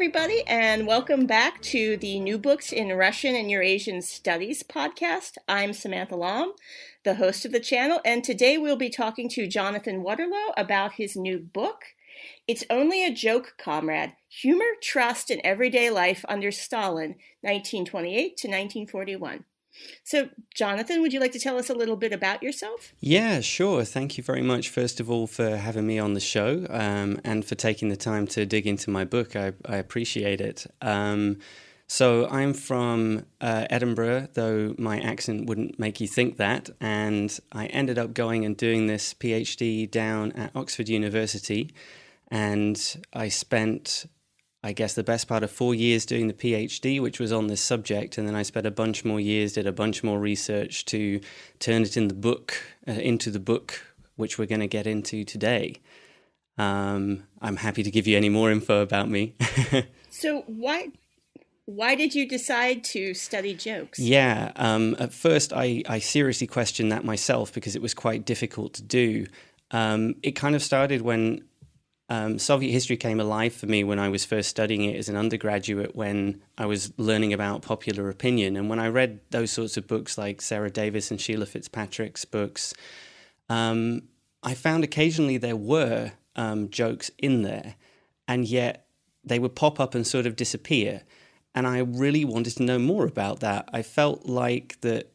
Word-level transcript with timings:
Everybody, 0.00 0.42
and 0.46 0.86
welcome 0.86 1.26
back 1.26 1.60
to 1.60 1.98
the 1.98 2.20
New 2.20 2.38
Books 2.38 2.72
in 2.72 2.90
Russian 2.96 3.36
and 3.36 3.50
Eurasian 3.50 4.00
Studies 4.00 4.62
podcast. 4.62 5.36
I'm 5.46 5.74
Samantha 5.74 6.16
Lomb, 6.16 6.54
the 7.04 7.16
host 7.16 7.44
of 7.44 7.52
the 7.52 7.60
channel, 7.60 8.00
and 8.02 8.24
today 8.24 8.56
we'll 8.56 8.76
be 8.76 8.88
talking 8.88 9.28
to 9.28 9.46
Jonathan 9.46 10.02
Waterlow 10.02 10.54
about 10.56 10.94
his 10.94 11.16
new 11.16 11.38
book. 11.38 11.82
It's 12.48 12.64
Only 12.70 13.04
a 13.04 13.12
Joke, 13.12 13.56
Comrade 13.58 14.14
Humor, 14.40 14.72
Trust, 14.82 15.30
and 15.30 15.42
Everyday 15.44 15.90
Life 15.90 16.24
Under 16.30 16.50
Stalin, 16.50 17.16
1928 17.42 18.38
to 18.38 18.48
1941. 18.48 19.44
So, 20.04 20.28
Jonathan, 20.54 21.00
would 21.00 21.12
you 21.12 21.20
like 21.20 21.32
to 21.32 21.38
tell 21.38 21.56
us 21.56 21.70
a 21.70 21.74
little 21.74 21.96
bit 21.96 22.12
about 22.12 22.42
yourself? 22.42 22.94
Yeah, 23.00 23.40
sure. 23.40 23.84
Thank 23.84 24.18
you 24.18 24.24
very 24.24 24.42
much, 24.42 24.68
first 24.68 25.00
of 25.00 25.10
all, 25.10 25.26
for 25.26 25.56
having 25.56 25.86
me 25.86 25.98
on 25.98 26.14
the 26.14 26.20
show 26.20 26.66
um, 26.70 27.20
and 27.24 27.44
for 27.44 27.54
taking 27.54 27.88
the 27.88 27.96
time 27.96 28.26
to 28.28 28.44
dig 28.46 28.66
into 28.66 28.90
my 28.90 29.04
book. 29.04 29.36
I, 29.36 29.52
I 29.66 29.76
appreciate 29.76 30.40
it. 30.40 30.66
Um, 30.82 31.38
so, 31.86 32.28
I'm 32.28 32.54
from 32.54 33.26
uh, 33.40 33.66
Edinburgh, 33.68 34.28
though 34.34 34.74
my 34.78 35.00
accent 35.00 35.46
wouldn't 35.46 35.78
make 35.78 36.00
you 36.00 36.06
think 36.06 36.36
that. 36.36 36.70
And 36.80 37.36
I 37.52 37.66
ended 37.66 37.98
up 37.98 38.14
going 38.14 38.44
and 38.44 38.56
doing 38.56 38.86
this 38.86 39.14
PhD 39.14 39.90
down 39.90 40.32
at 40.32 40.54
Oxford 40.54 40.88
University. 40.88 41.72
And 42.28 42.80
I 43.12 43.28
spent 43.28 44.06
I 44.62 44.72
guess, 44.72 44.94
the 44.94 45.02
best 45.02 45.26
part 45.26 45.42
of 45.42 45.50
four 45.50 45.74
years 45.74 46.04
doing 46.04 46.28
the 46.28 46.34
PhD, 46.34 47.00
which 47.00 47.18
was 47.18 47.32
on 47.32 47.46
this 47.46 47.62
subject. 47.62 48.18
And 48.18 48.28
then 48.28 48.34
I 48.34 48.42
spent 48.42 48.66
a 48.66 48.70
bunch 48.70 49.04
more 49.04 49.18
years, 49.18 49.54
did 49.54 49.66
a 49.66 49.72
bunch 49.72 50.04
more 50.04 50.18
research 50.18 50.84
to 50.86 51.20
turn 51.58 51.82
it 51.82 51.96
in 51.96 52.08
the 52.08 52.14
book, 52.14 52.54
uh, 52.86 52.92
into 52.92 53.30
the 53.30 53.40
book, 53.40 53.82
which 54.16 54.38
we're 54.38 54.46
going 54.46 54.60
to 54.60 54.66
get 54.66 54.86
into 54.86 55.24
today. 55.24 55.76
Um, 56.58 57.24
I'm 57.40 57.56
happy 57.56 57.82
to 57.82 57.90
give 57.90 58.06
you 58.06 58.18
any 58.18 58.28
more 58.28 58.50
info 58.50 58.82
about 58.82 59.08
me. 59.08 59.34
so, 60.10 60.42
why 60.46 60.88
why 61.64 61.94
did 61.94 62.14
you 62.14 62.28
decide 62.28 62.82
to 62.82 63.14
study 63.14 63.54
jokes? 63.54 63.98
Yeah, 63.98 64.50
um, 64.56 64.96
at 64.98 65.12
first 65.12 65.52
I, 65.52 65.82
I 65.88 66.00
seriously 66.00 66.48
questioned 66.48 66.90
that 66.90 67.04
myself 67.04 67.52
because 67.52 67.76
it 67.76 67.82
was 67.82 67.94
quite 67.94 68.24
difficult 68.24 68.74
to 68.74 68.82
do. 68.82 69.26
Um, 69.70 70.16
it 70.22 70.32
kind 70.32 70.56
of 70.56 70.62
started 70.62 71.02
when 71.02 71.44
um, 72.10 72.40
Soviet 72.40 72.72
history 72.72 72.96
came 72.96 73.20
alive 73.20 73.54
for 73.54 73.66
me 73.66 73.84
when 73.84 74.00
I 74.00 74.08
was 74.08 74.24
first 74.24 74.50
studying 74.50 74.82
it 74.82 74.96
as 74.96 75.08
an 75.08 75.16
undergraduate, 75.16 75.94
when 75.94 76.42
I 76.58 76.66
was 76.66 76.92
learning 76.96 77.32
about 77.32 77.62
popular 77.62 78.10
opinion. 78.10 78.56
And 78.56 78.68
when 78.68 78.80
I 78.80 78.88
read 78.88 79.20
those 79.30 79.52
sorts 79.52 79.76
of 79.76 79.86
books 79.86 80.18
like 80.18 80.42
Sarah 80.42 80.70
Davies 80.70 81.12
and 81.12 81.20
Sheila 81.20 81.46
Fitzpatrick's 81.46 82.24
books, 82.24 82.74
um, 83.48 84.02
I 84.42 84.54
found 84.54 84.82
occasionally 84.82 85.36
there 85.36 85.54
were 85.54 86.12
um, 86.34 86.68
jokes 86.70 87.12
in 87.16 87.42
there, 87.42 87.76
and 88.26 88.44
yet 88.44 88.86
they 89.22 89.38
would 89.38 89.54
pop 89.54 89.78
up 89.78 89.94
and 89.94 90.04
sort 90.04 90.26
of 90.26 90.34
disappear. 90.34 91.02
And 91.54 91.64
I 91.64 91.78
really 91.78 92.24
wanted 92.24 92.56
to 92.56 92.64
know 92.64 92.78
more 92.80 93.06
about 93.06 93.38
that. 93.40 93.68
I 93.72 93.82
felt 93.82 94.26
like 94.26 94.80
that 94.80 95.12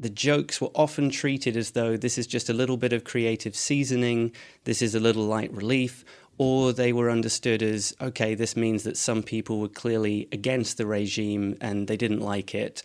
the 0.00 0.08
jokes 0.08 0.62
were 0.62 0.70
often 0.74 1.10
treated 1.10 1.58
as 1.58 1.72
though 1.72 1.94
this 1.94 2.16
is 2.16 2.26
just 2.26 2.48
a 2.48 2.54
little 2.54 2.78
bit 2.78 2.94
of 2.94 3.04
creative 3.04 3.54
seasoning, 3.54 4.32
this 4.64 4.80
is 4.80 4.94
a 4.94 5.00
little 5.00 5.24
light 5.24 5.52
relief, 5.52 6.06
or 6.40 6.72
they 6.72 6.90
were 6.90 7.10
understood 7.10 7.62
as 7.62 7.94
okay, 8.00 8.34
this 8.34 8.56
means 8.56 8.82
that 8.84 8.96
some 8.96 9.22
people 9.22 9.60
were 9.60 9.68
clearly 9.68 10.26
against 10.32 10.78
the 10.78 10.86
regime 10.86 11.54
and 11.60 11.86
they 11.86 11.98
didn't 11.98 12.20
like 12.20 12.54
it. 12.54 12.82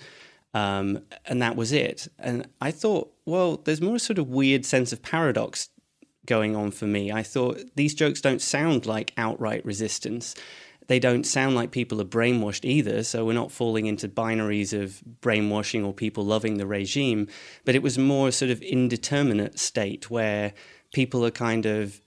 Um, 0.53 0.99
and 1.25 1.41
that 1.41 1.55
was 1.55 1.71
it. 1.71 2.09
And 2.19 2.49
I 2.59 2.71
thought, 2.71 3.13
well, 3.25 3.55
there's 3.63 3.79
more 3.79 3.97
sort 3.97 4.19
of 4.19 4.27
weird 4.27 4.65
sense 4.65 4.91
of 4.91 5.01
paradox 5.01 5.69
going 6.25 6.53
on 6.53 6.71
for 6.71 6.85
me. 6.85 7.13
I 7.13 7.23
thought 7.23 7.61
these 7.75 7.95
jokes 7.95 8.19
don't 8.19 8.41
sound 8.41 8.85
like 8.85 9.13
outright 9.15 9.65
resistance. 9.65 10.35
They 10.87 10.99
don't 10.99 11.25
sound 11.25 11.55
like 11.55 11.71
people 11.71 12.01
are 12.01 12.05
brainwashed 12.05 12.65
either. 12.65 13.03
So 13.03 13.23
we're 13.23 13.33
not 13.33 13.53
falling 13.53 13.85
into 13.85 14.09
binaries 14.09 14.73
of 14.73 15.01
brainwashing 15.21 15.85
or 15.85 15.93
people 15.93 16.25
loving 16.25 16.57
the 16.57 16.67
regime. 16.67 17.29
But 17.63 17.75
it 17.75 17.81
was 17.81 17.97
more 17.97 18.31
sort 18.31 18.51
of 18.51 18.61
indeterminate 18.61 19.59
state 19.59 20.09
where 20.09 20.53
people 20.91 21.25
are 21.25 21.31
kind 21.31 21.65
of 21.65 22.01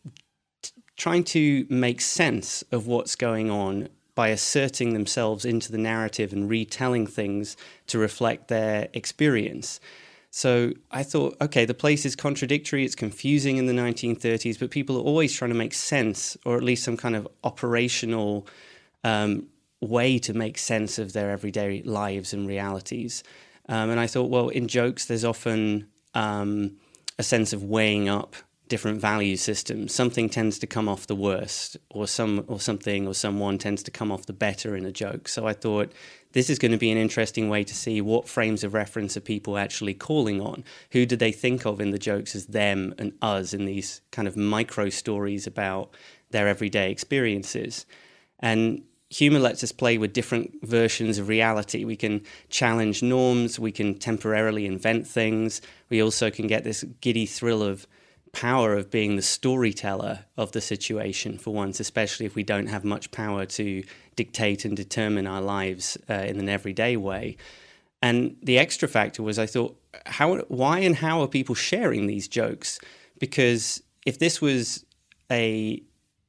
trying 0.98 1.22
to 1.22 1.64
make 1.70 2.00
sense 2.00 2.62
of 2.72 2.86
what's 2.86 3.14
going 3.14 3.50
on 3.50 3.88
by 4.16 4.28
asserting 4.28 4.94
themselves 4.94 5.44
into 5.44 5.70
the 5.70 5.78
narrative 5.78 6.32
and 6.32 6.50
retelling 6.50 7.06
things 7.06 7.56
to 7.86 7.98
reflect 7.98 8.48
their 8.48 8.88
experience. 8.92 9.78
So 10.31 10.72
I 10.91 11.04
thought, 11.04 11.37
okay, 11.41 11.64
the 11.64 11.72
place 11.72 12.04
is 12.04 12.16
contradictory, 12.16 12.84
it's 12.84 12.97
confusing 12.97 13.58
in 13.58 13.66
the 13.66 13.72
1930s, 13.72 14.58
but 14.58 14.72
people 14.72 14.97
are 14.97 15.03
always 15.03 15.32
trying 15.34 15.53
to 15.53 15.56
make 15.56 15.72
sense, 15.72 16.37
or 16.44 16.56
at 16.56 16.64
least 16.64 16.82
some 16.84 16.97
kind 16.97 17.14
of 17.14 17.28
operational 17.44 18.47
um, 19.04 19.47
way 19.81 20.19
to 20.19 20.34
make 20.34 20.58
sense 20.58 20.98
of 20.98 21.12
their 21.12 21.31
everyday 21.31 21.81
lives 21.82 22.34
and 22.34 22.48
realities. 22.48 23.22
Um, 23.69 23.91
and 23.91 24.00
I 24.00 24.08
thought, 24.08 24.31
well, 24.31 24.48
in 24.48 24.66
jokes, 24.66 25.06
there's 25.06 25.25
often 25.25 25.87
um, 26.14 26.76
a 27.20 27.22
sense 27.22 27.53
of 27.53 27.62
weighing 27.62 28.08
up 28.08 28.34
different 28.68 29.00
value 29.00 29.36
systems, 29.36 29.94
something 29.94 30.28
tends 30.28 30.58
to 30.58 30.66
come 30.66 30.88
off 30.88 31.06
the 31.06 31.16
worst, 31.16 31.76
or 31.90 32.06
some 32.06 32.44
or 32.48 32.60
something 32.60 33.06
or 33.06 33.14
someone 33.14 33.58
tends 33.58 33.82
to 33.84 33.90
come 33.90 34.12
off 34.12 34.26
the 34.26 34.32
better 34.32 34.76
in 34.76 34.84
a 34.84 34.92
joke. 34.92 35.28
So 35.28 35.46
I 35.46 35.52
thought 35.52 35.92
this 36.32 36.50
is 36.50 36.58
going 36.58 36.72
to 36.72 36.78
be 36.78 36.90
an 36.90 36.98
interesting 36.98 37.48
way 37.48 37.64
to 37.64 37.74
see 37.74 38.00
what 38.00 38.28
frames 38.28 38.62
of 38.62 38.74
reference 38.74 39.16
are 39.16 39.20
people 39.20 39.56
actually 39.56 39.94
calling 39.94 40.40
on. 40.40 40.64
Who 40.92 41.06
do 41.06 41.16
they 41.16 41.32
think 41.32 41.66
of 41.66 41.80
in 41.80 41.90
the 41.90 41.98
jokes 41.98 42.34
as 42.34 42.46
them 42.46 42.94
and 42.98 43.12
us 43.22 43.54
in 43.54 43.64
these 43.64 44.02
kind 44.10 44.28
of 44.28 44.36
micro 44.36 44.90
stories 44.90 45.46
about 45.46 45.94
their 46.30 46.48
everyday 46.48 46.90
experiences? 46.90 47.86
And 48.40 48.82
humor 49.10 49.38
lets 49.38 49.64
us 49.64 49.72
play 49.72 49.96
with 49.96 50.12
different 50.12 50.52
versions 50.62 51.18
of 51.18 51.28
reality. 51.28 51.84
We 51.84 51.96
can 51.96 52.22
challenge 52.50 53.02
norms, 53.02 53.58
we 53.58 53.72
can 53.72 53.98
temporarily 53.98 54.66
invent 54.66 55.06
things. 55.06 55.62
We 55.88 56.02
also 56.02 56.30
can 56.30 56.46
get 56.46 56.64
this 56.64 56.84
giddy 57.00 57.24
thrill 57.24 57.62
of 57.62 57.86
power 58.38 58.76
of 58.76 58.88
being 58.88 59.16
the 59.16 59.22
storyteller 59.22 60.21
of 60.37 60.53
the 60.53 60.60
situation 60.60 61.37
for 61.38 61.53
once, 61.53 61.81
especially 61.81 62.25
if 62.25 62.37
we 62.37 62.44
don't 62.44 62.69
have 62.69 62.84
much 62.84 63.10
power 63.10 63.44
to 63.44 63.82
dictate 64.15 64.65
and 64.65 64.76
determine 64.76 65.26
our 65.26 65.41
lives 65.41 65.99
uh, 66.09 66.15
in 66.15 66.38
an 66.38 66.49
everyday 66.49 66.97
way. 66.97 67.37
And 68.00 68.37
the 68.41 68.56
extra 68.56 68.87
factor 68.87 69.25
was 69.25 69.41
I 69.41 69.47
thought, 69.47 69.76
how, 70.06 70.37
why 70.47 70.78
and 70.78 70.94
how 70.94 71.21
are 71.21 71.26
people 71.26 71.56
sharing 71.56 72.06
these 72.06 72.28
jokes? 72.28 72.78
Because 73.19 73.82
if 74.06 74.21
this 74.21 74.41
was 74.41 74.84
a 75.32 75.82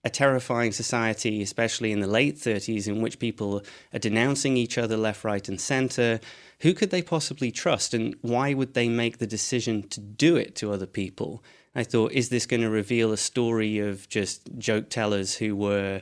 a 0.06 0.10
terrifying 0.10 0.72
society, 0.72 1.42
especially 1.42 1.92
in 1.92 2.00
the 2.00 2.08
late 2.08 2.38
30s, 2.38 2.88
in 2.88 3.02
which 3.02 3.20
people 3.20 3.62
are 3.94 4.00
denouncing 4.00 4.56
each 4.56 4.78
other 4.78 4.96
left, 4.96 5.26
right, 5.26 5.50
and 5.50 5.60
center. 5.60 6.22
Who 6.62 6.74
could 6.74 6.90
they 6.90 7.02
possibly 7.02 7.52
trust, 7.52 7.94
and 7.94 8.16
why 8.22 8.54
would 8.54 8.76
they 8.76 8.88
make 8.88 9.18
the 9.18 9.28
decision 9.28 9.90
to 9.90 10.00
do 10.00 10.38
it 10.38 10.56
to 10.56 10.72
other 10.72 10.86
people? 10.86 11.44
I 11.80 11.84
thought, 11.84 12.12
is 12.12 12.28
this 12.28 12.46
going 12.46 12.60
to 12.60 12.70
reveal 12.70 13.14
a 13.14 13.18
story 13.18 13.80
of 13.80 14.10
just 14.10 14.42
joke 14.58 14.90
tellers 14.90 15.34
who 15.34 15.56
were 15.56 16.02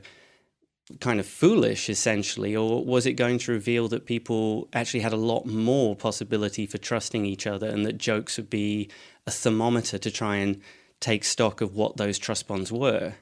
kind 1.02 1.20
of 1.20 1.28
foolish, 1.28 1.88
essentially, 1.88 2.56
or 2.56 2.84
was 2.84 3.06
it 3.06 3.14
going 3.14 3.38
to 3.38 3.52
reveal 3.52 3.88
that 3.90 4.08
people 4.08 4.70
actually 4.74 5.02
had 5.02 5.14
a 5.14 5.18
lot 5.18 5.46
more 5.46 5.96
possibility 5.96 6.66
for 6.66 6.80
trusting 6.80 7.28
each 7.28 7.46
other 7.46 7.68
and 7.68 7.86
that 7.86 8.00
jokes 8.00 8.38
would 8.38 8.50
be 8.50 8.90
a 9.28 9.32
thermometer 9.32 10.00
to 10.00 10.10
try 10.10 10.38
and 10.38 10.60
take 11.00 11.24
stock 11.24 11.62
of 11.62 11.76
what 11.76 11.98
those 11.98 12.18
trust 12.18 12.48
bonds 12.48 12.72
were? 12.72 13.14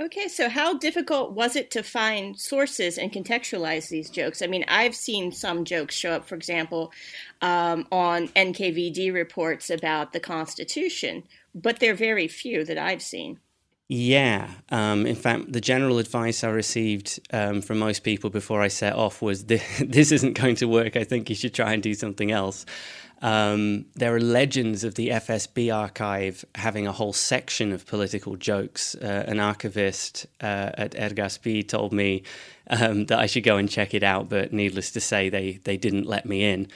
Okay, 0.00 0.28
so 0.28 0.48
how 0.48 0.78
difficult 0.78 1.32
was 1.32 1.56
it 1.56 1.72
to 1.72 1.82
find 1.82 2.38
sources 2.38 2.96
and 2.96 3.12
contextualize 3.12 3.88
these 3.88 4.10
jokes? 4.10 4.40
I 4.40 4.46
mean, 4.46 4.64
I've 4.68 4.94
seen 4.94 5.32
some 5.32 5.64
jokes 5.64 5.96
show 5.96 6.12
up, 6.12 6.28
for 6.28 6.36
example, 6.36 6.92
um, 7.42 7.88
on 7.90 8.28
NKVD 8.28 9.12
reports 9.12 9.68
about 9.68 10.12
the 10.12 10.20
Constitution, 10.20 11.24
but 11.54 11.80
they're 11.80 11.94
very 11.94 12.28
few 12.28 12.64
that 12.64 12.78
I've 12.78 13.02
seen. 13.02 13.40
Yeah. 13.88 14.48
Um, 14.70 15.06
in 15.06 15.14
fact, 15.14 15.52
the 15.52 15.60
general 15.60 15.98
advice 15.98 16.42
I 16.42 16.48
received 16.48 17.20
um, 17.32 17.60
from 17.60 17.78
most 17.78 18.02
people 18.02 18.30
before 18.30 18.62
I 18.62 18.68
set 18.68 18.94
off 18.94 19.20
was 19.20 19.44
this 19.44 20.12
isn't 20.12 20.34
going 20.34 20.56
to 20.56 20.66
work. 20.66 20.96
I 20.96 21.04
think 21.04 21.28
you 21.28 21.36
should 21.36 21.54
try 21.54 21.72
and 21.72 21.82
do 21.82 21.94
something 21.94 22.30
else. 22.30 22.64
Um, 23.22 23.86
there 23.94 24.14
are 24.14 24.20
legends 24.20 24.84
of 24.84 24.96
the 24.96 25.08
FSB 25.08 25.74
archive 25.74 26.44
having 26.54 26.86
a 26.86 26.92
whole 26.92 27.12
section 27.12 27.72
of 27.72 27.86
political 27.86 28.36
jokes. 28.36 28.94
Uh, 28.94 29.24
an 29.26 29.40
archivist 29.40 30.26
uh, 30.42 30.70
at 30.74 30.92
RGASPI 30.92 31.66
told 31.68 31.92
me 31.92 32.22
um, 32.68 33.06
that 33.06 33.18
I 33.18 33.26
should 33.26 33.44
go 33.44 33.56
and 33.56 33.70
check 33.70 33.94
it 33.94 34.02
out, 34.02 34.28
but 34.28 34.52
needless 34.52 34.90
to 34.92 35.00
say, 35.00 35.28
they, 35.28 35.52
they 35.64 35.76
didn't 35.76 36.06
let 36.06 36.26
me 36.26 36.44
in. 36.44 36.68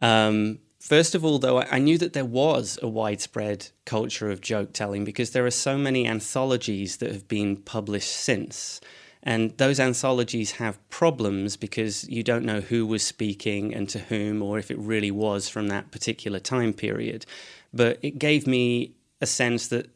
Um, 0.00 0.58
First 0.84 1.14
of 1.14 1.24
all, 1.24 1.38
though, 1.38 1.62
I 1.62 1.78
knew 1.78 1.96
that 1.96 2.12
there 2.12 2.26
was 2.26 2.78
a 2.82 2.88
widespread 2.88 3.68
culture 3.86 4.30
of 4.30 4.42
joke 4.42 4.74
telling 4.74 5.02
because 5.02 5.30
there 5.30 5.46
are 5.46 5.50
so 5.50 5.78
many 5.78 6.06
anthologies 6.06 6.98
that 6.98 7.10
have 7.10 7.26
been 7.26 7.56
published 7.56 8.14
since. 8.14 8.82
And 9.22 9.56
those 9.56 9.80
anthologies 9.80 10.52
have 10.52 10.86
problems 10.90 11.56
because 11.56 12.06
you 12.10 12.22
don't 12.22 12.44
know 12.44 12.60
who 12.60 12.84
was 12.84 13.02
speaking 13.02 13.74
and 13.74 13.88
to 13.88 13.98
whom, 13.98 14.42
or 14.42 14.58
if 14.58 14.70
it 14.70 14.76
really 14.76 15.10
was 15.10 15.48
from 15.48 15.68
that 15.68 15.90
particular 15.90 16.38
time 16.38 16.74
period. 16.74 17.24
But 17.72 17.98
it 18.02 18.18
gave 18.18 18.46
me 18.46 18.92
a 19.22 19.26
sense 19.26 19.68
that 19.68 19.88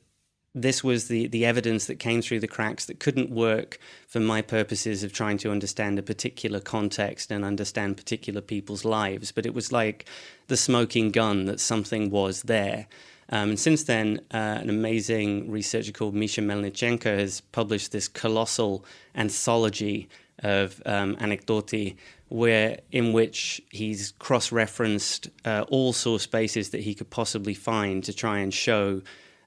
this 0.62 0.84
was 0.84 1.08
the, 1.08 1.26
the 1.28 1.44
evidence 1.44 1.86
that 1.86 1.98
came 1.98 2.22
through 2.22 2.40
the 2.40 2.48
cracks 2.48 2.86
that 2.86 3.00
couldn't 3.00 3.30
work 3.30 3.78
for 4.06 4.20
my 4.20 4.42
purposes 4.42 5.02
of 5.02 5.12
trying 5.12 5.38
to 5.38 5.50
understand 5.50 5.98
a 5.98 6.02
particular 6.02 6.60
context 6.60 7.30
and 7.30 7.44
understand 7.44 7.96
particular 7.96 8.40
people's 8.40 8.84
lives. 8.84 9.32
But 9.32 9.46
it 9.46 9.54
was 9.54 9.72
like 9.72 10.06
the 10.48 10.56
smoking 10.56 11.10
gun 11.10 11.46
that 11.46 11.60
something 11.60 12.10
was 12.10 12.42
there. 12.42 12.86
Um, 13.30 13.50
and 13.50 13.60
since 13.60 13.84
then, 13.84 14.20
uh, 14.32 14.58
an 14.62 14.70
amazing 14.70 15.50
researcher 15.50 15.92
called 15.92 16.14
Misha 16.14 16.40
Melnichenko 16.40 17.18
has 17.18 17.40
published 17.40 17.92
this 17.92 18.08
colossal 18.08 18.84
anthology 19.14 20.08
of 20.42 20.80
um, 20.86 21.16
anecdoti, 21.16 21.96
where 22.28 22.78
in 22.90 23.12
which 23.12 23.60
he's 23.70 24.12
cross-referenced 24.18 25.28
uh, 25.44 25.64
all 25.68 25.92
source 25.92 26.26
bases 26.26 26.70
that 26.70 26.80
he 26.80 26.94
could 26.94 27.10
possibly 27.10 27.54
find 27.54 28.04
to 28.04 28.12
try 28.12 28.38
and 28.38 28.54
show 28.54 29.02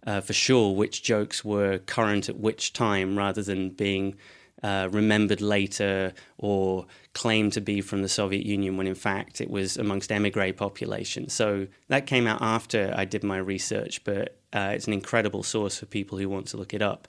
uh, 0.06 0.22
for 0.22 0.34
sure 0.34 0.76
which 0.76 1.04
jokes 1.04 1.44
were 1.44 1.78
current 1.80 2.30
at 2.30 2.38
which 2.38 2.74
time 2.74 3.18
rather 3.18 3.42
than 3.44 3.70
being 3.70 4.16
uh, 4.64 4.88
remembered 4.92 5.42
later 5.42 6.14
or 6.38 6.86
claimed 7.14 7.54
to 7.54 7.62
be 7.62 7.82
from 7.82 8.02
the 8.04 8.10
Soviet 8.10 8.46
Union 8.46 8.78
when 8.78 8.88
in 8.88 8.96
fact 8.96 9.42
it 9.42 9.50
was 9.50 9.78
amongst 9.78 10.12
emigre 10.12 10.54
population. 10.54 11.30
So 11.30 11.68
that 11.88 12.06
came 12.06 12.28
out 12.28 12.42
after 12.42 12.94
I 12.96 13.06
did 13.06 13.24
my 13.24 13.38
research, 13.38 14.04
but 14.04 14.38
uh, 14.54 14.72
it's 14.74 14.88
an 14.88 14.94
incredible 14.94 15.44
source 15.44 15.80
for 15.80 15.86
people 15.86 16.18
who 16.18 16.30
want 16.30 16.48
to 16.48 16.58
look 16.58 16.74
it 16.74 16.82
up. 16.82 17.08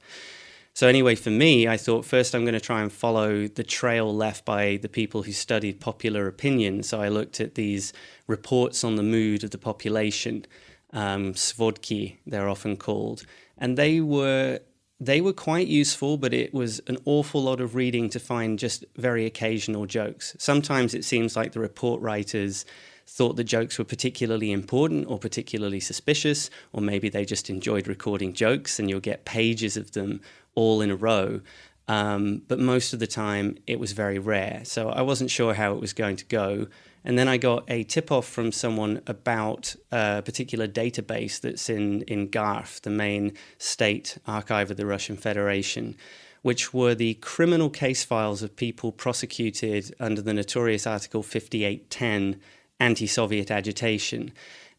So, 0.74 0.88
anyway, 0.88 1.16
for 1.16 1.28
me, 1.28 1.68
I 1.68 1.76
thought 1.76 2.06
first 2.06 2.34
I'm 2.34 2.44
going 2.44 2.54
to 2.54 2.60
try 2.60 2.80
and 2.80 2.90
follow 2.90 3.46
the 3.46 3.62
trail 3.62 4.14
left 4.14 4.46
by 4.46 4.78
the 4.80 4.88
people 4.88 5.22
who 5.22 5.32
studied 5.32 5.80
popular 5.80 6.26
opinion. 6.26 6.82
So, 6.82 6.98
I 7.02 7.08
looked 7.08 7.40
at 7.40 7.56
these 7.56 7.92
reports 8.26 8.82
on 8.82 8.96
the 8.96 9.02
mood 9.02 9.44
of 9.44 9.50
the 9.50 9.58
population 9.58 10.46
um, 10.92 11.34
svodki, 11.34 12.18
they're 12.26 12.48
often 12.48 12.76
called, 12.76 13.24
and 13.58 13.76
they 13.76 14.00
were 14.00 14.60
they 15.00 15.20
were 15.20 15.32
quite 15.32 15.66
useful, 15.66 16.16
but 16.16 16.32
it 16.32 16.54
was 16.54 16.80
an 16.86 16.96
awful 17.06 17.42
lot 17.42 17.60
of 17.60 17.74
reading 17.74 18.08
to 18.10 18.20
find 18.20 18.56
just 18.56 18.84
very 18.96 19.26
occasional 19.26 19.84
jokes. 19.84 20.36
Sometimes 20.38 20.94
it 20.94 21.04
seems 21.04 21.34
like 21.34 21.52
the 21.52 21.60
report 21.60 22.00
writers 22.00 22.64
thought 23.04 23.34
the 23.34 23.42
jokes 23.42 23.78
were 23.78 23.84
particularly 23.84 24.52
important 24.52 25.08
or 25.08 25.18
particularly 25.18 25.80
suspicious, 25.80 26.50
or 26.72 26.80
maybe 26.80 27.08
they 27.08 27.24
just 27.24 27.50
enjoyed 27.50 27.88
recording 27.88 28.32
jokes 28.32 28.78
and 28.78 28.88
you'll 28.88 29.00
get 29.00 29.24
pages 29.24 29.76
of 29.76 29.90
them 29.90 30.20
all 30.54 30.80
in 30.80 30.90
a 30.90 30.96
row. 30.96 31.40
Um, 31.88 32.42
but 32.46 32.60
most 32.60 32.92
of 32.92 33.00
the 33.00 33.08
time, 33.08 33.58
it 33.66 33.80
was 33.80 33.92
very 33.92 34.20
rare. 34.20 34.60
So 34.64 34.88
I 34.88 35.02
wasn't 35.02 35.32
sure 35.32 35.54
how 35.54 35.74
it 35.74 35.80
was 35.80 35.92
going 35.92 36.16
to 36.16 36.24
go. 36.26 36.68
And 37.04 37.18
then 37.18 37.28
I 37.28 37.36
got 37.36 37.64
a 37.68 37.82
tip 37.82 38.12
off 38.12 38.28
from 38.28 38.52
someone 38.52 39.02
about 39.06 39.74
a 39.90 40.22
particular 40.22 40.68
database 40.68 41.40
that's 41.40 41.68
in, 41.68 42.02
in 42.02 42.28
GARF, 42.28 42.80
the 42.82 42.90
main 42.90 43.32
state 43.58 44.18
archive 44.26 44.70
of 44.70 44.76
the 44.76 44.86
Russian 44.86 45.16
Federation, 45.16 45.96
which 46.42 46.72
were 46.72 46.94
the 46.94 47.14
criminal 47.14 47.70
case 47.70 48.04
files 48.04 48.42
of 48.42 48.54
people 48.54 48.92
prosecuted 48.92 49.94
under 49.98 50.22
the 50.22 50.32
notorious 50.32 50.86
Article 50.86 51.22
5810 51.22 52.40
anti 52.78 53.06
Soviet 53.06 53.50
agitation. 53.50 54.32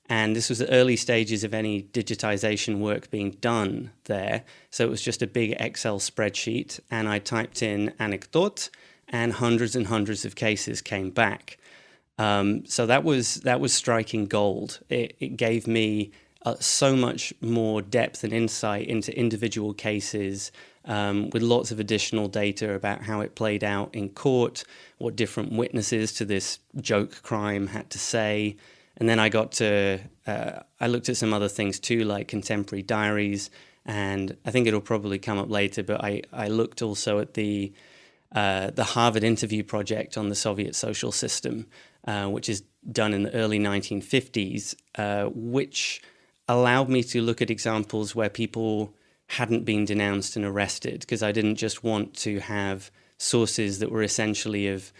And 0.10 0.36
this 0.36 0.50
was 0.50 0.60
the 0.60 0.70
early 0.70 0.98
stages 0.98 1.44
of 1.44 1.54
any 1.54 1.84
digitization 1.84 2.80
work 2.80 3.10
being 3.10 3.32
done 3.32 3.92
there. 4.06 4.44
So 4.70 4.84
it 4.84 4.90
was 4.90 5.02
just 5.02 5.22
a 5.22 5.28
big 5.28 5.56
Excel 5.60 6.00
spreadsheet. 6.00 6.80
And 6.92 7.08
I 7.08 7.20
typed 7.20 7.64
in 7.64 7.94
anecdote, 8.00 8.70
and 9.08 9.34
hundreds 9.34 9.76
and 9.76 9.88
hundreds 9.88 10.26
of 10.26 10.36
cases 10.36 10.82
came 10.82 11.10
back. 11.10 11.58
Um, 12.18 12.66
so 12.66 12.86
that 12.86 13.04
was 13.04 13.36
that 13.42 13.60
was 13.60 13.74
striking 13.74 14.26
gold. 14.26 14.80
It, 14.90 15.16
it 15.20 15.38
gave 15.38 15.68
me 15.68 16.12
uh, 16.46 16.56
so 16.60 16.96
much 16.96 17.34
more 17.42 17.82
depth 17.82 18.24
and 18.24 18.34
insight 18.34 18.88
into 18.88 19.18
individual 19.18 19.74
cases, 19.74 20.52
um, 20.86 21.30
with 21.32 21.42
lots 21.42 21.72
of 21.72 21.80
additional 21.80 22.28
data 22.28 22.74
about 22.74 23.04
how 23.04 23.22
it 23.22 23.36
played 23.36 23.64
out 23.64 23.96
in 23.96 24.10
court, 24.10 24.64
what 24.98 25.16
different 25.16 25.52
witnesses 25.54 26.14
to 26.14 26.26
this 26.26 26.60
joke 26.82 27.22
crime 27.24 27.68
had 27.68 27.90
to 27.90 27.98
say, 27.98 28.58
and 28.98 29.10
then 29.10 29.20
I 29.20 29.30
got 29.30 29.54
to 29.54 30.00
uh, 30.28 30.60
I 30.80 30.88
looked 30.88 31.10
at 31.10 31.18
some 31.18 31.34
other 31.34 31.50
things 31.50 31.80
too, 31.80 32.04
like 32.04 32.28
contemporary 32.28 32.84
diaries, 32.84 33.50
and 33.86 34.38
I 34.46 34.52
think 34.52 34.68
it'll 34.68 34.82
probably 34.82 35.20
come 35.20 35.40
up 35.40 35.50
later. 35.50 35.82
But 35.84 36.04
I 36.04 36.22
I 36.32 36.48
looked 36.48 36.82
also 36.82 37.20
at 37.20 37.34
the 37.34 37.74
uh, 38.36 38.72
the 38.72 38.84
Harvard 38.84 39.24
Interview 39.24 39.64
Project 39.64 40.18
on 40.18 40.30
the 40.30 40.36
Soviet 40.36 40.76
social 40.76 41.12
system, 41.12 41.68
uh, 42.06 42.28
which 42.28 42.50
is 42.50 42.64
done 42.92 43.14
in 43.14 43.24
the 43.24 43.34
early 43.34 43.60
1950s, 43.60 44.76
uh, 44.96 45.30
which 45.34 46.02
allowed 46.48 46.90
me 46.90 47.04
to 47.04 47.22
look 47.22 47.42
at 47.42 47.50
examples 47.50 48.16
where 48.16 48.30
people 48.30 48.94
hadn't 49.28 49.64
been 49.64 49.86
denounced 49.86 50.36
and 50.36 50.46
arrested, 50.46 51.00
because 51.02 51.24
I 51.24 51.32
didn't 51.32 51.56
just 51.56 51.84
want 51.84 52.14
to 52.18 52.40
have 52.40 52.92
sources 53.18 53.80
that 53.80 53.92
were 53.92 54.04
essentially 54.04 54.68
of 54.68 54.92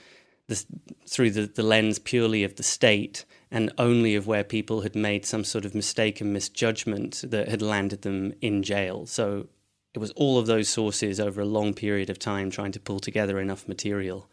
the, 0.48 0.64
through 1.08 1.32
the, 1.32 1.46
the 1.46 1.64
lens 1.64 2.00
purely 2.00 2.44
of 2.44 2.56
the 2.56 2.64
state 2.64 3.26
and 3.52 3.72
only 3.78 4.16
of 4.16 4.26
where 4.26 4.44
people 4.44 4.82
had 4.82 4.96
made 4.96 5.26
some 5.26 5.44
sort 5.44 5.66
of 5.66 5.76
mistake 5.76 6.22
and 6.22 6.34
misjudgment 6.34 7.24
that 7.28 7.48
had 7.48 7.62
landed 7.62 8.02
them 8.02 8.34
in 8.42 8.64
jail. 8.64 9.06
So 9.06 9.48
it 9.94 10.00
was 10.00 10.12
all 10.12 10.40
of 10.40 10.48
those 10.48 10.70
sources 10.70 11.20
over 11.20 11.42
a 11.42 11.46
long 11.46 11.74
period 11.74 12.10
of 12.10 12.18
time 12.18 12.50
trying 12.50 12.72
to 12.72 12.80
pull 12.80 13.00
together 13.00 13.40
enough 13.40 13.68
material. 13.68 14.28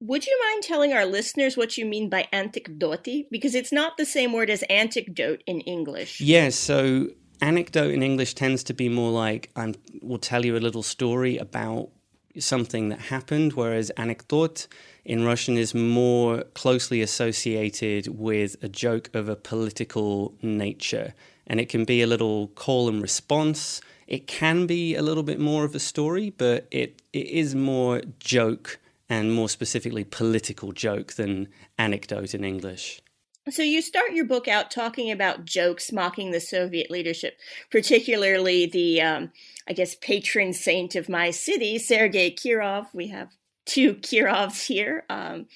Would 0.00 0.26
you 0.26 0.40
mind 0.48 0.62
telling 0.62 0.94
our 0.94 1.04
listeners 1.04 1.58
what 1.58 1.76
you 1.76 1.84
mean 1.84 2.08
by 2.08 2.26
anecdote? 2.32 3.06
Because 3.30 3.54
it's 3.54 3.70
not 3.70 3.98
the 3.98 4.06
same 4.06 4.32
word 4.32 4.48
as 4.48 4.62
anecdote 4.64 5.42
in 5.46 5.60
English. 5.60 6.22
Yes, 6.22 6.54
so 6.54 7.08
anecdote 7.42 7.92
in 7.92 8.02
English 8.02 8.34
tends 8.34 8.64
to 8.64 8.74
be 8.74 8.88
more 8.88 9.10
like 9.10 9.50
I 9.56 9.74
will 10.00 10.18
tell 10.18 10.46
you 10.46 10.56
a 10.56 10.58
little 10.58 10.82
story 10.82 11.36
about 11.36 11.90
something 12.38 12.88
that 12.88 13.00
happened, 13.00 13.52
whereas 13.52 13.90
anecdote 13.90 14.68
in 15.04 15.26
Russian 15.26 15.58
is 15.58 15.74
more 15.74 16.44
closely 16.54 17.02
associated 17.02 18.18
with 18.18 18.56
a 18.62 18.68
joke 18.68 19.10
of 19.12 19.28
a 19.28 19.36
political 19.36 20.34
nature. 20.40 21.12
And 21.46 21.60
it 21.60 21.68
can 21.68 21.84
be 21.84 22.00
a 22.00 22.06
little 22.06 22.48
call 22.48 22.88
and 22.88 23.02
response. 23.02 23.82
It 24.06 24.26
can 24.26 24.66
be 24.66 24.94
a 24.94 25.02
little 25.02 25.24
bit 25.24 25.38
more 25.38 25.64
of 25.64 25.74
a 25.74 25.78
story, 25.78 26.30
but 26.30 26.66
it, 26.70 27.02
it 27.12 27.26
is 27.26 27.54
more 27.54 28.00
joke 28.18 28.78
and 29.10 29.32
more 29.32 29.48
specifically 29.48 30.04
political 30.04 30.72
joke 30.72 31.14
than 31.14 31.48
anecdote 31.76 32.32
in 32.32 32.44
English. 32.44 33.02
So 33.50 33.62
you 33.62 33.82
start 33.82 34.12
your 34.12 34.26
book 34.26 34.46
out 34.46 34.70
talking 34.70 35.10
about 35.10 35.44
jokes 35.44 35.90
mocking 35.90 36.30
the 36.30 36.40
Soviet 36.40 36.90
leadership, 36.90 37.36
particularly 37.70 38.66
the, 38.66 39.02
um, 39.02 39.32
I 39.68 39.72
guess, 39.72 39.96
patron 39.96 40.52
saint 40.52 40.94
of 40.94 41.08
my 41.08 41.30
city, 41.32 41.78
Sergei 41.78 42.30
Kirov. 42.30 42.86
We 42.92 43.08
have 43.08 43.32
two 43.64 43.94
Kirovs 43.94 44.66
here, 44.66 45.04
um, 45.10 45.46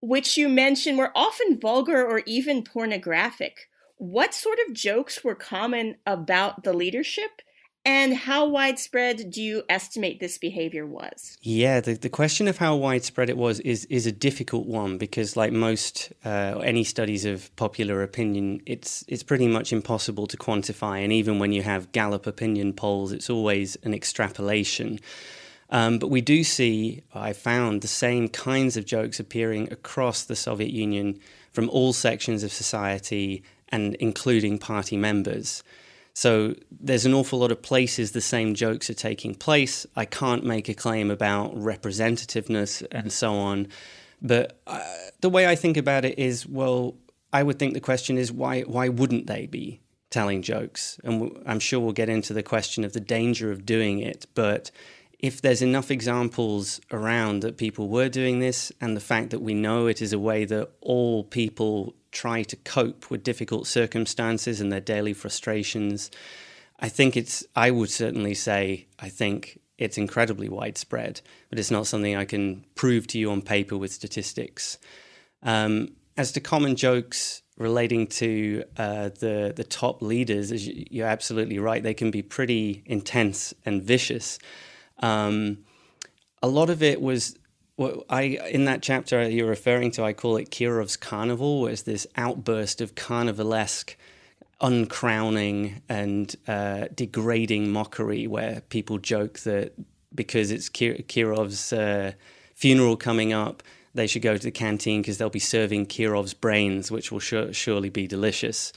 which 0.00 0.36
you 0.36 0.48
mentioned 0.48 0.98
were 0.98 1.16
often 1.16 1.58
vulgar 1.58 2.06
or 2.06 2.22
even 2.26 2.62
pornographic. 2.62 3.68
What 3.96 4.34
sort 4.34 4.58
of 4.68 4.74
jokes 4.74 5.24
were 5.24 5.34
common 5.34 5.96
about 6.06 6.62
the 6.62 6.72
leadership? 6.72 7.42
And 7.86 8.14
how 8.14 8.46
widespread 8.46 9.30
do 9.30 9.42
you 9.42 9.62
estimate 9.68 10.18
this 10.18 10.38
behavior 10.38 10.86
was? 10.86 11.36
Yeah, 11.42 11.80
the, 11.80 11.92
the 11.94 12.08
question 12.08 12.48
of 12.48 12.56
how 12.56 12.76
widespread 12.76 13.28
it 13.28 13.36
was 13.36 13.60
is 13.60 13.84
is 13.86 14.06
a 14.06 14.12
difficult 14.12 14.66
one 14.66 14.96
because, 14.96 15.36
like 15.36 15.52
most 15.52 16.10
uh, 16.24 16.60
any 16.64 16.84
studies 16.84 17.26
of 17.26 17.54
popular 17.56 18.02
opinion, 18.02 18.62
it's 18.64 19.04
it's 19.06 19.22
pretty 19.22 19.48
much 19.48 19.70
impossible 19.70 20.26
to 20.28 20.36
quantify. 20.38 21.04
And 21.04 21.12
even 21.12 21.38
when 21.38 21.52
you 21.52 21.62
have 21.62 21.92
Gallup 21.92 22.26
opinion 22.26 22.72
polls, 22.72 23.12
it's 23.12 23.28
always 23.28 23.76
an 23.82 23.92
extrapolation. 23.92 24.98
Um, 25.70 25.98
but 25.98 26.08
we 26.08 26.20
do 26.20 26.44
see, 26.44 27.02
I 27.14 27.32
found, 27.32 27.82
the 27.82 27.88
same 27.88 28.28
kinds 28.28 28.76
of 28.76 28.86
jokes 28.86 29.18
appearing 29.18 29.72
across 29.72 30.24
the 30.24 30.36
Soviet 30.36 30.70
Union 30.70 31.18
from 31.52 31.68
all 31.70 31.92
sections 31.92 32.44
of 32.44 32.52
society 32.52 33.42
and 33.70 33.94
including 33.96 34.58
party 34.58 34.96
members. 34.96 35.62
So 36.14 36.54
there's 36.70 37.04
an 37.04 37.12
awful 37.12 37.40
lot 37.40 37.50
of 37.50 37.60
places 37.60 38.12
the 38.12 38.20
same 38.20 38.54
jokes 38.54 38.88
are 38.88 38.94
taking 38.94 39.34
place. 39.34 39.84
I 39.96 40.04
can't 40.04 40.44
make 40.44 40.68
a 40.68 40.74
claim 40.74 41.10
about 41.10 41.54
representativeness 41.54 42.86
and 42.92 43.12
so 43.12 43.34
on. 43.34 43.68
But 44.22 44.60
uh, 44.66 44.80
the 45.20 45.28
way 45.28 45.46
I 45.46 45.56
think 45.56 45.76
about 45.76 46.04
it 46.04 46.18
is, 46.18 46.46
well, 46.46 46.94
I 47.32 47.42
would 47.42 47.58
think 47.58 47.74
the 47.74 47.80
question 47.80 48.16
is 48.16 48.30
why 48.30 48.62
why 48.62 48.88
wouldn't 48.88 49.26
they 49.26 49.46
be 49.46 49.80
telling 50.10 50.40
jokes? 50.40 51.00
And 51.02 51.36
I'm 51.44 51.58
sure 51.58 51.80
we'll 51.80 51.92
get 51.92 52.08
into 52.08 52.32
the 52.32 52.44
question 52.44 52.84
of 52.84 52.92
the 52.92 53.00
danger 53.00 53.50
of 53.50 53.66
doing 53.66 53.98
it, 53.98 54.26
but 54.34 54.70
if 55.18 55.40
there's 55.40 55.62
enough 55.62 55.90
examples 55.90 56.80
around 56.92 57.40
that 57.40 57.56
people 57.56 57.88
were 57.88 58.10
doing 58.10 58.40
this 58.40 58.70
and 58.78 58.94
the 58.94 59.00
fact 59.00 59.30
that 59.30 59.40
we 59.40 59.54
know 59.54 59.86
it 59.86 60.02
is 60.02 60.12
a 60.12 60.18
way 60.18 60.44
that 60.44 60.68
all 60.82 61.24
people 61.24 61.94
try 62.14 62.42
to 62.44 62.56
cope 62.56 63.10
with 63.10 63.22
difficult 63.22 63.66
circumstances 63.66 64.60
and 64.60 64.72
their 64.72 64.80
daily 64.80 65.12
frustrations. 65.12 66.10
I 66.80 66.88
think 66.88 67.16
it's, 67.16 67.44
I 67.54 67.70
would 67.70 67.90
certainly 67.90 68.34
say, 68.34 68.86
I 68.98 69.10
think 69.10 69.60
it's 69.76 69.98
incredibly 69.98 70.48
widespread, 70.48 71.20
but 71.50 71.58
it's 71.58 71.70
not 71.70 71.86
something 71.86 72.16
I 72.16 72.24
can 72.24 72.64
prove 72.74 73.06
to 73.08 73.18
you 73.18 73.30
on 73.30 73.42
paper 73.42 73.76
with 73.76 73.92
statistics. 73.92 74.78
Um, 75.42 75.96
as 76.16 76.32
to 76.32 76.40
common 76.40 76.76
jokes 76.76 77.42
relating 77.58 78.06
to 78.06 78.64
uh, 78.76 79.10
the 79.20 79.52
the 79.54 79.64
top 79.64 80.02
leaders, 80.02 80.66
you're 80.66 81.06
absolutely 81.06 81.58
right. 81.58 81.82
They 81.82 81.94
can 81.94 82.10
be 82.10 82.22
pretty 82.22 82.82
intense 82.86 83.52
and 83.64 83.82
vicious. 83.82 84.38
Um, 85.00 85.58
a 86.42 86.48
lot 86.48 86.70
of 86.70 86.82
it 86.82 87.00
was 87.00 87.36
what 87.76 88.04
I 88.08 88.22
in 88.50 88.66
that 88.66 88.82
chapter 88.82 89.28
you're 89.28 89.48
referring 89.48 89.90
to, 89.92 90.04
I 90.04 90.12
call 90.12 90.36
it 90.36 90.50
Kirov's 90.50 90.96
Carnival, 90.96 91.66
it's 91.66 91.82
this 91.82 92.06
outburst 92.16 92.80
of 92.80 92.94
carnivalesque 92.94 93.96
uncrowning 94.60 95.82
and 95.88 96.34
uh, 96.46 96.86
degrading 96.94 97.70
mockery, 97.70 98.26
where 98.26 98.62
people 98.68 98.98
joke 98.98 99.40
that 99.40 99.74
because 100.14 100.50
it's 100.50 100.68
Kirov's 100.68 101.72
uh, 101.72 102.12
funeral 102.54 102.96
coming 102.96 103.32
up, 103.32 103.62
they 103.94 104.06
should 104.06 104.22
go 104.22 104.36
to 104.36 104.42
the 104.42 104.52
canteen 104.52 105.02
because 105.02 105.18
they'll 105.18 105.28
be 105.28 105.40
serving 105.40 105.86
Kirov's 105.86 106.34
brains, 106.34 106.90
which 106.90 107.10
will 107.10 107.20
surely 107.20 107.90
be 107.90 108.06
delicious 108.06 108.72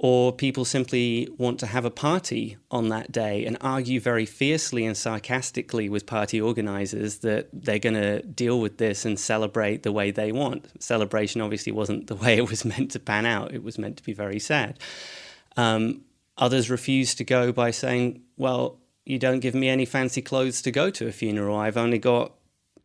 or 0.00 0.32
people 0.32 0.64
simply 0.64 1.28
want 1.38 1.58
to 1.58 1.66
have 1.66 1.84
a 1.84 1.90
party 1.90 2.56
on 2.70 2.88
that 2.88 3.10
day 3.10 3.44
and 3.44 3.56
argue 3.60 3.98
very 3.98 4.24
fiercely 4.24 4.86
and 4.86 4.96
sarcastically 4.96 5.88
with 5.88 6.06
party 6.06 6.40
organizers 6.40 7.18
that 7.18 7.48
they're 7.52 7.80
going 7.80 7.96
to 7.96 8.22
deal 8.22 8.60
with 8.60 8.78
this 8.78 9.04
and 9.04 9.18
celebrate 9.18 9.82
the 9.82 9.90
way 9.90 10.12
they 10.12 10.30
want. 10.30 10.64
Celebration 10.80 11.40
obviously 11.40 11.72
wasn't 11.72 12.06
the 12.06 12.14
way 12.22 12.36
it 12.36 12.48
was 12.48 12.64
meant 12.64 12.92
to 12.92 13.00
pan 13.00 13.26
out, 13.26 13.52
it 13.52 13.64
was 13.64 13.76
meant 13.76 13.96
to 13.96 14.04
be 14.04 14.12
very 14.12 14.38
sad. 14.38 14.78
Um, 15.56 16.02
others 16.36 16.70
refuse 16.70 17.16
to 17.16 17.24
go 17.24 17.50
by 17.50 17.72
saying, 17.72 18.22
well, 18.36 18.78
you 19.04 19.18
don't 19.18 19.40
give 19.40 19.54
me 19.54 19.68
any 19.68 19.84
fancy 19.84 20.22
clothes 20.22 20.62
to 20.62 20.70
go 20.70 20.90
to 20.90 21.08
a 21.08 21.12
funeral. 21.12 21.56
I've 21.56 21.76
only 21.76 21.98
got 21.98 22.32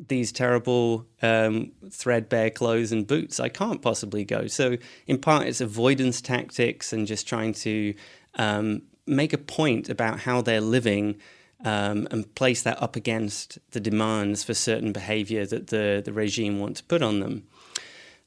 these 0.07 0.31
terrible 0.31 1.05
um, 1.22 1.72
threadbare 1.89 2.50
clothes 2.50 2.91
and 2.91 3.05
boots. 3.05 3.39
I 3.39 3.50
can't 3.50 3.81
possibly 3.81 4.24
go. 4.24 4.48
So, 4.48 4.77
in 5.07 5.19
part, 5.19 5.48
it's 5.48 5.62
avoidance 5.62 6.22
tactics 6.22 6.93
and 6.93 7.07
just 7.07 7.27
trying 7.27 7.53
to 7.53 7.93
um, 8.36 8.83
make 9.05 9.33
a 9.33 9.38
point 9.38 9.89
about 9.89 10.19
how 10.22 10.41
they're 10.41 10.62
living 10.62 11.17
um, 11.63 12.07
and 12.12 12.33
place 12.36 12.63
that 12.63 12.81
up 12.81 12.95
against 12.95 13.57
the 13.72 13.79
demands 13.79 14.43
for 14.43 14.53
certain 14.53 14.91
behavior 14.91 15.45
that 15.45 15.67
the, 15.67 16.01
the 16.03 16.13
regime 16.13 16.60
want 16.60 16.77
to 16.77 16.83
put 16.83 17.01
on 17.01 17.19
them. 17.19 17.43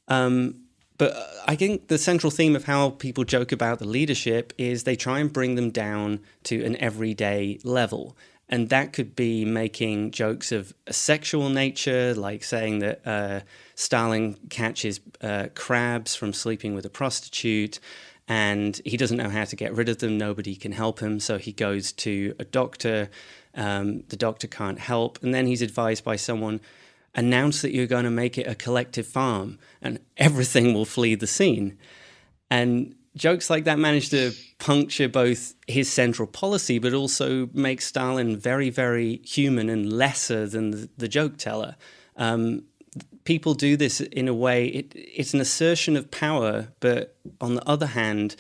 Um, 0.09 0.67
but 0.99 1.15
I 1.47 1.57
think 1.57 1.89
the 1.89 1.99
central 1.99 2.31
theme 2.31 2.57
of 2.57 2.65
how 2.65 2.91
people 2.91 3.25
joke 3.25 3.53
about 3.53 3.79
the 3.79 3.87
leadership 3.87 4.53
is 4.57 4.85
they 4.85 4.97
try 4.97 5.19
and 5.19 5.31
bring 5.31 5.55
them 5.55 5.71
down 5.71 6.21
to 6.45 6.65
an 6.65 6.77
everyday 6.77 7.59
level. 7.65 8.17
And 8.49 8.69
that 8.69 8.93
could 8.93 9.17
be 9.17 9.45
making 9.45 10.13
jokes 10.13 10.53
of 10.53 10.73
a 10.87 10.93
sexual 10.93 11.49
nature, 11.49 12.15
like 12.15 12.45
saying 12.45 12.79
that 12.79 13.01
uh, 13.05 13.41
Stalin 13.75 14.39
catches 14.51 15.01
uh, 15.21 15.49
crabs 15.55 16.15
from 16.15 16.33
sleeping 16.33 16.75
with 16.75 16.87
a 16.87 16.91
prostitute 16.91 17.81
and 18.29 18.81
he 18.85 18.97
doesn't 18.97 19.17
know 19.17 19.29
how 19.29 19.45
to 19.45 19.57
get 19.57 19.75
rid 19.75 19.89
of 19.89 19.99
them. 19.99 20.19
Nobody 20.19 20.57
can 20.57 20.73
help 20.73 21.01
him. 21.01 21.21
So 21.21 21.39
he 21.39 21.53
goes 21.53 21.93
to 21.93 22.35
a 22.39 22.45
doctor. 22.45 23.09
Um, 23.55 24.03
the 24.09 24.17
doctor 24.17 24.47
can't 24.49 24.79
help. 24.79 25.23
And 25.23 25.33
then 25.33 25.47
he's 25.47 25.63
advised 25.63 26.05
by 26.05 26.17
someone 26.17 26.61
announce 27.15 27.63
that 27.63 27.73
you're 27.73 27.87
going 27.87 28.05
to 28.05 28.11
make 28.11 28.37
it 28.37 28.47
a 28.47 28.55
collective 28.55 29.07
farm 29.07 29.59
and 29.81 29.99
everything 30.17 30.75
will 30.75 30.85
flee 30.85 31.15
the 31.15 31.27
scene. 31.27 31.79
And 32.51 32.95
jokes 33.17 33.51
like 33.51 33.65
that 33.65 33.79
manage 33.79 34.11
to 34.11 34.33
puncture 34.59 35.09
both 35.09 35.55
his 35.67 35.91
central 35.91 36.29
policy, 36.29 36.79
but 36.79 36.93
also 36.93 37.49
make 37.53 37.81
Stalin 37.81 38.37
very, 38.37 38.71
very 38.71 39.17
human 39.25 39.69
and 39.69 39.93
lesser 39.93 40.47
than 40.47 40.71
the, 40.71 40.89
the 40.99 41.09
joke 41.09 41.37
teller. 41.39 41.77
Um, 42.17 42.63
people 43.25 43.55
do 43.55 43.77
this 43.77 44.01
in 44.01 44.29
a 44.29 44.35
way, 44.35 44.67
it, 44.67 44.93
it's 44.95 45.35
an 45.35 45.41
assertion 45.41 45.97
of 45.97 46.11
power, 46.11 46.69
but 46.81 47.17
on 47.41 47.55
the 47.55 47.69
other 47.69 47.87
hand, 47.87 48.37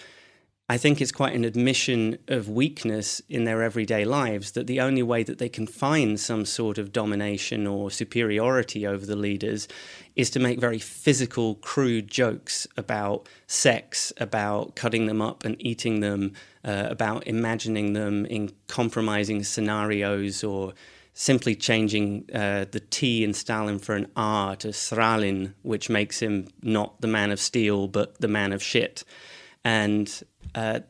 I 0.68 0.78
think 0.78 1.00
it's 1.00 1.12
quite 1.12 1.36
an 1.36 1.44
admission 1.44 2.18
of 2.26 2.48
weakness 2.48 3.22
in 3.28 3.44
their 3.44 3.62
everyday 3.62 4.04
lives 4.04 4.50
that 4.52 4.66
the 4.66 4.80
only 4.80 5.02
way 5.02 5.22
that 5.22 5.38
they 5.38 5.48
can 5.48 5.68
find 5.68 6.18
some 6.18 6.44
sort 6.44 6.76
of 6.76 6.92
domination 6.92 7.68
or 7.68 7.88
superiority 7.88 8.84
over 8.84 9.06
the 9.06 9.14
leaders 9.14 9.68
is 10.16 10.28
to 10.30 10.40
make 10.40 10.58
very 10.58 10.80
physical, 10.80 11.54
crude 11.56 12.08
jokes 12.08 12.66
about 12.76 13.28
sex, 13.46 14.12
about 14.18 14.74
cutting 14.74 15.06
them 15.06 15.22
up 15.22 15.44
and 15.44 15.54
eating 15.60 16.00
them, 16.00 16.32
uh, 16.64 16.88
about 16.90 17.24
imagining 17.28 17.92
them 17.92 18.26
in 18.26 18.50
compromising 18.66 19.44
scenarios 19.44 20.42
or 20.42 20.74
simply 21.14 21.54
changing 21.54 22.28
uh, 22.34 22.66
the 22.72 22.80
T 22.80 23.22
in 23.22 23.34
Stalin 23.34 23.78
for 23.78 23.94
an 23.94 24.10
R 24.16 24.56
to 24.56 24.68
Sralin, 24.68 25.54
which 25.62 25.88
makes 25.88 26.18
him 26.18 26.48
not 26.60 27.00
the 27.00 27.06
man 27.06 27.30
of 27.30 27.38
steel, 27.38 27.86
but 27.86 28.20
the 28.20 28.28
man 28.28 28.52
of 28.52 28.60
shit. 28.60 29.04
And 29.66 30.22
uh, 30.54 30.80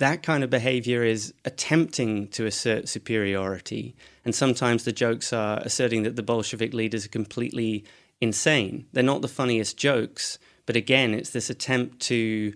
that 0.00 0.22
kind 0.22 0.44
of 0.44 0.50
behavior 0.50 1.02
is 1.02 1.32
attempting 1.46 2.28
to 2.28 2.44
assert 2.44 2.86
superiority. 2.86 3.96
And 4.22 4.34
sometimes 4.34 4.84
the 4.84 4.92
jokes 4.92 5.32
are 5.32 5.60
asserting 5.60 6.02
that 6.02 6.16
the 6.16 6.22
Bolshevik 6.22 6.74
leaders 6.74 7.06
are 7.06 7.08
completely 7.08 7.86
insane. 8.20 8.84
They're 8.92 9.02
not 9.02 9.22
the 9.22 9.28
funniest 9.28 9.78
jokes, 9.78 10.38
but 10.66 10.76
again, 10.76 11.14
it's 11.14 11.30
this 11.30 11.48
attempt 11.48 12.00
to 12.00 12.52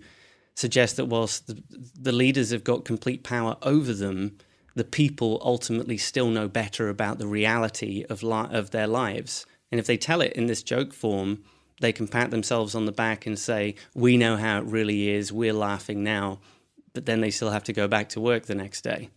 suggest 0.53 0.97
that 0.97 1.05
whilst 1.05 1.47
the, 1.47 1.63
the 1.99 2.11
leaders 2.11 2.51
have 2.51 2.63
got 2.63 2.85
complete 2.85 3.23
power 3.23 3.57
over 3.63 3.93
them, 3.93 4.37
the 4.75 4.83
people 4.83 5.41
ultimately 5.43 5.97
still 5.97 6.27
know 6.27 6.47
better 6.47 6.87
about 6.87 7.17
the 7.17 7.25
reality 7.25 8.05
of, 8.11 8.21
li- 8.21 8.45
of 8.51 8.69
their 8.69 8.85
lives. 8.85 9.47
And 9.71 9.79
if 9.79 9.87
they 9.87 9.97
tell 9.97 10.21
it 10.21 10.33
in 10.33 10.45
this 10.45 10.61
joke 10.61 10.93
form, 10.93 11.43
they 11.83 11.93
can 11.93 12.07
pat 12.07 12.31
themselves 12.31 12.73
on 12.73 12.85
the 12.85 12.91
back 12.91 13.27
and 13.27 13.37
say, 13.37 13.75
We 13.93 14.17
know 14.17 14.37
how 14.37 14.59
it 14.59 14.63
really 14.65 15.09
is, 15.09 15.31
we're 15.31 15.53
laughing 15.53 16.01
now, 16.03 16.39
but 16.93 17.05
then 17.05 17.21
they 17.21 17.29
still 17.29 17.51
have 17.51 17.65
to 17.65 17.73
go 17.73 17.87
back 17.87 18.09
to 18.09 18.21
work 18.21 18.45
the 18.45 18.55
next 18.55 18.81
day. 18.83 19.09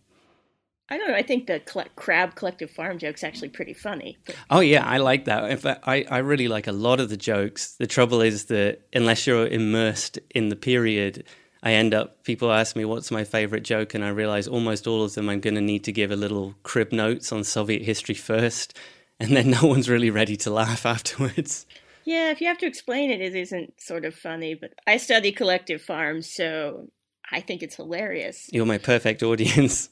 I 0.89 0.97
don't 0.97 1.07
know. 1.09 1.15
I 1.15 1.21
think 1.21 1.47
the 1.47 1.61
crab 1.95 2.35
collective 2.35 2.69
farm 2.69 2.97
joke's 2.97 3.23
actually 3.23 3.49
pretty 3.49 3.73
funny. 3.73 4.17
But... 4.25 4.35
Oh 4.49 4.59
yeah, 4.59 4.85
I 4.85 4.97
like 4.97 5.25
that. 5.25 5.49
In 5.49 5.57
fact, 5.57 5.83
I, 5.85 6.05
I 6.09 6.19
really 6.19 6.47
like 6.47 6.67
a 6.67 6.71
lot 6.71 6.99
of 6.99 7.09
the 7.09 7.17
jokes. 7.17 7.73
The 7.73 7.87
trouble 7.87 8.21
is 8.21 8.45
that 8.45 8.81
unless 8.93 9.25
you're 9.25 9.47
immersed 9.47 10.19
in 10.33 10.49
the 10.49 10.55
period, 10.55 11.25
I 11.63 11.73
end 11.73 11.93
up 11.93 12.23
people 12.23 12.51
ask 12.51 12.75
me 12.75 12.85
what's 12.85 13.11
my 13.11 13.23
favorite 13.23 13.63
joke, 13.63 13.93
and 13.93 14.03
I 14.03 14.09
realize 14.09 14.47
almost 14.47 14.87
all 14.87 15.03
of 15.03 15.13
them 15.13 15.29
I'm 15.29 15.41
going 15.41 15.55
to 15.55 15.61
need 15.61 15.83
to 15.85 15.91
give 15.91 16.11
a 16.11 16.15
little 16.15 16.55
crib 16.63 16.91
notes 16.91 17.31
on 17.31 17.43
Soviet 17.43 17.81
history 17.81 18.15
first, 18.15 18.77
and 19.19 19.35
then 19.35 19.49
no 19.51 19.63
one's 19.63 19.89
really 19.89 20.09
ready 20.09 20.37
to 20.37 20.51
laugh 20.51 20.85
afterwards. 20.95 21.65
Yeah, 22.07 22.31
if 22.31 22.39
you 22.39 22.47
have 22.47 22.57
to 22.59 22.65
explain 22.65 23.11
it, 23.11 23.19
it 23.19 23.35
isn't 23.35 23.81
sort 23.81 24.05
of 24.05 24.15
funny. 24.15 24.55
But 24.55 24.71
I 24.87 24.95
study 24.95 25.33
collective 25.33 25.81
farms, 25.81 26.29
so 26.29 26.87
I 27.29 27.41
think 27.41 27.61
it's 27.61 27.75
hilarious. 27.75 28.49
You're 28.49 28.65
my 28.65 28.77
perfect 28.77 29.23
audience. 29.23 29.89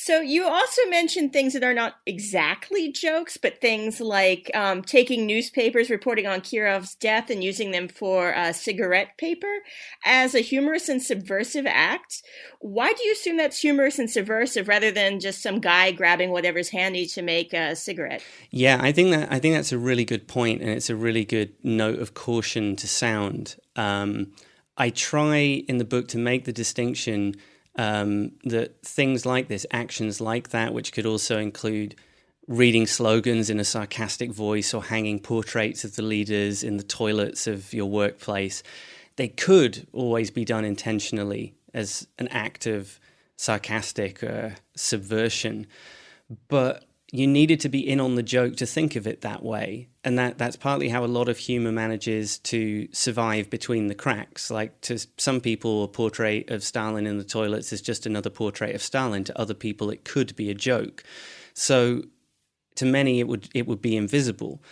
So 0.00 0.20
you 0.20 0.46
also 0.46 0.82
mentioned 0.88 1.32
things 1.32 1.54
that 1.54 1.64
are 1.64 1.74
not 1.74 1.96
exactly 2.06 2.92
jokes, 2.92 3.36
but 3.36 3.60
things 3.60 4.00
like 4.00 4.48
um, 4.54 4.80
taking 4.80 5.26
newspapers 5.26 5.90
reporting 5.90 6.24
on 6.24 6.40
Kirov's 6.40 6.94
death 6.94 7.30
and 7.30 7.42
using 7.42 7.72
them 7.72 7.88
for 7.88 8.32
uh, 8.32 8.52
cigarette 8.52 9.18
paper 9.18 9.52
as 10.04 10.36
a 10.36 10.38
humorous 10.38 10.88
and 10.88 11.02
subversive 11.02 11.66
act. 11.66 12.22
Why 12.60 12.92
do 12.92 13.02
you 13.02 13.12
assume 13.12 13.38
that's 13.38 13.60
humorous 13.60 13.98
and 13.98 14.08
subversive 14.08 14.68
rather 14.68 14.92
than 14.92 15.18
just 15.18 15.42
some 15.42 15.58
guy 15.58 15.90
grabbing 15.90 16.30
whatever's 16.30 16.68
handy 16.68 17.04
to 17.06 17.20
make 17.20 17.52
a 17.52 17.74
cigarette? 17.74 18.22
Yeah, 18.52 18.78
I 18.80 18.92
think 18.92 19.10
that 19.10 19.32
I 19.32 19.40
think 19.40 19.56
that's 19.56 19.72
a 19.72 19.78
really 19.78 20.04
good 20.04 20.28
point, 20.28 20.60
and 20.62 20.70
it's 20.70 20.90
a 20.90 20.96
really 20.96 21.24
good 21.24 21.54
note 21.64 21.98
of 21.98 22.14
caution 22.14 22.76
to 22.76 22.86
sound. 22.86 23.56
Um, 23.74 24.30
I 24.76 24.90
try 24.90 25.38
in 25.38 25.78
the 25.78 25.84
book 25.84 26.06
to 26.08 26.18
make 26.18 26.44
the 26.44 26.52
distinction 26.52 27.34
um, 27.76 28.32
that 28.44 28.82
things 28.82 29.24
like 29.24 29.48
this, 29.48 29.66
actions 29.70 30.20
like 30.20 30.50
that, 30.50 30.74
which 30.74 30.92
could 30.92 31.06
also 31.06 31.38
include 31.38 31.94
reading 32.48 32.86
slogans 32.86 33.50
in 33.50 33.60
a 33.60 33.64
sarcastic 33.64 34.32
voice 34.32 34.72
or 34.72 34.84
hanging 34.84 35.20
portraits 35.20 35.84
of 35.84 35.96
the 35.96 36.02
leaders 36.02 36.64
in 36.64 36.78
the 36.78 36.82
toilets 36.82 37.46
of 37.46 37.72
your 37.74 37.86
workplace, 37.86 38.62
they 39.16 39.28
could 39.28 39.86
always 39.92 40.30
be 40.30 40.44
done 40.44 40.64
intentionally 40.64 41.54
as 41.74 42.08
an 42.18 42.26
act 42.28 42.66
of 42.66 42.98
sarcastic 43.36 44.24
uh, 44.24 44.50
subversion. 44.74 45.66
But 46.48 46.87
you 47.10 47.26
needed 47.26 47.60
to 47.60 47.68
be 47.68 47.88
in 47.88 48.00
on 48.00 48.16
the 48.16 48.22
joke 48.22 48.56
to 48.56 48.66
think 48.66 48.94
of 48.94 49.06
it 49.06 49.22
that 49.22 49.42
way. 49.42 49.88
And 50.04 50.18
that, 50.18 50.36
that's 50.36 50.56
partly 50.56 50.90
how 50.90 51.04
a 51.04 51.06
lot 51.06 51.28
of 51.28 51.38
humor 51.38 51.72
manages 51.72 52.38
to 52.40 52.88
survive 52.92 53.48
between 53.48 53.86
the 53.86 53.94
cracks. 53.94 54.50
Like 54.50 54.78
to 54.82 54.98
some 55.16 55.40
people, 55.40 55.84
a 55.84 55.88
portrait 55.88 56.50
of 56.50 56.62
Stalin 56.62 57.06
in 57.06 57.16
the 57.16 57.24
toilets 57.24 57.72
is 57.72 57.80
just 57.80 58.04
another 58.04 58.30
portrait 58.30 58.74
of 58.74 58.82
Stalin. 58.82 59.24
To 59.24 59.40
other 59.40 59.54
people, 59.54 59.90
it 59.90 60.04
could 60.04 60.36
be 60.36 60.50
a 60.50 60.54
joke. 60.54 61.02
So 61.54 62.02
to 62.76 62.84
many, 62.84 63.20
it 63.20 63.28
would 63.28 63.48
it 63.54 63.66
would 63.66 63.80
be 63.80 63.96
invisible. 63.96 64.62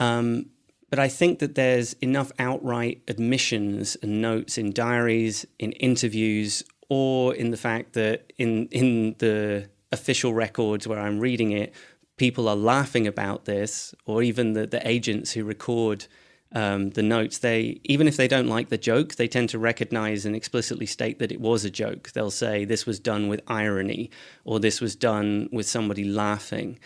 Um, 0.00 0.46
but 0.88 0.98
I 0.98 1.08
think 1.08 1.38
that 1.38 1.54
there's 1.54 1.92
enough 1.94 2.32
outright 2.40 3.02
admissions 3.06 3.96
and 4.02 4.20
notes 4.20 4.58
in 4.58 4.72
diaries, 4.72 5.46
in 5.60 5.70
interviews, 5.72 6.64
or 6.88 7.32
in 7.32 7.52
the 7.52 7.56
fact 7.56 7.92
that 7.92 8.32
in 8.38 8.66
in 8.68 9.14
the 9.18 9.68
official 9.92 10.34
records 10.34 10.86
where 10.86 10.98
I'm 10.98 11.20
reading 11.20 11.52
it, 11.52 11.74
people 12.16 12.48
are 12.48 12.56
laughing 12.56 13.06
about 13.06 13.44
this, 13.46 13.94
or 14.04 14.22
even 14.22 14.52
the, 14.52 14.66
the 14.66 14.86
agents 14.86 15.32
who 15.32 15.44
record 15.44 16.06
um, 16.52 16.90
the 16.90 17.02
notes, 17.02 17.38
they 17.38 17.80
even 17.84 18.08
if 18.08 18.16
they 18.16 18.26
don't 18.26 18.48
like 18.48 18.70
the 18.70 18.78
joke, 18.78 19.14
they 19.14 19.28
tend 19.28 19.48
to 19.50 19.58
recognize 19.58 20.26
and 20.26 20.34
explicitly 20.34 20.86
state 20.86 21.18
that 21.20 21.30
it 21.30 21.40
was 21.40 21.64
a 21.64 21.70
joke. 21.70 22.10
They'll 22.10 22.30
say 22.30 22.64
this 22.64 22.86
was 22.86 22.98
done 22.98 23.28
with 23.28 23.40
irony, 23.46 24.10
or 24.44 24.58
this 24.58 24.80
was 24.80 24.96
done 24.96 25.48
with 25.52 25.68
somebody 25.68 26.04
laughing. 26.04 26.78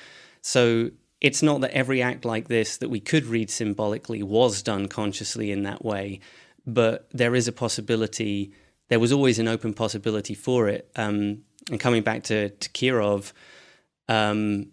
So 0.42 0.90
it's 1.20 1.42
not 1.42 1.62
that 1.62 1.70
every 1.70 2.02
act 2.02 2.26
like 2.26 2.48
this 2.48 2.76
that 2.76 2.90
we 2.90 3.00
could 3.00 3.24
read 3.24 3.48
symbolically 3.48 4.22
was 4.22 4.62
done 4.62 4.88
consciously 4.88 5.50
in 5.50 5.62
that 5.62 5.82
way, 5.82 6.20
but 6.66 7.08
there 7.12 7.34
is 7.34 7.48
a 7.48 7.52
possibility. 7.52 8.52
There 8.88 9.00
was 9.00 9.12
always 9.12 9.38
an 9.38 9.48
open 9.48 9.72
possibility 9.72 10.34
for 10.34 10.68
it. 10.68 10.90
Um, 10.94 11.44
and 11.70 11.80
coming 11.80 12.02
back 12.02 12.24
to, 12.24 12.50
to 12.50 12.68
Kirov, 12.70 13.32
um, 14.08 14.66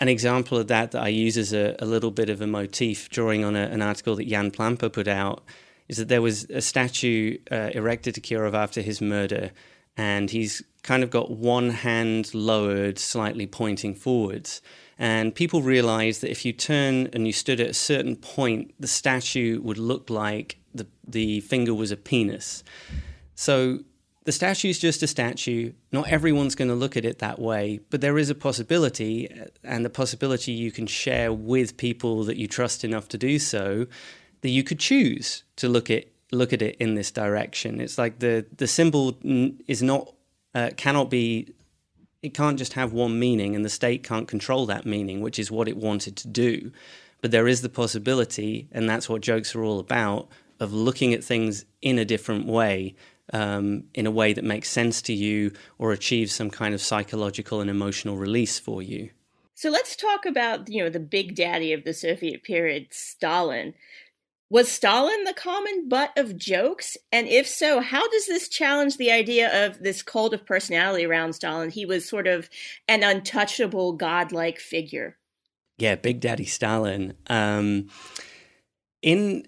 an 0.00 0.08
example 0.08 0.58
of 0.58 0.68
that 0.68 0.92
that 0.92 1.02
I 1.02 1.08
use 1.08 1.36
as 1.36 1.52
a, 1.52 1.76
a 1.78 1.84
little 1.84 2.10
bit 2.10 2.30
of 2.30 2.40
a 2.40 2.46
motif, 2.46 3.10
drawing 3.10 3.44
on 3.44 3.56
a, 3.56 3.62
an 3.62 3.82
article 3.82 4.16
that 4.16 4.28
Jan 4.28 4.50
Plamper 4.50 4.88
put 4.88 5.08
out, 5.08 5.44
is 5.88 5.96
that 5.96 6.08
there 6.08 6.22
was 6.22 6.44
a 6.50 6.60
statue 6.60 7.38
uh, 7.50 7.70
erected 7.74 8.14
to 8.14 8.20
Kirov 8.20 8.54
after 8.54 8.80
his 8.80 9.00
murder, 9.00 9.50
and 9.96 10.30
he's 10.30 10.62
kind 10.82 11.02
of 11.02 11.10
got 11.10 11.30
one 11.30 11.70
hand 11.70 12.32
lowered, 12.34 12.98
slightly 12.98 13.46
pointing 13.46 13.94
forwards. 13.94 14.62
And 14.98 15.34
people 15.34 15.62
realized 15.62 16.22
that 16.22 16.30
if 16.30 16.44
you 16.44 16.52
turn 16.52 17.08
and 17.12 17.26
you 17.26 17.32
stood 17.32 17.60
at 17.60 17.70
a 17.70 17.74
certain 17.74 18.16
point, 18.16 18.74
the 18.78 18.88
statue 18.88 19.60
would 19.62 19.78
look 19.78 20.10
like 20.10 20.58
the, 20.74 20.86
the 21.06 21.40
finger 21.40 21.74
was 21.74 21.90
a 21.90 21.96
penis. 21.96 22.62
So 23.34 23.80
the 24.28 24.32
statue 24.32 24.68
is 24.68 24.78
just 24.78 25.02
a 25.02 25.06
statue. 25.06 25.72
Not 25.90 26.10
everyone's 26.10 26.54
going 26.54 26.68
to 26.68 26.74
look 26.74 26.98
at 26.98 27.06
it 27.06 27.18
that 27.20 27.38
way, 27.38 27.80
but 27.88 28.02
there 28.02 28.18
is 28.18 28.28
a 28.28 28.34
possibility, 28.34 29.26
and 29.64 29.86
the 29.86 29.88
possibility 29.88 30.52
you 30.52 30.70
can 30.70 30.86
share 30.86 31.32
with 31.32 31.78
people 31.78 32.24
that 32.24 32.36
you 32.36 32.46
trust 32.46 32.84
enough 32.84 33.08
to 33.08 33.16
do 33.16 33.38
so, 33.38 33.86
that 34.42 34.50
you 34.50 34.62
could 34.62 34.78
choose 34.78 35.44
to 35.56 35.66
look 35.66 35.88
at 35.88 36.08
look 36.30 36.52
at 36.52 36.60
it 36.60 36.76
in 36.76 36.94
this 36.94 37.10
direction. 37.10 37.80
It's 37.80 37.96
like 37.96 38.18
the 38.18 38.44
the 38.54 38.66
symbol 38.66 39.16
is 39.66 39.82
not 39.82 40.12
uh, 40.54 40.72
cannot 40.76 41.08
be. 41.08 41.54
It 42.22 42.34
can't 42.34 42.58
just 42.58 42.74
have 42.74 42.92
one 42.92 43.18
meaning, 43.18 43.56
and 43.56 43.64
the 43.64 43.70
state 43.70 44.04
can't 44.04 44.28
control 44.28 44.66
that 44.66 44.84
meaning, 44.84 45.22
which 45.22 45.38
is 45.38 45.50
what 45.50 45.68
it 45.68 45.78
wanted 45.78 46.16
to 46.16 46.28
do. 46.28 46.70
But 47.22 47.30
there 47.30 47.48
is 47.48 47.62
the 47.62 47.70
possibility, 47.70 48.68
and 48.72 48.86
that's 48.90 49.08
what 49.08 49.22
jokes 49.22 49.54
are 49.54 49.64
all 49.64 49.78
about, 49.78 50.28
of 50.60 50.74
looking 50.74 51.14
at 51.14 51.24
things 51.24 51.64
in 51.80 51.98
a 51.98 52.04
different 52.04 52.44
way 52.44 52.94
um, 53.32 53.84
in 53.94 54.06
a 54.06 54.10
way 54.10 54.32
that 54.32 54.44
makes 54.44 54.70
sense 54.70 55.02
to 55.02 55.12
you 55.12 55.52
or 55.78 55.92
achieves 55.92 56.34
some 56.34 56.50
kind 56.50 56.74
of 56.74 56.80
psychological 56.80 57.60
and 57.60 57.70
emotional 57.70 58.16
release 58.16 58.58
for 58.58 58.82
you. 58.82 59.10
So 59.54 59.70
let's 59.70 59.96
talk 59.96 60.24
about 60.24 60.68
you 60.68 60.84
know 60.84 60.90
the 60.90 61.00
big 61.00 61.34
daddy 61.34 61.72
of 61.72 61.84
the 61.84 61.92
Soviet 61.92 62.44
period, 62.44 62.88
Stalin. 62.90 63.74
Was 64.50 64.70
Stalin 64.70 65.24
the 65.24 65.34
common 65.34 65.88
butt 65.88 66.16
of 66.16 66.36
jokes? 66.36 66.96
And 67.12 67.28
if 67.28 67.46
so, 67.46 67.80
how 67.80 68.08
does 68.08 68.26
this 68.26 68.48
challenge 68.48 68.96
the 68.96 69.10
idea 69.10 69.66
of 69.66 69.78
this 69.80 70.00
cult 70.00 70.32
of 70.32 70.46
personality 70.46 71.04
around 71.04 71.34
Stalin? 71.34 71.68
He 71.68 71.84
was 71.84 72.08
sort 72.08 72.26
of 72.26 72.48
an 72.86 73.02
untouchable, 73.02 73.92
godlike 73.92 74.58
figure. 74.58 75.18
Yeah, 75.76 75.96
Big 75.96 76.20
Daddy 76.20 76.46
Stalin. 76.46 77.14
Um, 77.26 77.88
in 79.02 79.46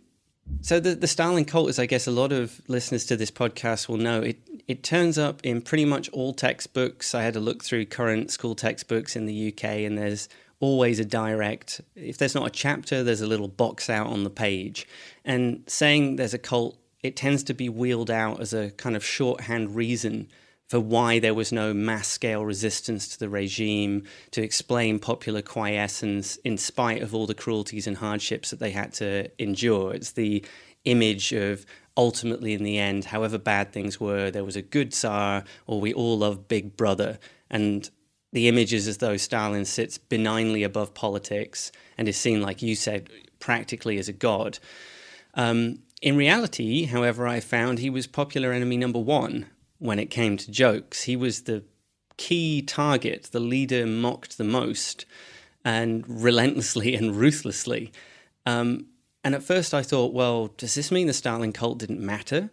so 0.60 0.80
the 0.80 0.94
the 0.94 1.06
Stalin 1.06 1.44
cult, 1.44 1.68
as 1.68 1.78
I 1.78 1.86
guess 1.86 2.06
a 2.06 2.10
lot 2.10 2.32
of 2.32 2.60
listeners 2.68 3.04
to 3.06 3.16
this 3.16 3.30
podcast 3.30 3.88
will 3.88 3.96
know, 3.96 4.20
it 4.20 4.38
it 4.68 4.82
turns 4.82 5.18
up 5.18 5.40
in 5.42 5.62
pretty 5.62 5.84
much 5.84 6.08
all 6.10 6.32
textbooks. 6.32 7.14
I 7.14 7.22
had 7.22 7.34
to 7.34 7.40
look 7.40 7.64
through 7.64 7.86
current 7.86 8.30
school 8.30 8.54
textbooks 8.54 9.16
in 9.16 9.26
the 9.26 9.48
UK, 9.48 9.64
and 9.64 9.98
there's 9.98 10.28
always 10.60 11.00
a 11.00 11.04
direct. 11.04 11.80
If 11.96 12.18
there's 12.18 12.34
not 12.34 12.46
a 12.46 12.50
chapter, 12.50 13.02
there's 13.02 13.22
a 13.22 13.26
little 13.26 13.48
box 13.48 13.90
out 13.90 14.06
on 14.06 14.24
the 14.24 14.30
page, 14.30 14.86
and 15.24 15.64
saying 15.66 16.16
there's 16.16 16.34
a 16.34 16.38
cult, 16.38 16.78
it 17.02 17.16
tends 17.16 17.42
to 17.44 17.54
be 17.54 17.68
wheeled 17.68 18.10
out 18.10 18.40
as 18.40 18.52
a 18.52 18.70
kind 18.72 18.96
of 18.96 19.04
shorthand 19.04 19.74
reason 19.74 20.28
for 20.70 20.78
why 20.78 21.18
there 21.18 21.34
was 21.34 21.50
no 21.50 21.74
mass 21.74 22.06
scale 22.06 22.44
resistance 22.44 23.08
to 23.08 23.18
the 23.18 23.28
regime, 23.28 24.04
to 24.30 24.40
explain 24.40 25.00
popular 25.00 25.42
quiescence 25.42 26.36
in 26.44 26.56
spite 26.56 27.02
of 27.02 27.12
all 27.12 27.26
the 27.26 27.34
cruelties 27.34 27.88
and 27.88 27.96
hardships 27.96 28.50
that 28.50 28.60
they 28.60 28.70
had 28.70 28.92
to 28.92 29.28
endure. 29.42 29.92
It's 29.92 30.12
the 30.12 30.44
image 30.84 31.32
of 31.32 31.66
ultimately, 31.96 32.54
in 32.54 32.62
the 32.62 32.78
end, 32.78 33.06
however 33.06 33.36
bad 33.36 33.72
things 33.72 33.98
were, 33.98 34.30
there 34.30 34.44
was 34.44 34.54
a 34.54 34.62
good 34.62 34.94
Tsar, 34.94 35.42
or 35.66 35.80
we 35.80 35.92
all 35.92 36.18
love 36.18 36.46
Big 36.46 36.76
Brother. 36.76 37.18
And 37.50 37.90
the 38.32 38.46
image 38.46 38.72
is 38.72 38.86
as 38.86 38.98
though 38.98 39.16
Stalin 39.16 39.64
sits 39.64 39.98
benignly 39.98 40.62
above 40.62 40.94
politics 40.94 41.72
and 41.98 42.06
is 42.06 42.16
seen, 42.16 42.42
like 42.42 42.62
you 42.62 42.76
said, 42.76 43.10
practically 43.40 43.98
as 43.98 44.08
a 44.08 44.12
god. 44.12 44.60
Um, 45.34 45.80
in 46.00 46.16
reality, 46.16 46.84
however, 46.84 47.26
I 47.26 47.40
found 47.40 47.80
he 47.80 47.90
was 47.90 48.06
popular 48.06 48.52
enemy 48.52 48.76
number 48.76 49.00
one 49.00 49.46
when 49.80 49.98
it 49.98 50.06
came 50.06 50.36
to 50.36 50.50
jokes. 50.50 51.02
He 51.02 51.16
was 51.16 51.42
the 51.42 51.64
key 52.16 52.62
target, 52.62 53.30
the 53.32 53.40
leader 53.40 53.86
mocked 53.86 54.38
the 54.38 54.44
most, 54.44 55.06
and 55.64 56.04
relentlessly 56.06 56.94
and 56.94 57.16
ruthlessly. 57.16 57.90
Um, 58.46 58.86
and 59.24 59.34
at 59.34 59.42
first 59.42 59.74
I 59.74 59.82
thought, 59.82 60.12
well, 60.12 60.48
does 60.48 60.74
this 60.74 60.92
mean 60.92 61.06
the 61.06 61.12
Stalin 61.12 61.52
cult 61.52 61.78
didn't 61.78 62.00
matter? 62.00 62.50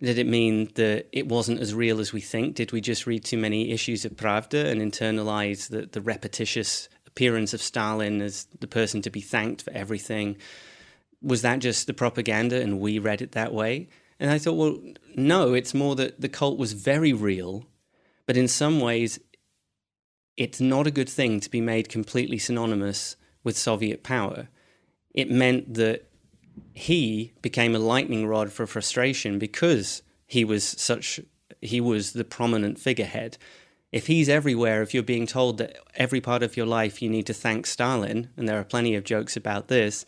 Did 0.00 0.18
it 0.18 0.26
mean 0.26 0.70
that 0.74 1.08
it 1.12 1.26
wasn't 1.26 1.60
as 1.60 1.74
real 1.74 2.00
as 2.00 2.12
we 2.12 2.20
think? 2.20 2.54
Did 2.54 2.72
we 2.72 2.82
just 2.82 3.06
read 3.06 3.24
too 3.24 3.38
many 3.38 3.70
issues 3.70 4.04
of 4.04 4.12
Pravda 4.12 4.66
and 4.66 4.80
internalize 4.80 5.68
the, 5.68 5.86
the 5.86 6.02
repetitious 6.02 6.90
appearance 7.06 7.54
of 7.54 7.62
Stalin 7.62 8.20
as 8.20 8.46
the 8.60 8.66
person 8.66 9.00
to 9.02 9.10
be 9.10 9.22
thanked 9.22 9.62
for 9.62 9.72
everything? 9.72 10.36
Was 11.22 11.40
that 11.42 11.60
just 11.60 11.86
the 11.86 11.94
propaganda 11.94 12.60
and 12.60 12.78
we 12.78 12.98
read 12.98 13.22
it 13.22 13.32
that 13.32 13.54
way? 13.54 13.88
And 14.18 14.30
I 14.30 14.38
thought, 14.38 14.54
well, 14.54 14.78
no, 15.14 15.54
it's 15.54 15.74
more 15.74 15.94
that 15.96 16.20
the 16.20 16.28
cult 16.28 16.58
was 16.58 16.72
very 16.72 17.12
real, 17.12 17.66
but 18.26 18.36
in 18.36 18.48
some 18.48 18.80
ways, 18.80 19.18
it's 20.36 20.60
not 20.60 20.86
a 20.86 20.90
good 20.90 21.08
thing 21.08 21.40
to 21.40 21.50
be 21.50 21.60
made 21.60 21.88
completely 21.88 22.38
synonymous 22.38 23.16
with 23.42 23.56
Soviet 23.56 24.02
power. 24.02 24.48
It 25.14 25.30
meant 25.30 25.74
that 25.74 26.08
he 26.74 27.32
became 27.42 27.74
a 27.74 27.78
lightning 27.78 28.26
rod 28.26 28.52
for 28.52 28.66
frustration 28.66 29.38
because 29.38 30.02
he 30.26 30.44
was 30.44 30.64
such 30.64 31.20
he 31.60 31.80
was 31.80 32.12
the 32.12 32.24
prominent 32.24 32.78
figurehead. 32.78 33.38
If 33.92 34.08
he's 34.08 34.28
everywhere, 34.28 34.82
if 34.82 34.92
you're 34.92 35.02
being 35.02 35.26
told 35.26 35.58
that 35.58 35.78
every 35.94 36.20
part 36.20 36.42
of 36.42 36.56
your 36.56 36.66
life 36.66 37.00
you 37.00 37.08
need 37.08 37.26
to 37.26 37.34
thank 37.34 37.66
Stalin, 37.66 38.28
and 38.36 38.48
there 38.48 38.58
are 38.58 38.64
plenty 38.64 38.94
of 38.94 39.04
jokes 39.04 39.36
about 39.36 39.68
this, 39.68 40.04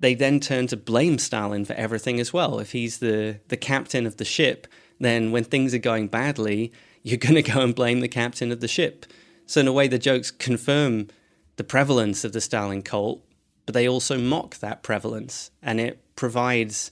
they 0.00 0.14
then 0.14 0.40
turn 0.40 0.66
to 0.68 0.76
blame 0.76 1.18
Stalin 1.18 1.64
for 1.64 1.74
everything 1.74 2.18
as 2.18 2.32
well. 2.32 2.58
If 2.58 2.72
he's 2.72 2.98
the, 2.98 3.40
the 3.48 3.56
captain 3.56 4.06
of 4.06 4.16
the 4.16 4.24
ship, 4.24 4.66
then 4.98 5.30
when 5.30 5.44
things 5.44 5.74
are 5.74 5.78
going 5.78 6.08
badly, 6.08 6.72
you're 7.02 7.18
going 7.18 7.36
to 7.36 7.42
go 7.42 7.60
and 7.60 7.74
blame 7.74 8.00
the 8.00 8.08
captain 8.08 8.50
of 8.50 8.60
the 8.60 8.68
ship. 8.68 9.06
So, 9.46 9.60
in 9.60 9.68
a 9.68 9.72
way, 9.72 9.88
the 9.88 9.98
jokes 9.98 10.30
confirm 10.30 11.08
the 11.56 11.64
prevalence 11.64 12.24
of 12.24 12.32
the 12.32 12.40
Stalin 12.40 12.82
cult, 12.82 13.22
but 13.66 13.74
they 13.74 13.88
also 13.88 14.18
mock 14.18 14.58
that 14.58 14.82
prevalence. 14.82 15.50
And 15.62 15.80
it 15.80 16.02
provides 16.16 16.90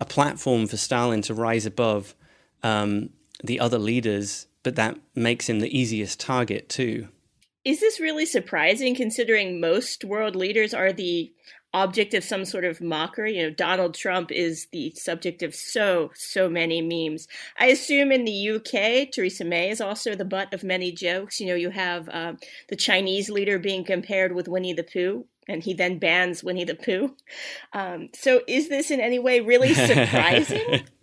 a 0.00 0.04
platform 0.04 0.66
for 0.66 0.76
Stalin 0.76 1.22
to 1.22 1.34
rise 1.34 1.66
above 1.66 2.14
um, 2.62 3.10
the 3.44 3.60
other 3.60 3.78
leaders, 3.78 4.46
but 4.62 4.76
that 4.76 4.98
makes 5.14 5.48
him 5.48 5.60
the 5.60 5.78
easiest 5.78 6.18
target, 6.18 6.68
too. 6.68 7.08
Is 7.64 7.80
this 7.80 8.00
really 8.00 8.24
surprising 8.24 8.94
considering 8.94 9.60
most 9.60 10.04
world 10.04 10.34
leaders 10.34 10.72
are 10.72 10.92
the 10.92 11.32
object 11.78 12.14
of 12.14 12.24
some 12.24 12.44
sort 12.44 12.64
of 12.64 12.80
mockery. 12.80 13.36
You 13.36 13.44
know, 13.44 13.50
Donald 13.50 13.94
Trump 13.94 14.30
is 14.32 14.66
the 14.72 14.92
subject 14.96 15.42
of 15.42 15.54
so, 15.54 16.10
so 16.14 16.48
many 16.48 16.82
memes. 16.82 17.28
I 17.58 17.66
assume 17.66 18.12
in 18.12 18.24
the 18.24 18.50
UK, 18.50 19.10
Theresa 19.12 19.44
May 19.44 19.70
is 19.70 19.80
also 19.80 20.14
the 20.14 20.24
butt 20.24 20.52
of 20.52 20.64
many 20.64 20.92
jokes. 20.92 21.40
You 21.40 21.48
know, 21.48 21.54
you 21.54 21.70
have 21.70 22.08
uh, 22.08 22.34
the 22.68 22.76
Chinese 22.76 23.30
leader 23.30 23.58
being 23.58 23.84
compared 23.84 24.32
with 24.32 24.48
Winnie 24.48 24.72
the 24.72 24.84
Pooh. 24.84 25.26
And 25.50 25.62
he 25.62 25.72
then 25.72 25.98
bans 25.98 26.44
Winnie 26.44 26.64
the 26.64 26.74
Pooh. 26.74 27.14
Um, 27.74 28.08
so, 28.14 28.40
is 28.48 28.70
this 28.70 28.90
in 28.90 28.98
any 28.98 29.18
way 29.18 29.40
really 29.40 29.74
surprising? 29.74 30.86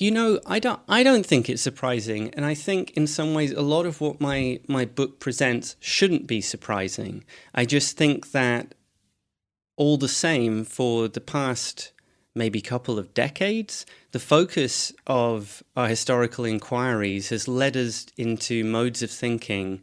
You 0.00 0.10
know, 0.10 0.40
I 0.46 0.60
don't 0.60 0.80
I 0.88 1.02
don't 1.02 1.26
think 1.26 1.50
it's 1.50 1.60
surprising 1.60 2.30
and 2.32 2.46
I 2.46 2.54
think 2.54 2.96
in 2.96 3.06
some 3.06 3.34
ways 3.34 3.52
a 3.52 3.60
lot 3.60 3.84
of 3.84 4.00
what 4.00 4.18
my 4.18 4.58
my 4.66 4.86
book 4.86 5.20
presents 5.20 5.76
shouldn't 5.78 6.26
be 6.26 6.40
surprising. 6.40 7.22
I 7.54 7.66
just 7.66 7.98
think 7.98 8.30
that 8.30 8.74
all 9.80 9.96
the 9.96 10.08
same 10.08 10.62
for 10.62 11.08
the 11.08 11.22
past 11.22 11.90
maybe 12.34 12.60
couple 12.60 12.98
of 12.98 13.14
decades, 13.14 13.86
the 14.12 14.18
focus 14.18 14.92
of 15.06 15.62
our 15.74 15.88
historical 15.88 16.44
inquiries 16.44 17.30
has 17.30 17.48
led 17.48 17.78
us 17.78 18.06
into 18.18 18.62
modes 18.62 19.02
of 19.02 19.10
thinking 19.10 19.82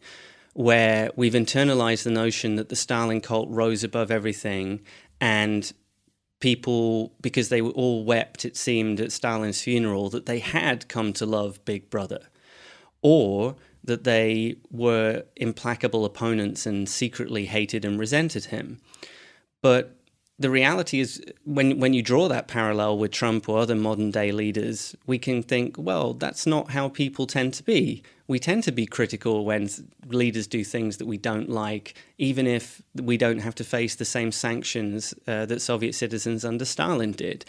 where 0.54 1.10
we've 1.16 1.34
internalized 1.34 2.04
the 2.04 2.12
notion 2.12 2.58
that 2.58 2.70
the 2.70 2.76
Stalin 2.76 3.20
cult 3.22 3.50
rose 3.50 3.84
above 3.84 4.12
everything 4.12 4.82
and 5.20 5.74
people, 6.40 7.12
because 7.20 7.50
they 7.50 7.60
all 7.60 8.06
wept, 8.06 8.46
it 8.46 8.56
seemed, 8.56 9.00
at 9.00 9.12
Stalin's 9.12 9.62
funeral, 9.62 10.12
that 10.12 10.28
they 10.28 10.38
had 10.38 10.88
come 10.88 11.12
to 11.14 11.26
love 11.26 11.66
Big 11.66 11.90
Brother, 11.90 12.28
or 13.02 13.56
that 13.84 14.04
they 14.04 14.58
were 14.70 15.24
implacable 15.36 16.06
opponents 16.06 16.68
and 16.68 16.88
secretly 16.88 17.46
hated 17.46 17.84
and 17.84 18.00
resented 18.00 18.46
him. 18.46 18.80
But 19.62 19.98
the 20.40 20.50
reality 20.50 21.00
is 21.00 21.24
when 21.46 21.80
when 21.80 21.94
you 21.94 22.04
draw 22.04 22.28
that 22.28 22.48
parallel 22.48 22.98
with 22.98 23.12
Trump 23.12 23.50
or 23.50 23.60
other 23.60 23.76
modern 23.76 24.12
day 24.12 24.32
leaders, 24.32 24.96
we 25.08 25.18
can 25.18 25.42
think, 25.42 25.76
well, 25.78 26.14
that's 26.14 26.46
not 26.46 26.72
how 26.72 26.90
people 26.90 27.26
tend 27.26 27.54
to 27.56 27.64
be. 27.64 28.04
We 28.28 28.40
tend 28.40 28.64
to 28.64 28.72
be 28.72 28.86
critical 28.86 29.46
when 29.46 29.70
leaders 30.08 30.48
do 30.48 30.64
things 30.64 30.98
that 30.98 31.08
we 31.08 31.18
don't 31.18 31.50
like, 31.50 31.96
even 32.18 32.46
if 32.46 32.82
we 32.94 33.18
don't 33.18 33.40
have 33.40 33.56
to 33.56 33.64
face 33.64 33.96
the 33.96 34.06
same 34.06 34.32
sanctions 34.32 35.14
uh, 35.28 35.46
that 35.48 35.62
Soviet 35.62 35.94
citizens 35.94 36.46
under 36.46 36.66
Stalin 36.66 37.14
did. 37.14 37.46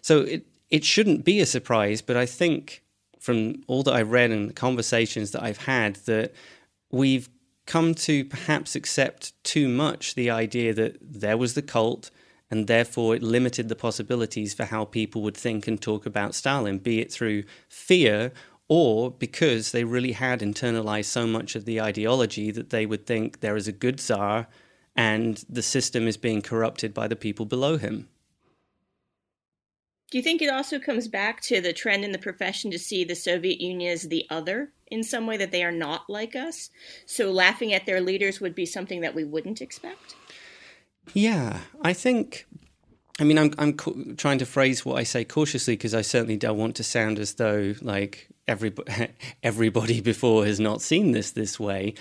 So 0.00 0.20
it 0.20 0.46
it 0.70 0.84
shouldn't 0.84 1.24
be 1.24 1.40
a 1.40 1.46
surprise, 1.46 2.00
but 2.00 2.16
I 2.16 2.26
think 2.26 2.82
from 3.18 3.62
all 3.66 3.82
that 3.82 3.94
I've 3.94 4.12
read 4.12 4.30
and 4.30 4.48
the 4.48 4.54
conversations 4.54 5.32
that 5.32 5.42
I've 5.42 5.58
had 5.58 5.96
that 6.06 6.32
we've 6.90 7.28
come 7.66 7.94
to 7.94 8.24
perhaps 8.24 8.74
accept 8.74 9.32
too 9.44 9.68
much 9.68 10.14
the 10.14 10.30
idea 10.30 10.74
that 10.74 10.96
there 11.00 11.36
was 11.36 11.54
the 11.54 11.62
cult 11.62 12.10
and 12.50 12.66
therefore 12.66 13.14
it 13.14 13.22
limited 13.22 13.68
the 13.68 13.76
possibilities 13.76 14.54
for 14.54 14.64
how 14.64 14.84
people 14.84 15.22
would 15.22 15.36
think 15.36 15.68
and 15.68 15.80
talk 15.80 16.04
about 16.04 16.34
Stalin, 16.34 16.78
be 16.78 17.00
it 17.00 17.12
through 17.12 17.44
fear 17.68 18.32
or 18.68 19.10
because 19.10 19.72
they 19.72 19.84
really 19.84 20.12
had 20.12 20.40
internalized 20.40 21.06
so 21.06 21.26
much 21.26 21.54
of 21.54 21.64
the 21.64 21.80
ideology 21.80 22.50
that 22.50 22.70
they 22.70 22.86
would 22.86 23.06
think 23.06 23.40
there 23.40 23.56
is 23.56 23.68
a 23.68 23.72
good 23.72 24.00
czar 24.00 24.46
and 24.96 25.44
the 25.48 25.62
system 25.62 26.06
is 26.06 26.16
being 26.16 26.42
corrupted 26.42 26.92
by 26.92 27.08
the 27.08 27.16
people 27.16 27.46
below 27.46 27.76
him. 27.78 28.08
Do 30.10 30.18
you 30.18 30.24
think 30.24 30.42
it 30.42 30.50
also 30.50 30.80
comes 30.80 31.06
back 31.06 31.40
to 31.42 31.60
the 31.60 31.72
trend 31.72 32.04
in 32.04 32.10
the 32.10 32.18
profession 32.18 32.70
to 32.72 32.78
see 32.78 33.04
the 33.04 33.14
Soviet 33.14 33.60
Union 33.60 33.92
as 33.92 34.02
the 34.02 34.26
other 34.28 34.72
in 34.88 35.04
some 35.04 35.24
way 35.24 35.36
that 35.36 35.52
they 35.52 35.62
are 35.62 35.70
not 35.70 36.10
like 36.10 36.34
us? 36.34 36.70
So 37.06 37.30
laughing 37.30 37.72
at 37.72 37.86
their 37.86 38.00
leaders 38.00 38.40
would 38.40 38.54
be 38.54 38.66
something 38.66 39.02
that 39.02 39.14
we 39.14 39.22
wouldn't 39.22 39.60
expect? 39.60 40.16
Yeah, 41.14 41.60
I 41.82 41.92
think. 41.92 42.46
I 43.20 43.24
mean, 43.24 43.38
I'm 43.38 43.52
I'm 43.56 43.74
co- 43.74 44.14
trying 44.16 44.38
to 44.38 44.46
phrase 44.46 44.84
what 44.84 44.98
I 44.98 45.04
say 45.04 45.24
cautiously 45.24 45.74
because 45.74 45.94
I 45.94 46.02
certainly 46.02 46.36
don't 46.36 46.58
want 46.58 46.74
to 46.76 46.84
sound 46.84 47.18
as 47.18 47.34
though 47.34 47.74
like 47.80 48.28
everybody 48.48 49.08
everybody 49.42 50.00
before 50.00 50.44
has 50.44 50.58
not 50.58 50.82
seen 50.82 51.12
this 51.12 51.30
this 51.30 51.60
way. 51.60 51.94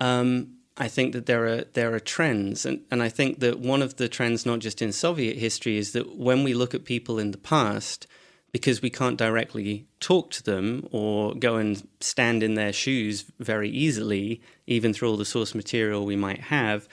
Um, 0.00 0.58
I 0.76 0.88
think 0.88 1.12
that 1.12 1.26
there 1.26 1.46
are 1.46 1.64
there 1.74 1.94
are 1.94 2.00
trends, 2.00 2.66
and, 2.66 2.80
and 2.90 3.02
I 3.02 3.08
think 3.08 3.38
that 3.40 3.60
one 3.60 3.80
of 3.80 3.96
the 3.96 4.08
trends, 4.08 4.44
not 4.44 4.58
just 4.58 4.82
in 4.82 4.92
Soviet 4.92 5.36
history, 5.36 5.76
is 5.76 5.92
that 5.92 6.16
when 6.16 6.42
we 6.42 6.52
look 6.52 6.74
at 6.74 6.84
people 6.84 7.18
in 7.18 7.30
the 7.30 7.38
past, 7.38 8.08
because 8.50 8.82
we 8.82 8.90
can't 8.90 9.16
directly 9.16 9.86
talk 10.00 10.30
to 10.32 10.42
them 10.42 10.88
or 10.90 11.34
go 11.34 11.56
and 11.56 11.86
stand 12.00 12.42
in 12.42 12.54
their 12.54 12.72
shoes 12.72 13.24
very 13.38 13.68
easily, 13.68 14.40
even 14.66 14.92
through 14.92 15.10
all 15.10 15.16
the 15.16 15.24
source 15.24 15.54
material 15.54 16.04
we 16.04 16.16
might 16.16 16.40
have, 16.40 16.88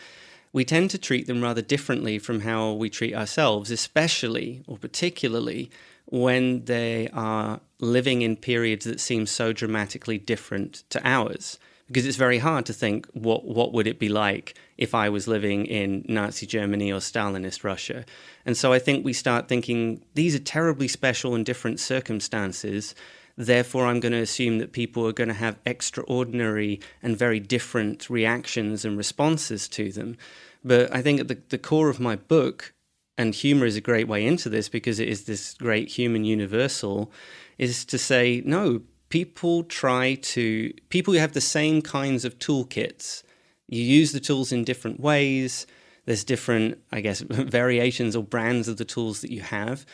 we 0.54 0.66
tend 0.66 0.90
to 0.92 0.98
treat 0.98 1.28
them 1.28 1.42
rather 1.42 1.62
differently 1.62 2.20
from 2.20 2.42
how 2.42 2.74
we 2.74 2.90
treat 2.90 3.16
ourselves, 3.16 3.72
especially 3.72 4.64
or 4.68 4.78
particularly 4.78 5.72
when 6.06 6.66
they 6.66 7.10
are 7.14 7.62
living 7.80 8.22
in 8.22 8.36
periods 8.36 8.86
that 8.86 9.00
seem 9.00 9.26
so 9.26 9.54
dramatically 9.54 10.18
different 10.18 10.84
to 10.90 11.02
ours. 11.08 11.58
Because 11.92 12.06
it's 12.06 12.18
very 12.18 12.38
hard 12.38 12.66
to 12.68 12.74
think 12.74 13.06
what 13.14 13.44
what 13.44 13.74
would 13.74 13.86
it 13.86 14.00
be 14.00 14.08
like 14.08 14.56
if 14.78 14.96
I 14.96 15.10
was 15.10 15.28
living 15.28 15.66
in 15.66 16.06
Nazi 16.08 16.46
Germany 16.46 16.90
or 16.92 17.00
Stalinist 17.00 17.66
Russia. 17.66 18.06
And 18.46 18.56
so 18.56 18.72
I 18.72 18.80
think 18.80 19.04
we 19.04 19.14
start 19.14 19.50
thinking 19.50 20.02
these 20.14 20.34
are 20.34 20.40
terribly 20.40 20.88
special 20.88 21.36
and 21.36 21.46
different 21.46 21.80
circumstances. 21.80 22.96
Therefore, 23.38 23.88
I'm 23.88 24.00
going 24.00 24.12
to 24.14 24.20
assume 24.20 24.60
that 24.60 24.72
people 24.72 25.06
are 25.08 25.14
going 25.14 25.28
to 25.28 25.34
have 25.34 25.60
extraordinary 25.66 26.80
and 27.04 27.18
very 27.18 27.40
different 27.40 28.10
reactions 28.10 28.86
and 28.86 28.98
responses 28.98 29.68
to 29.70 29.92
them. 29.92 30.18
But 30.64 30.94
I 30.96 31.02
think 31.02 31.20
at 31.20 31.28
the, 31.28 31.40
the 31.50 31.58
core 31.58 31.90
of 31.90 32.00
my 32.00 32.16
book, 32.16 32.74
and 33.18 33.36
humor 33.36 33.66
is 33.66 33.76
a 33.76 33.82
great 33.82 34.08
way 34.08 34.26
into 34.26 34.50
this 34.50 34.70
because 34.70 35.00
it 35.00 35.10
is 35.10 35.26
this 35.26 35.54
great 35.56 35.90
human 35.90 36.24
universal, 36.24 37.12
is 37.58 37.86
to 37.86 37.98
say, 37.98 38.42
no, 38.46 38.82
people 39.12 39.64
try 39.64 40.16
to, 40.16 40.74
people 40.90 41.14
who 41.14 41.20
have 41.20 41.34
the 41.34 41.42
same 41.42 41.84
kinds 41.84 42.26
of 42.26 42.40
toolkits. 42.40 43.22
You 43.68 43.84
use 43.84 44.12
the 44.12 44.20
tools 44.20 44.52
in 44.52 44.64
different 44.64 45.00
ways. 45.00 45.68
There's 46.06 46.24
different, 46.24 46.80
I 46.92 47.02
guess, 47.02 47.20
variations 47.22 48.16
or 48.16 48.24
brands 48.24 48.68
of 48.68 48.78
the 48.78 48.86
tools 48.86 49.22
that 49.22 49.32
you 49.32 49.42
have 49.42 49.86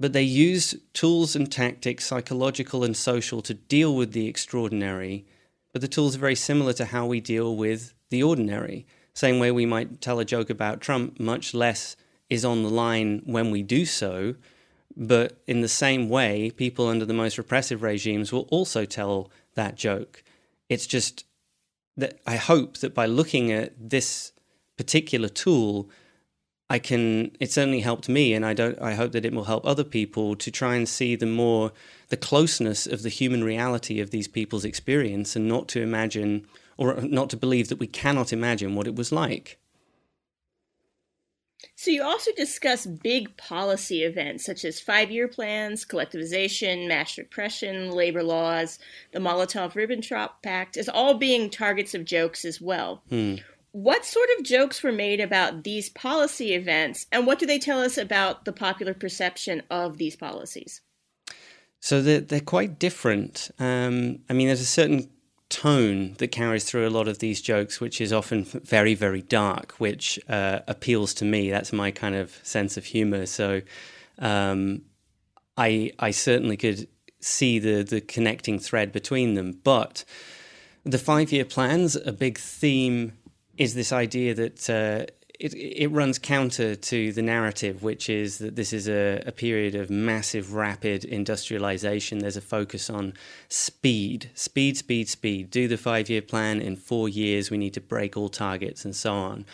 but 0.00 0.14
they 0.14 0.22
use 0.22 0.74
tools 0.94 1.36
and 1.36 1.52
tactics, 1.52 2.06
psychological 2.06 2.82
and 2.82 2.96
social, 2.96 3.42
to 3.42 3.52
deal 3.52 3.94
with 3.94 4.12
the 4.12 4.26
extraordinary. 4.26 5.26
But 5.72 5.82
the 5.82 5.88
tools 5.88 6.16
are 6.16 6.20
very 6.20 6.34
similar 6.34 6.72
to 6.72 6.86
how 6.86 7.04
we 7.04 7.20
deal 7.20 7.54
with 7.54 7.92
the 8.08 8.22
ordinary. 8.22 8.86
Same 9.12 9.38
way 9.38 9.50
we 9.50 9.66
might 9.66 10.00
tell 10.00 10.18
a 10.18 10.24
joke 10.24 10.48
about 10.48 10.80
Trump, 10.80 11.20
much 11.20 11.52
less 11.52 11.96
is 12.30 12.46
on 12.46 12.62
the 12.62 12.70
line 12.70 13.20
when 13.26 13.50
we 13.50 13.62
do 13.62 13.84
so. 13.84 14.36
But 14.96 15.40
in 15.46 15.60
the 15.60 15.68
same 15.68 16.08
way, 16.08 16.50
people 16.50 16.88
under 16.88 17.04
the 17.04 17.14
most 17.14 17.38
repressive 17.38 17.82
regimes 17.82 18.32
will 18.32 18.48
also 18.50 18.84
tell 18.84 19.30
that 19.54 19.76
joke. 19.76 20.22
It's 20.68 20.86
just 20.86 21.24
that 21.96 22.18
I 22.26 22.36
hope 22.36 22.78
that 22.78 22.94
by 22.94 23.06
looking 23.06 23.52
at 23.52 23.72
this 23.78 24.32
particular 24.76 25.28
tool, 25.28 25.90
I 26.68 26.78
can 26.78 27.36
it 27.40 27.50
certainly 27.50 27.80
helped 27.80 28.08
me 28.08 28.32
and 28.32 28.46
I 28.46 28.54
don't 28.54 28.80
I 28.80 28.94
hope 28.94 29.12
that 29.12 29.24
it 29.24 29.34
will 29.34 29.44
help 29.44 29.66
other 29.66 29.84
people 29.84 30.36
to 30.36 30.50
try 30.50 30.76
and 30.76 30.88
see 30.88 31.16
the 31.16 31.26
more 31.26 31.72
the 32.08 32.16
closeness 32.16 32.86
of 32.86 33.02
the 33.02 33.08
human 33.08 33.42
reality 33.42 34.00
of 34.00 34.10
these 34.10 34.28
people's 34.28 34.64
experience 34.64 35.34
and 35.34 35.48
not 35.48 35.66
to 35.68 35.82
imagine 35.82 36.46
or 36.78 37.00
not 37.02 37.28
to 37.30 37.36
believe 37.36 37.68
that 37.68 37.80
we 37.80 37.86
cannot 37.86 38.32
imagine 38.32 38.74
what 38.74 38.86
it 38.86 38.96
was 38.96 39.12
like. 39.12 39.58
So 41.76 41.90
you 41.90 42.02
also 42.02 42.30
discuss 42.36 42.86
big 42.86 43.36
policy 43.36 44.02
events 44.02 44.44
such 44.44 44.64
as 44.64 44.80
five-year 44.80 45.28
plans, 45.28 45.84
collectivization, 45.84 46.88
mass 46.88 47.16
repression, 47.18 47.90
labor 47.90 48.22
laws, 48.22 48.78
the 49.12 49.18
Molotov-Ribbentrop 49.18 50.30
Pact 50.42 50.76
as 50.76 50.88
all 50.88 51.14
being 51.14 51.50
targets 51.50 51.94
of 51.94 52.04
jokes 52.04 52.44
as 52.44 52.60
well. 52.60 53.02
Hmm. 53.08 53.36
What 53.72 54.04
sort 54.04 54.28
of 54.36 54.44
jokes 54.44 54.82
were 54.82 54.92
made 54.92 55.20
about 55.20 55.62
these 55.62 55.90
policy 55.90 56.54
events, 56.54 57.06
and 57.12 57.26
what 57.26 57.38
do 57.38 57.46
they 57.46 57.58
tell 57.58 57.80
us 57.80 57.96
about 57.96 58.44
the 58.44 58.52
popular 58.52 58.94
perception 58.94 59.62
of 59.70 59.96
these 59.96 60.16
policies? 60.16 60.80
So 61.78 62.02
they're, 62.02 62.20
they're 62.20 62.40
quite 62.40 62.78
different. 62.78 63.50
Um, 63.58 64.18
I 64.28 64.32
mean, 64.32 64.48
there's 64.48 64.60
a 64.60 64.66
certain 64.66 65.08
tone 65.50 66.14
that 66.18 66.28
carries 66.28 66.64
through 66.64 66.88
a 66.88 66.90
lot 66.90 67.08
of 67.08 67.18
these 67.18 67.42
jokes, 67.42 67.80
which 67.80 68.00
is 68.00 68.12
often 68.12 68.44
very, 68.44 68.94
very 68.94 69.20
dark, 69.20 69.72
which 69.72 70.18
uh, 70.28 70.60
appeals 70.66 71.12
to 71.14 71.24
me. 71.24 71.50
That's 71.50 71.72
my 71.72 71.90
kind 71.90 72.14
of 72.14 72.38
sense 72.42 72.76
of 72.76 72.84
humor. 72.84 73.26
So 73.26 73.60
um, 74.18 74.82
I, 75.56 75.92
I 75.98 76.12
certainly 76.12 76.56
could 76.56 76.88
see 77.20 77.58
the, 77.58 77.82
the 77.82 78.00
connecting 78.00 78.58
thread 78.58 78.92
between 78.92 79.34
them. 79.34 79.60
But 79.62 80.04
the 80.84 80.98
five 80.98 81.32
year 81.32 81.44
plans, 81.44 81.96
a 81.96 82.12
big 82.12 82.38
theme 82.38 83.12
is 83.58 83.74
this 83.74 83.92
idea 83.92 84.34
that 84.34 84.70
uh, 84.70 85.12
it, 85.40 85.54
it 85.54 85.88
runs 85.88 86.18
counter 86.18 86.76
to 86.76 87.12
the 87.12 87.22
narrative, 87.22 87.82
which 87.82 88.10
is 88.10 88.38
that 88.38 88.56
this 88.56 88.74
is 88.74 88.86
a, 88.86 89.22
a, 89.26 89.32
period 89.32 89.74
of 89.74 89.88
massive, 89.88 90.52
rapid 90.52 91.02
industrialization. 91.02 92.18
There's 92.18 92.36
a 92.36 92.42
focus 92.42 92.90
on 92.90 93.14
speed, 93.48 94.30
speed, 94.34 94.76
speed, 94.76 95.08
speed. 95.08 95.50
Do 95.50 95.66
the 95.66 95.78
five 95.78 96.10
year 96.10 96.20
plan 96.20 96.60
in 96.60 96.76
four 96.76 97.08
years. 97.08 97.50
We 97.50 97.56
need 97.56 97.72
to 97.74 97.80
break 97.80 98.18
all 98.18 98.28
targets 98.28 98.84
and 98.84 98.94
so 98.94 99.14
on. 99.14 99.46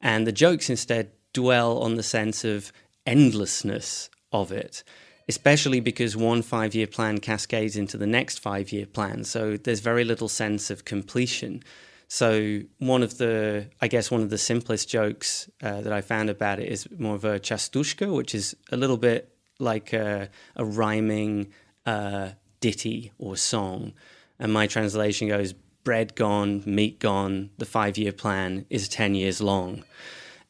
And 0.00 0.26
the 0.26 0.32
jokes 0.32 0.70
instead 0.70 1.10
dwell 1.34 1.78
on 1.80 1.96
the 1.96 2.02
sense 2.02 2.42
of 2.42 2.72
endlessness 3.04 4.08
of 4.32 4.50
it 4.50 4.82
especially 5.28 5.80
because 5.80 6.16
one 6.16 6.40
five 6.40 6.72
year 6.72 6.86
plan 6.86 7.18
cascades 7.18 7.76
into 7.76 7.96
the 7.96 8.06
next 8.06 8.38
five 8.38 8.70
year 8.70 8.86
plan. 8.86 9.24
So 9.24 9.56
there's 9.56 9.80
very 9.80 10.04
little 10.04 10.28
sense 10.28 10.70
of 10.70 10.84
completion. 10.84 11.64
So 12.08 12.60
one 12.78 13.02
of 13.02 13.18
the, 13.18 13.68
I 13.80 13.88
guess, 13.88 14.10
one 14.10 14.22
of 14.22 14.30
the 14.30 14.38
simplest 14.38 14.88
jokes 14.88 15.50
uh, 15.62 15.80
that 15.80 15.92
I 15.92 16.00
found 16.00 16.30
about 16.30 16.60
it 16.60 16.68
is 16.68 16.88
more 16.98 17.16
of 17.16 17.24
a 17.24 17.40
chastushka, 17.40 18.14
which 18.14 18.34
is 18.34 18.56
a 18.70 18.76
little 18.76 18.96
bit 18.96 19.32
like 19.58 19.92
a, 19.92 20.28
a 20.54 20.64
rhyming 20.64 21.52
uh, 21.84 22.30
ditty 22.60 23.12
or 23.18 23.36
song. 23.36 23.92
And 24.38 24.52
my 24.52 24.66
translation 24.66 25.28
goes, 25.28 25.52
bread 25.82 26.14
gone, 26.14 26.62
meat 26.66 27.00
gone, 27.00 27.50
the 27.58 27.64
five 27.64 27.98
year 27.98 28.12
plan 28.12 28.66
is 28.70 28.88
10 28.88 29.14
years 29.14 29.40
long. 29.40 29.84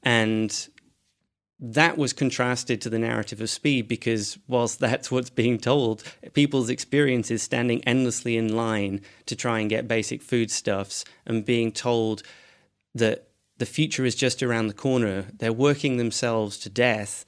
And 0.03 0.69
that 1.59 1.97
was 1.97 2.12
contrasted 2.12 2.81
to 2.83 2.90
the 2.90 2.99
narrative 2.99 3.40
of 3.40 3.49
speed 3.49 3.88
because 3.88 4.38
whilst 4.47 4.79
that's 4.79 5.11
what's 5.11 5.31
being 5.31 5.59
told, 5.59 6.03
people's 6.35 6.69
experience 6.69 7.31
is 7.31 7.42
standing 7.42 7.83
endlessly 7.85 8.37
in 8.37 8.55
line 8.55 9.01
to 9.25 9.35
try 9.35 9.61
and 9.61 9.71
get 9.71 9.88
basic 9.88 10.23
foodstuffs 10.23 11.05
and 11.25 11.47
being 11.47 11.73
told 11.73 12.23
that 12.95 13.29
the 13.59 13.66
future 13.66 14.05
is 14.05 14.14
just 14.14 14.42
around 14.42 14.66
the 14.66 14.75
corner. 14.75 15.27
They're 15.38 15.53
working 15.53 15.97
themselves 15.97 16.59
to 16.59 16.69
death, 16.69 17.25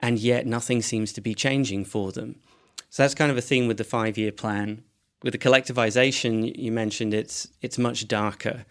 and 0.00 0.18
yet 0.18 0.46
nothing 0.46 0.80
seems 0.80 1.12
to 1.14 1.20
be 1.20 1.34
changing 1.34 1.86
for 1.86 2.12
them. 2.12 2.36
So 2.88 3.02
that's 3.02 3.14
kind 3.14 3.32
of 3.32 3.36
a 3.36 3.42
theme 3.42 3.66
with 3.66 3.78
the 3.78 3.84
five 3.84 4.16
year 4.16 4.32
plan. 4.32 4.84
With 5.22 5.32
the 5.32 5.38
collectivization, 5.38 6.56
you 6.56 6.70
mentioned 6.70 7.12
it's 7.12 7.48
it's 7.60 7.78
much 7.78 8.06
darker. 8.06 8.64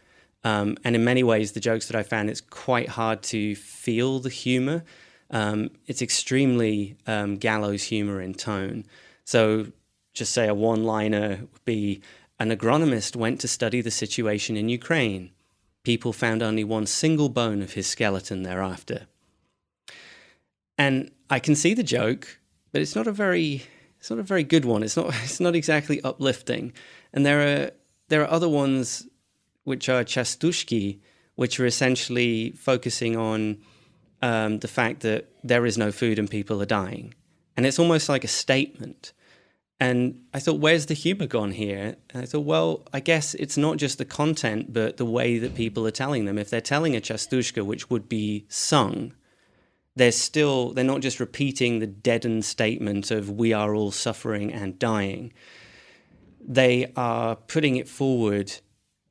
Um, 0.45 0.77
and 0.84 0.95
in 0.95 1.03
many 1.03 1.23
ways, 1.23 1.53
the 1.53 1.60
jokes 1.60 1.88
that 1.88 1.95
I 1.95 2.03
found, 2.03 2.29
it's 2.29 2.39
quite 2.39 2.89
hard 2.89 3.23
to 3.23 3.55
feel 3.55 4.19
the 4.19 4.29
humor. 4.29 4.84
Um, 5.31 5.71
it's 5.88 6.03
extremely 6.03 6.95
um, 7.08 7.38
gallows 7.38 7.84
humor 7.84 8.21
in 8.21 8.36
tone. 8.36 8.86
So, 9.25 9.71
just 10.13 10.31
say 10.31 10.47
a 10.47 10.53
one 10.53 10.84
liner 10.84 11.39
would 11.51 11.65
be 11.65 12.01
An 12.39 12.51
agronomist 12.51 13.15
went 13.15 13.41
to 13.41 13.47
study 13.47 13.81
the 13.81 13.91
situation 13.91 14.55
in 14.55 14.69
Ukraine. 14.69 15.31
People 15.84 16.13
found 16.13 16.43
only 16.43 16.63
one 16.63 16.86
single 16.86 17.29
bone 17.29 17.62
of 17.63 17.73
his 17.73 17.88
skeleton 17.88 18.43
thereafter. 18.43 19.08
And 20.77 21.12
I 21.29 21.39
can 21.39 21.55
see 21.55 21.73
the 21.73 21.84
joke, 21.84 22.39
but 22.71 22.81
it's 22.81 22.95
not 22.95 23.08
a 23.08 23.12
very 23.12 23.63
it's 23.99 24.12
not 24.12 24.19
a 24.19 24.23
very 24.23 24.43
good 24.43 24.65
one. 24.65 24.84
It's 24.84 24.95
not 24.95 25.08
it's 25.23 25.39
not 25.39 25.55
exactly 25.55 26.01
uplifting. 26.03 26.71
And 27.13 27.25
there 27.25 27.41
are 27.41 27.71
there 28.10 28.21
are 28.21 28.29
other 28.29 28.49
ones 28.49 29.08
which 29.65 29.89
are 29.89 30.04
chastushki, 30.04 30.99
which 31.36 31.60
are 31.60 31.65
essentially 31.65 32.51
focusing 32.51 33.17
on 33.17 33.58
um, 34.21 34.60
the 34.60 34.67
fact 34.67 35.01
that 35.01 35.30
there 35.43 35.65
is 35.65 35.78
no 35.78 35.91
food 35.91 36.17
and 36.17 36.30
people 36.30 36.62
are 36.62 36.65
dying. 36.65 37.13
And 37.58 37.65
it's 37.65 37.80
almost 37.80 38.08
like 38.08 38.23
a 38.23 38.30
statement. 38.30 39.13
And 39.80 40.21
I 40.34 40.39
thought, 40.39 40.60
where's 40.60 40.86
the 40.86 40.93
humor 40.93 41.28
gone 41.28 41.51
here? 41.51 41.97
And 42.12 42.23
I 42.23 42.25
thought, 42.25 42.45
well, 42.45 42.88
I 42.93 43.01
guess 43.01 43.34
it's 43.36 43.58
not 43.58 43.78
just 43.78 43.97
the 43.97 44.06
content, 44.06 44.71
but 44.71 44.97
the 44.97 45.06
way 45.06 45.38
that 45.38 45.54
people 45.54 45.86
are 45.86 45.91
telling 45.91 46.25
them. 46.25 46.38
If 46.38 46.49
they're 46.49 46.62
telling 46.62 46.95
a 46.95 47.01
chastushka, 47.01 47.65
which 47.65 47.89
would 47.89 48.08
be 48.08 48.45
sung, 48.47 49.13
they're 49.95 50.12
still, 50.12 50.71
they're 50.71 50.84
not 50.84 51.01
just 51.01 51.19
repeating 51.19 51.80
the 51.80 51.88
deadened 51.88 52.45
statement 52.45 53.12
of 53.12 53.30
we 53.30 53.51
are 53.51 53.75
all 53.75 53.91
suffering 53.91 54.51
and 54.51 54.80
dying. 54.80 55.34
They 56.39 56.91
are 56.95 57.36
putting 57.36 57.75
it 57.75 57.88
forward 57.88 58.54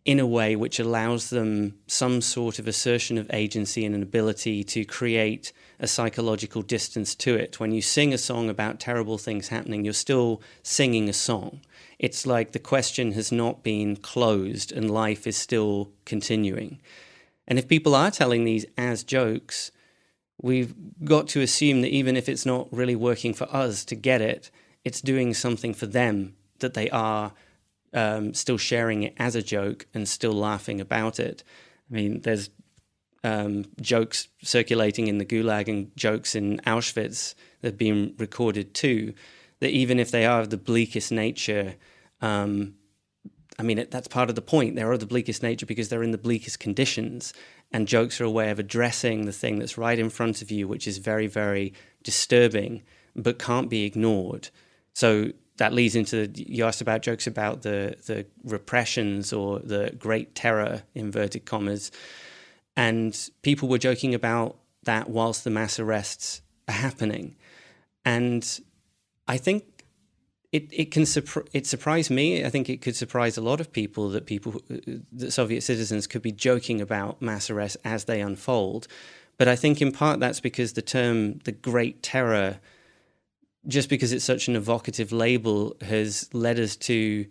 in 0.04 0.20
a 0.20 0.26
way 0.26 0.54
which 0.54 0.78
allows 0.78 1.30
them 1.30 1.74
some 1.86 2.20
sort 2.20 2.58
of 2.58 2.68
assertion 2.68 3.16
of 3.16 3.30
agency 3.32 3.84
and 3.84 3.94
an 3.94 4.02
ability 4.02 4.62
to 4.62 4.84
create 4.84 5.52
a 5.80 5.86
psychological 5.86 6.60
distance 6.62 7.14
to 7.14 7.34
it. 7.36 7.58
When 7.58 7.72
you 7.72 7.80
sing 7.80 8.12
a 8.12 8.18
song 8.18 8.50
about 8.50 8.80
terrible 8.80 9.16
things 9.16 9.48
happening, 9.48 9.84
you're 9.84 9.94
still 9.94 10.42
singing 10.62 11.08
a 11.08 11.14
song. 11.14 11.60
It's 11.98 12.26
like 12.26 12.52
the 12.52 12.58
question 12.58 13.12
has 13.12 13.32
not 13.32 13.62
been 13.62 13.96
closed 13.96 14.72
and 14.72 14.90
life 14.90 15.26
is 15.26 15.36
still 15.36 15.90
continuing. 16.04 16.80
And 17.48 17.58
if 17.58 17.68
people 17.68 17.94
are 17.94 18.10
telling 18.10 18.44
these 18.44 18.66
as 18.76 19.04
jokes, 19.04 19.70
we've 20.40 20.74
got 21.04 21.28
to 21.28 21.40
assume 21.40 21.80
that 21.80 21.90
even 21.90 22.16
if 22.16 22.28
it's 22.28 22.44
not 22.44 22.68
really 22.70 22.96
working 22.96 23.32
for 23.32 23.48
us 23.54 23.84
to 23.86 23.94
get 23.94 24.20
it, 24.20 24.50
it's 24.84 25.00
doing 25.00 25.32
something 25.32 25.72
for 25.72 25.86
them 25.86 26.34
that 26.58 26.74
they 26.74 26.90
are 26.90 27.32
um, 27.94 28.34
still 28.34 28.58
sharing 28.58 29.04
it 29.04 29.14
as 29.16 29.34
a 29.34 29.42
joke 29.42 29.86
and 29.94 30.08
still 30.08 30.32
laughing 30.32 30.80
about 30.80 31.18
it. 31.18 31.44
I 31.90 31.94
mean, 31.94 32.20
there's 32.22 32.50
um, 33.22 33.64
jokes 33.80 34.28
circulating 34.42 35.06
in 35.06 35.18
the 35.18 35.24
Gulag 35.24 35.68
and 35.68 35.96
jokes 35.96 36.34
in 36.34 36.58
Auschwitz 36.66 37.34
that 37.62 37.68
have 37.68 37.78
been 37.78 38.14
recorded 38.18 38.74
too. 38.74 39.14
That 39.60 39.70
even 39.70 39.98
if 39.98 40.10
they 40.10 40.26
are 40.26 40.40
of 40.40 40.50
the 40.50 40.58
bleakest 40.58 41.12
nature, 41.12 41.76
um, 42.20 42.74
I 43.58 43.62
mean, 43.62 43.78
it, 43.78 43.90
that's 43.90 44.08
part 44.08 44.28
of 44.28 44.34
the 44.34 44.42
point. 44.42 44.74
They're 44.74 44.92
of 44.92 45.00
the 45.00 45.06
bleakest 45.06 45.42
nature 45.42 45.64
because 45.64 45.88
they're 45.88 46.02
in 46.02 46.10
the 46.10 46.18
bleakest 46.18 46.58
conditions. 46.58 47.32
And 47.72 47.88
jokes 47.88 48.20
are 48.20 48.24
a 48.24 48.30
way 48.30 48.50
of 48.50 48.58
addressing 48.58 49.24
the 49.24 49.32
thing 49.32 49.58
that's 49.58 49.78
right 49.78 49.98
in 49.98 50.10
front 50.10 50.42
of 50.42 50.50
you, 50.50 50.68
which 50.68 50.86
is 50.86 50.98
very, 50.98 51.26
very 51.26 51.72
disturbing, 52.02 52.82
but 53.16 53.38
can't 53.38 53.70
be 53.70 53.84
ignored. 53.84 54.50
So 54.92 55.32
that 55.56 55.72
leads 55.72 55.94
into 55.94 56.30
you 56.34 56.64
asked 56.64 56.80
about 56.80 57.02
jokes 57.02 57.26
about 57.26 57.62
the 57.62 57.96
the 58.06 58.26
repressions 58.44 59.32
or 59.32 59.58
the 59.60 59.94
great 59.98 60.34
terror 60.34 60.82
inverted 60.94 61.44
commas 61.44 61.90
and 62.76 63.30
people 63.42 63.68
were 63.68 63.78
joking 63.78 64.14
about 64.14 64.56
that 64.82 65.08
whilst 65.08 65.44
the 65.44 65.50
mass 65.50 65.78
arrests 65.78 66.42
are 66.68 66.74
happening 66.74 67.36
and 68.04 68.60
i 69.28 69.36
think 69.36 69.64
it, 70.54 70.68
it 70.70 70.90
can 70.92 71.04
it 71.52 71.66
surprised 71.66 72.12
me. 72.12 72.44
I 72.44 72.48
think 72.48 72.70
it 72.70 72.80
could 72.80 72.94
surprise 72.94 73.36
a 73.36 73.40
lot 73.40 73.60
of 73.60 73.72
people 73.72 74.08
that 74.10 74.24
people 74.24 74.62
uh, 74.70 74.76
that 75.14 75.32
Soviet 75.32 75.62
citizens 75.62 76.06
could 76.06 76.22
be 76.22 76.30
joking 76.30 76.80
about 76.80 77.20
mass 77.20 77.50
arrests 77.50 77.76
as 77.84 78.04
they 78.04 78.20
unfold. 78.20 78.86
But 79.36 79.48
I 79.48 79.56
think 79.56 79.82
in 79.82 79.90
part 79.90 80.20
that's 80.20 80.38
because 80.38 80.74
the 80.74 80.82
term 80.82 81.40
the 81.40 81.50
Great 81.50 82.04
Terror 82.04 82.60
just 83.66 83.88
because 83.88 84.12
it's 84.12 84.24
such 84.24 84.48
an 84.48 84.56
evocative 84.56 85.12
label 85.12 85.76
has 85.80 86.28
led 86.32 86.58
us 86.58 86.76
to 86.76 87.26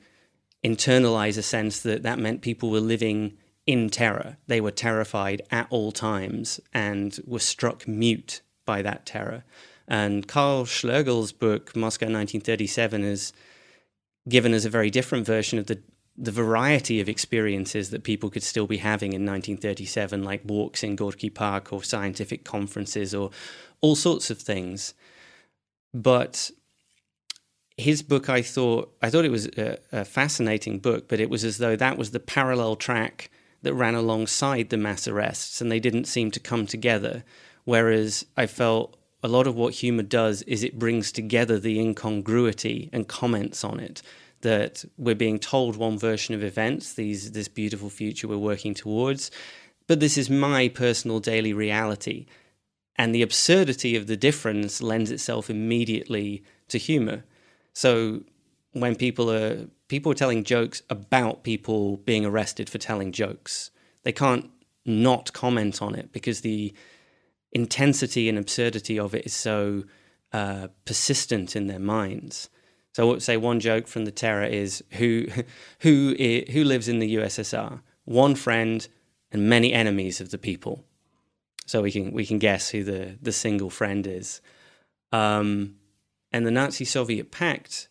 internalize 0.64 1.38
a 1.38 1.44
sense 1.44 1.82
that 1.82 2.04
that 2.04 2.20
meant 2.20 2.42
people 2.42 2.70
were 2.70 2.80
living 2.80 3.38
in 3.66 3.90
terror. 3.90 4.38
They 4.48 4.62
were 4.62 4.72
terrified 4.72 5.42
at 5.52 5.68
all 5.70 5.92
times 5.92 6.60
and 6.74 7.18
were 7.26 7.40
struck 7.40 7.88
mute 7.88 8.42
by 8.66 8.82
that 8.82 9.06
terror. 9.06 9.44
And 9.88 10.28
Karl 10.28 10.66
Schlögel's 10.66 11.32
book, 11.32 11.76
Moscow 11.76 12.06
1937, 12.06 13.04
has 13.04 13.34
given 14.28 14.54
us 14.54 14.66
a 14.66 14.70
very 14.70 14.90
different 14.90 15.26
version 15.26 15.60
of 15.60 15.68
the, 15.68 15.82
the 16.18 16.32
variety 16.32 17.02
of 17.02 17.10
experiences 17.10 17.90
that 17.90 18.04
people 18.04 18.30
could 18.30 18.44
still 18.44 18.68
be 18.68 18.78
having 18.78 19.12
in 19.12 19.26
1937, 19.26 20.24
like 20.24 20.42
walks 20.46 20.84
in 20.84 20.96
Gorky 20.96 21.30
Park 21.30 21.74
or 21.74 21.84
scientific 21.84 22.46
conferences 22.46 23.14
or 23.14 23.32
all 23.82 23.96
sorts 23.96 24.30
of 24.30 24.40
things. 24.40 24.94
But 25.94 26.52
his 27.78 28.02
book, 28.02 28.30
I 28.30 28.42
thought, 28.42 28.96
I 29.02 29.10
thought 29.10 29.26
it 29.26 29.32
was 29.32 29.48
a, 29.48 29.78
a, 29.92 30.06
fascinating 30.06 30.80
book, 30.80 31.08
but 31.08 31.20
it 31.20 31.30
was 31.30 31.44
as 31.44 31.58
though 31.58 31.76
that 31.76 31.98
was 31.98 32.12
the 32.12 32.20
parallel 32.20 32.76
track 32.76 33.30
that 33.62 33.74
ran 33.74 33.96
alongside 33.96 34.70
the 34.70 34.78
mass 34.78 35.08
arrests, 35.08 35.62
and 35.62 35.72
they 35.72 35.80
didn't 35.80 36.06
seem 36.06 36.32
to 36.32 36.40
come 36.40 36.68
together. 36.68 37.24
Whereas 37.64 38.26
I 38.36 38.46
felt 38.46 38.98
a 39.24 39.28
lot 39.28 39.48
of 39.48 39.56
what 39.56 39.76
humor 39.76 40.04
does 40.04 40.42
is 40.44 40.64
it 40.64 40.78
brings 40.78 41.12
together 41.12 41.58
the 41.58 41.80
incongruity 41.80 42.90
and 42.92 43.08
comments 43.08 43.64
on 43.64 43.80
it. 43.80 44.02
That 44.42 44.84
we're 44.98 45.16
being 45.16 45.40
told 45.40 45.78
one 45.78 45.98
version 45.98 46.36
of 46.36 46.44
events, 46.44 46.94
these 46.94 47.32
this 47.32 47.48
beautiful 47.48 47.90
future 47.90 48.28
we're 48.28 48.38
working 48.38 48.74
towards, 48.74 49.32
but 49.88 50.02
this 50.02 50.18
is 50.18 50.30
my 50.30 50.68
personal 50.68 51.20
daily 51.20 51.54
reality 51.54 52.26
and 52.96 53.14
the 53.14 53.22
absurdity 53.22 53.96
of 53.96 54.08
the 54.08 54.18
difference 54.18 54.82
lends 54.82 55.12
itself 55.12 55.50
immediately 55.50 56.44
to 56.68 56.78
humor. 56.78 57.24
So 57.74 58.22
when 58.74 58.96
people 58.96 59.32
are 59.32 59.68
people 59.88 60.12
are 60.12 60.16
telling 60.16 60.44
jokes 60.44 60.82
about 60.90 61.44
people 61.44 61.98
being 61.98 62.26
arrested 62.26 62.70
for 62.70 62.78
telling 62.78 63.12
jokes, 63.12 63.72
they 64.04 64.12
can't 64.12 64.50
not 64.86 65.34
comment 65.34 65.82
on 65.82 65.96
it 65.96 66.12
because 66.12 66.42
the 66.42 66.74
intensity 67.52 68.28
and 68.28 68.38
absurdity 68.38 69.00
of 69.00 69.14
it 69.14 69.26
is 69.26 69.34
so 69.34 69.84
uh, 70.34 70.68
persistent 70.86 71.56
in 71.56 71.68
their 71.68 71.80
minds. 71.80 72.50
So, 72.94 73.04
I 73.04 73.12
would 73.12 73.24
say 73.24 73.38
one 73.38 73.60
joke 73.60 73.88
from 73.88 74.06
the 74.06 74.12
terror 74.12 74.46
is 74.46 74.84
who 74.92 75.28
who 75.80 76.16
who 76.52 76.64
lives 76.64 76.88
in 76.88 77.00
the 77.00 77.16
USSR? 77.16 77.82
One 78.06 78.36
friend 78.36 78.88
and 79.32 79.50
many 79.50 79.74
enemies 79.74 80.22
of 80.22 80.32
the 80.32 80.38
people 80.38 80.84
so 81.66 81.82
we 81.82 81.92
can 81.92 82.12
we 82.12 82.26
can 82.26 82.40
guess 82.40 82.70
who 82.70 82.84
the 82.84 83.18
the 83.22 83.32
single 83.32 83.70
friend 83.70 84.06
is. 84.08 84.42
Um, 85.12 85.76
and 86.32 86.48
the 86.48 86.52
Nazi 86.52 86.86
Soviet 86.86 87.32
Pact 87.32 87.90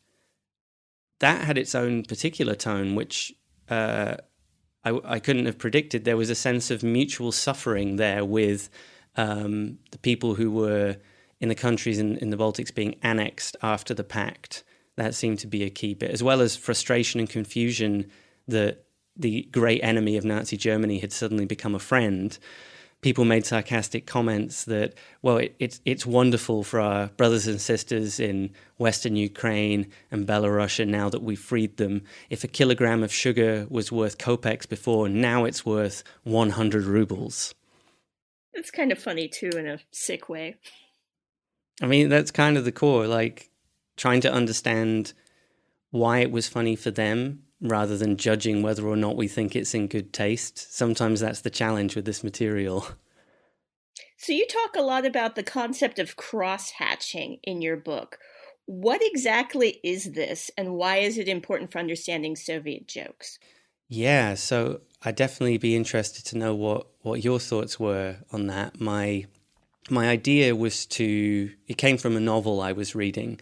that 1.22 1.44
had 1.44 1.56
its 1.56 1.74
own 1.76 2.02
particular 2.02 2.56
tone, 2.56 2.96
which 2.96 3.32
uh, 3.70 4.16
I, 4.85 4.98
I, 5.04 5.18
couldn't 5.20 5.46
have 5.46 5.56
predicted. 5.56 6.04
There 6.04 6.16
was 6.16 6.30
a 6.30 6.35
sense 6.35 6.68
of 6.68 6.82
mutual 6.82 7.30
suffering 7.30 7.94
there 7.94 8.24
with 8.24 8.68
um, 9.16 9.78
the 9.92 9.98
people 9.98 10.35
who 10.35 10.50
were 10.50 10.96
in 11.40 11.48
the 11.48 11.54
countries 11.54 12.00
in, 12.00 12.16
in 12.16 12.30
the 12.30 12.37
Baltics 12.37 12.74
being 12.74 12.96
annexed 13.02 13.56
after 13.62 13.94
the 13.94 14.02
pact. 14.02 14.64
That 14.96 15.14
seemed 15.14 15.38
to 15.38 15.46
be 15.46 15.62
a 15.62 15.70
key 15.70 15.94
bit, 15.94 16.11
as 16.11 16.24
well 16.24 16.40
as 16.40 16.56
frustration 16.56 17.20
and 17.20 17.30
confusion 17.30 18.11
that 18.48 18.85
the 19.16 19.42
great 19.52 19.80
enemy 19.85 20.16
of 20.16 20.24
Nazi 20.24 20.56
Germany 20.56 20.98
had 20.98 21.12
suddenly 21.12 21.46
become 21.46 21.76
a 21.76 21.78
friend. 21.78 22.37
People 23.02 23.24
made 23.24 23.44
sarcastic 23.44 24.06
comments 24.06 24.64
that, 24.64 24.94
well, 25.20 25.36
it, 25.36 25.54
it's 25.58 25.80
it's 25.84 26.06
wonderful 26.06 26.62
for 26.62 26.80
our 26.80 27.08
brothers 27.08 27.46
and 27.46 27.60
sisters 27.60 28.18
in 28.18 28.50
Western 28.78 29.16
Ukraine 29.16 29.88
and 30.10 30.26
Belarus 30.26 30.86
now 30.86 31.10
that 31.10 31.22
we've 31.22 31.38
freed 31.38 31.76
them. 31.76 32.02
If 32.30 32.44
a 32.44 32.48
kilogram 32.48 33.02
of 33.02 33.12
sugar 33.12 33.66
was 33.68 33.92
worth 33.92 34.16
kopecks 34.16 34.68
before, 34.68 35.08
now 35.08 35.44
it's 35.44 35.66
worth 35.66 36.02
100 36.22 36.84
rubles. 36.84 37.54
It's 38.54 38.70
kind 38.70 38.92
of 38.92 38.98
funny 38.98 39.28
too, 39.28 39.50
in 39.50 39.66
a 39.66 39.80
sick 39.90 40.28
way. 40.28 40.56
I 41.80 41.86
mean, 41.86 42.08
that's 42.08 42.30
kind 42.30 42.56
of 42.56 42.64
the 42.64 42.72
core, 42.72 43.06
like 43.06 43.50
trying 43.96 44.20
to 44.22 44.32
understand 44.32 45.12
why 45.90 46.20
it 46.20 46.30
was 46.30 46.48
funny 46.48 46.76
for 46.76 46.90
them 46.90 47.42
rather 47.62 47.96
than 47.96 48.16
judging 48.16 48.62
whether 48.62 48.87
or 48.87 48.96
not 48.96 49.16
we 49.16 49.29
think 49.29 49.55
it's 49.55 49.75
in 49.75 49.87
good 49.87 50.12
taste. 50.12 50.75
Sometimes 50.75 51.20
that's 51.20 51.40
the 51.40 51.51
challenge 51.51 51.94
with 51.94 52.05
this 52.05 52.25
material. 52.25 52.87
So, 54.16 54.33
you 54.33 54.46
talk 54.46 54.77
a 54.77 54.83
lot 54.83 55.05
about 55.05 55.35
the 55.35 55.42
concept 55.42 55.98
of 55.98 56.16
cross 56.16 56.72
hatching 56.72 57.38
in 57.42 57.61
your 57.61 57.77
book. 57.77 58.18
What 58.66 59.01
exactly 59.03 59.81
is 59.83 60.12
this, 60.12 60.51
and 60.57 60.75
why 60.75 60.98
is 60.98 61.18
it 61.18 61.27
important 61.27 61.72
for 61.72 61.81
understanding 61.81 62.37
Soviet 62.37 62.87
jokes? 62.87 63.40
Yeah, 63.88 64.35
so 64.35 64.81
I'd 65.03 65.16
definitely 65.16 65.59
be 65.59 65.75
interested 65.75 66.25
to 66.27 66.38
know 66.38 66.55
what, 66.55 66.87
what 67.01 67.25
your 67.25 67.40
thoughts 67.40 67.81
were 67.81 68.18
on 68.31 68.46
that. 68.46 68.81
My 68.81 69.27
my 69.90 70.09
idea 70.09 70.55
was 70.55 70.87
to 70.87 71.51
it 71.66 71.77
came 71.77 71.98
from 71.98 72.16
a 72.16 72.20
novel 72.20 72.61
I 72.61 72.72
was 72.72 72.94
reading. 72.94 73.40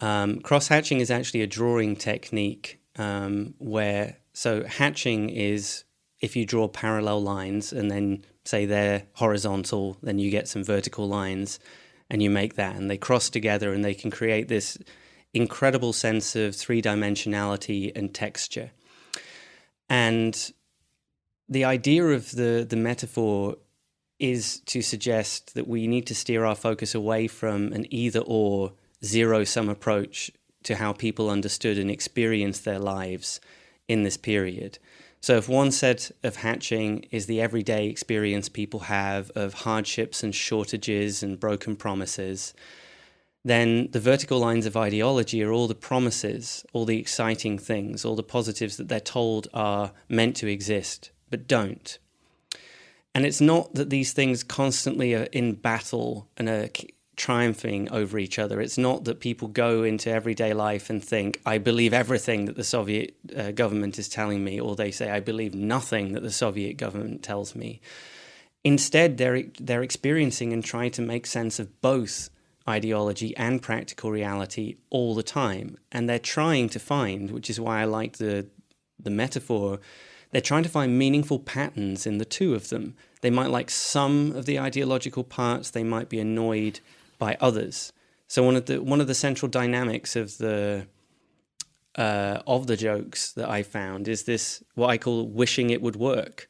Um, 0.00 0.40
cross 0.40 0.68
hatching 0.68 1.00
is 1.00 1.10
actually 1.10 1.42
a 1.42 1.46
drawing 1.46 1.96
technique 1.96 2.80
um, 2.96 3.54
where 3.58 4.16
so 4.32 4.64
hatching 4.64 5.30
is 5.30 5.84
if 6.20 6.36
you 6.36 6.46
draw 6.46 6.68
parallel 6.68 7.22
lines 7.22 7.72
and 7.72 7.90
then 7.90 8.24
say 8.44 8.66
they're 8.66 9.04
horizontal, 9.14 9.96
then 10.02 10.18
you 10.18 10.30
get 10.30 10.48
some 10.48 10.64
vertical 10.64 11.08
lines 11.08 11.58
and 12.10 12.22
you 12.22 12.30
make 12.30 12.54
that 12.54 12.76
and 12.76 12.90
they 12.90 12.98
cross 12.98 13.30
together 13.30 13.72
and 13.72 13.84
they 13.84 13.94
can 13.94 14.10
create 14.10 14.48
this 14.48 14.78
incredible 15.32 15.92
sense 15.92 16.36
of 16.36 16.54
three 16.54 16.80
dimensionality 16.80 17.94
and 17.96 18.14
texture. 18.14 18.70
And 19.88 20.52
the 21.48 21.64
idea 21.64 22.04
of 22.04 22.30
the 22.32 22.66
the 22.68 22.76
metaphor 22.76 23.56
is 24.18 24.60
to 24.60 24.80
suggest 24.80 25.54
that 25.54 25.66
we 25.66 25.86
need 25.86 26.06
to 26.06 26.14
steer 26.14 26.44
our 26.44 26.54
focus 26.54 26.94
away 26.94 27.26
from 27.26 27.72
an 27.72 27.86
either 27.92 28.20
or 28.20 28.72
zero 29.04 29.44
sum 29.44 29.68
approach 29.68 30.30
to 30.64 30.76
how 30.76 30.92
people 30.92 31.30
understood 31.30 31.78
and 31.78 31.90
experienced 31.90 32.64
their 32.64 32.78
lives 32.78 33.40
in 33.88 34.02
this 34.02 34.16
period. 34.16 34.78
So, 35.20 35.36
if 35.36 35.48
one 35.48 35.70
set 35.70 36.10
of 36.22 36.36
hatching 36.36 37.06
is 37.10 37.26
the 37.26 37.40
everyday 37.40 37.86
experience 37.88 38.50
people 38.50 38.80
have 38.80 39.30
of 39.30 39.54
hardships 39.54 40.22
and 40.22 40.34
shortages 40.34 41.22
and 41.22 41.40
broken 41.40 41.76
promises, 41.76 42.52
then 43.44 43.88
the 43.92 44.00
vertical 44.00 44.38
lines 44.38 44.66
of 44.66 44.76
ideology 44.76 45.42
are 45.42 45.52
all 45.52 45.68
the 45.68 45.74
promises, 45.74 46.64
all 46.72 46.84
the 46.84 46.98
exciting 46.98 47.58
things, 47.58 48.04
all 48.04 48.16
the 48.16 48.22
positives 48.22 48.76
that 48.76 48.88
they're 48.88 49.00
told 49.00 49.48
are 49.54 49.92
meant 50.08 50.36
to 50.36 50.46
exist, 50.46 51.10
but 51.30 51.46
don't. 51.46 51.98
And 53.14 53.24
it's 53.24 53.40
not 53.40 53.74
that 53.74 53.90
these 53.90 54.12
things 54.12 54.42
constantly 54.42 55.14
are 55.14 55.28
in 55.32 55.54
battle 55.54 56.28
and 56.36 56.48
are 56.48 56.68
triumphing 57.16 57.90
over 57.90 58.18
each 58.18 58.38
other. 58.38 58.60
It's 58.60 58.78
not 58.78 59.04
that 59.04 59.20
people 59.20 59.48
go 59.48 59.82
into 59.82 60.10
everyday 60.10 60.52
life 60.52 60.90
and 60.90 61.02
think, 61.02 61.40
I 61.46 61.58
believe 61.58 61.92
everything 61.92 62.46
that 62.46 62.56
the 62.56 62.64
Soviet 62.64 63.14
uh, 63.36 63.52
government 63.52 63.98
is 63.98 64.08
telling 64.08 64.44
me, 64.44 64.60
or 64.60 64.74
they 64.74 64.90
say, 64.90 65.10
I 65.10 65.20
believe 65.20 65.54
nothing 65.54 66.12
that 66.12 66.22
the 66.22 66.32
Soviet 66.32 66.76
government 66.76 67.22
tells 67.22 67.54
me. 67.54 67.80
Instead, 68.64 69.18
they're, 69.18 69.44
they're 69.60 69.82
experiencing 69.82 70.52
and 70.52 70.64
trying 70.64 70.90
to 70.92 71.02
make 71.02 71.26
sense 71.26 71.58
of 71.58 71.80
both 71.80 72.30
ideology 72.68 73.36
and 73.36 73.60
practical 73.60 74.10
reality 74.10 74.76
all 74.90 75.14
the 75.14 75.22
time. 75.22 75.76
And 75.92 76.08
they're 76.08 76.18
trying 76.18 76.68
to 76.70 76.78
find, 76.78 77.30
which 77.30 77.50
is 77.50 77.60
why 77.60 77.82
I 77.82 77.84
like 77.84 78.16
the, 78.16 78.46
the 78.98 79.10
metaphor, 79.10 79.80
they're 80.30 80.40
trying 80.40 80.62
to 80.64 80.68
find 80.68 80.98
meaningful 80.98 81.38
patterns 81.38 82.06
in 82.06 82.18
the 82.18 82.24
two 82.24 82.54
of 82.54 82.70
them. 82.70 82.96
They 83.20 83.30
might 83.30 83.50
like 83.50 83.70
some 83.70 84.32
of 84.32 84.46
the 84.46 84.58
ideological 84.58 85.24
parts, 85.24 85.70
they 85.70 85.84
might 85.84 86.08
be 86.08 86.18
annoyed 86.18 86.80
by 87.18 87.36
others. 87.40 87.92
So 88.26 88.42
one 88.42 88.56
of 88.56 88.66
the 88.66 88.82
one 88.82 89.00
of 89.00 89.06
the 89.06 89.14
central 89.14 89.48
dynamics 89.48 90.16
of 90.16 90.38
the 90.38 90.86
uh, 91.96 92.42
of 92.46 92.66
the 92.66 92.76
jokes 92.76 93.32
that 93.32 93.48
I 93.48 93.62
found 93.62 94.08
is 94.08 94.24
this 94.24 94.62
what 94.74 94.88
I 94.88 94.98
call 94.98 95.28
wishing 95.28 95.70
it 95.70 95.82
would 95.82 95.96
work. 95.96 96.48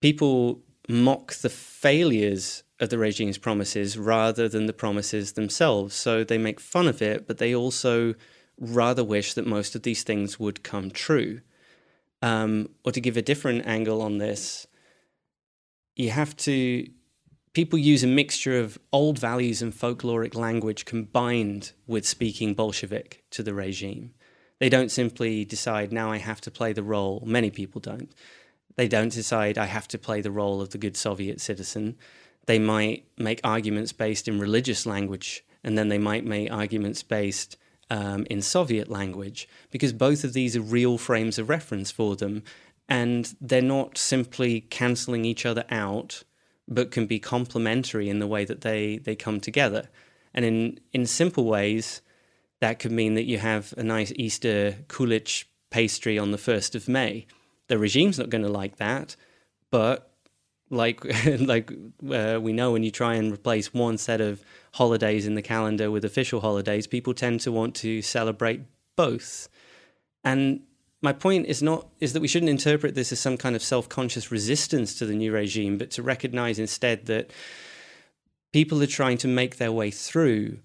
People 0.00 0.62
mock 0.88 1.34
the 1.34 1.48
failures 1.48 2.62
of 2.78 2.90
the 2.90 2.98
regime's 2.98 3.38
promises 3.38 3.98
rather 3.98 4.48
than 4.48 4.66
the 4.66 4.72
promises 4.72 5.32
themselves. 5.32 5.94
So 5.94 6.22
they 6.22 6.38
make 6.38 6.60
fun 6.60 6.86
of 6.86 7.00
it, 7.00 7.26
but 7.26 7.38
they 7.38 7.54
also 7.54 8.14
rather 8.58 9.02
wish 9.02 9.34
that 9.34 9.46
most 9.46 9.74
of 9.74 9.82
these 9.82 10.02
things 10.02 10.38
would 10.38 10.62
come 10.62 10.90
true. 10.90 11.40
Um, 12.22 12.70
or 12.84 12.92
to 12.92 13.00
give 13.00 13.16
a 13.16 13.22
different 13.22 13.66
angle 13.66 14.02
on 14.02 14.18
this, 14.18 14.66
you 15.94 16.10
have 16.10 16.36
to 16.38 16.86
people 17.56 17.78
use 17.78 18.04
a 18.04 18.06
mixture 18.06 18.58
of 18.60 18.78
old 18.92 19.18
values 19.18 19.62
and 19.62 19.72
folkloric 19.72 20.34
language 20.34 20.84
combined 20.84 21.72
with 21.86 22.06
speaking 22.06 22.52
Bolshevik 22.52 23.24
to 23.30 23.42
the 23.42 23.54
regime. 23.54 24.12
They 24.58 24.68
don't 24.68 24.90
simply 24.90 25.42
decide, 25.42 25.90
now 25.90 26.12
I 26.12 26.18
have 26.18 26.42
to 26.42 26.50
play 26.50 26.74
the 26.74 26.82
role. 26.82 27.22
Many 27.24 27.50
people 27.50 27.80
don't. 27.80 28.12
They 28.74 28.88
don't 28.88 29.10
decide, 29.10 29.56
I 29.56 29.64
have 29.64 29.88
to 29.88 29.98
play 29.98 30.20
the 30.20 30.30
role 30.30 30.60
of 30.60 30.68
the 30.68 30.76
good 30.76 30.98
Soviet 30.98 31.40
citizen. 31.40 31.96
They 32.44 32.58
might 32.58 33.06
make 33.16 33.40
arguments 33.42 33.90
based 33.90 34.28
in 34.28 34.38
religious 34.38 34.84
language, 34.84 35.42
and 35.64 35.78
then 35.78 35.88
they 35.88 35.96
might 35.96 36.26
make 36.26 36.52
arguments 36.52 37.02
based 37.02 37.56
um, 37.88 38.26
in 38.28 38.42
Soviet 38.42 38.90
language, 38.90 39.48
because 39.70 39.94
both 39.94 40.24
of 40.24 40.34
these 40.34 40.58
are 40.58 40.60
real 40.60 40.98
frames 40.98 41.38
of 41.38 41.48
reference 41.48 41.90
for 41.90 42.16
them. 42.16 42.42
And 42.86 43.34
they're 43.40 43.62
not 43.62 43.96
simply 43.96 44.60
canceling 44.60 45.24
each 45.24 45.46
other 45.46 45.64
out 45.70 46.22
but 46.68 46.90
can 46.90 47.06
be 47.06 47.18
complementary 47.18 48.08
in 48.08 48.18
the 48.18 48.26
way 48.26 48.44
that 48.44 48.62
they, 48.62 48.98
they 48.98 49.14
come 49.14 49.40
together. 49.40 49.88
And 50.34 50.44
in, 50.44 50.80
in 50.92 51.06
simple 51.06 51.44
ways, 51.44 52.02
that 52.60 52.78
could 52.78 52.92
mean 52.92 53.14
that 53.14 53.24
you 53.24 53.38
have 53.38 53.74
a 53.76 53.82
nice 53.82 54.12
Easter 54.16 54.76
kulich 54.88 55.44
pastry 55.70 56.18
on 56.18 56.30
the 56.30 56.38
1st 56.38 56.74
of 56.74 56.88
May. 56.88 57.26
The 57.68 57.78
regime's 57.78 58.18
not 58.18 58.30
going 58.30 58.44
to 58.44 58.50
like 58.50 58.76
that, 58.76 59.16
but 59.70 60.12
like 60.70 61.04
like 61.40 61.72
uh, 62.10 62.38
we 62.40 62.52
know 62.52 62.72
when 62.72 62.82
you 62.82 62.90
try 62.90 63.14
and 63.14 63.32
replace 63.32 63.72
one 63.72 63.98
set 63.98 64.20
of 64.20 64.42
holidays 64.74 65.26
in 65.26 65.34
the 65.34 65.42
calendar 65.42 65.90
with 65.90 66.04
official 66.04 66.40
holidays, 66.40 66.86
people 66.86 67.14
tend 67.14 67.40
to 67.40 67.52
want 67.52 67.74
to 67.76 68.02
celebrate 68.02 68.62
both. 68.96 69.48
And 70.24 70.62
my 71.02 71.12
point 71.12 71.46
is 71.46 71.62
not 71.62 71.88
is 72.00 72.12
that 72.12 72.20
we 72.20 72.28
shouldn't 72.28 72.50
interpret 72.50 72.94
this 72.94 73.12
as 73.12 73.20
some 73.20 73.36
kind 73.36 73.54
of 73.54 73.62
self-conscious 73.62 74.30
resistance 74.30 74.94
to 74.94 75.06
the 75.06 75.14
new 75.14 75.32
regime, 75.32 75.78
but 75.78 75.90
to 75.92 76.02
recognize 76.02 76.58
instead 76.58 77.06
that 77.06 77.30
people 78.52 78.82
are 78.82 78.86
trying 78.86 79.18
to 79.18 79.28
make 79.28 79.56
their 79.56 79.72
way 79.72 79.90
through 79.90 80.58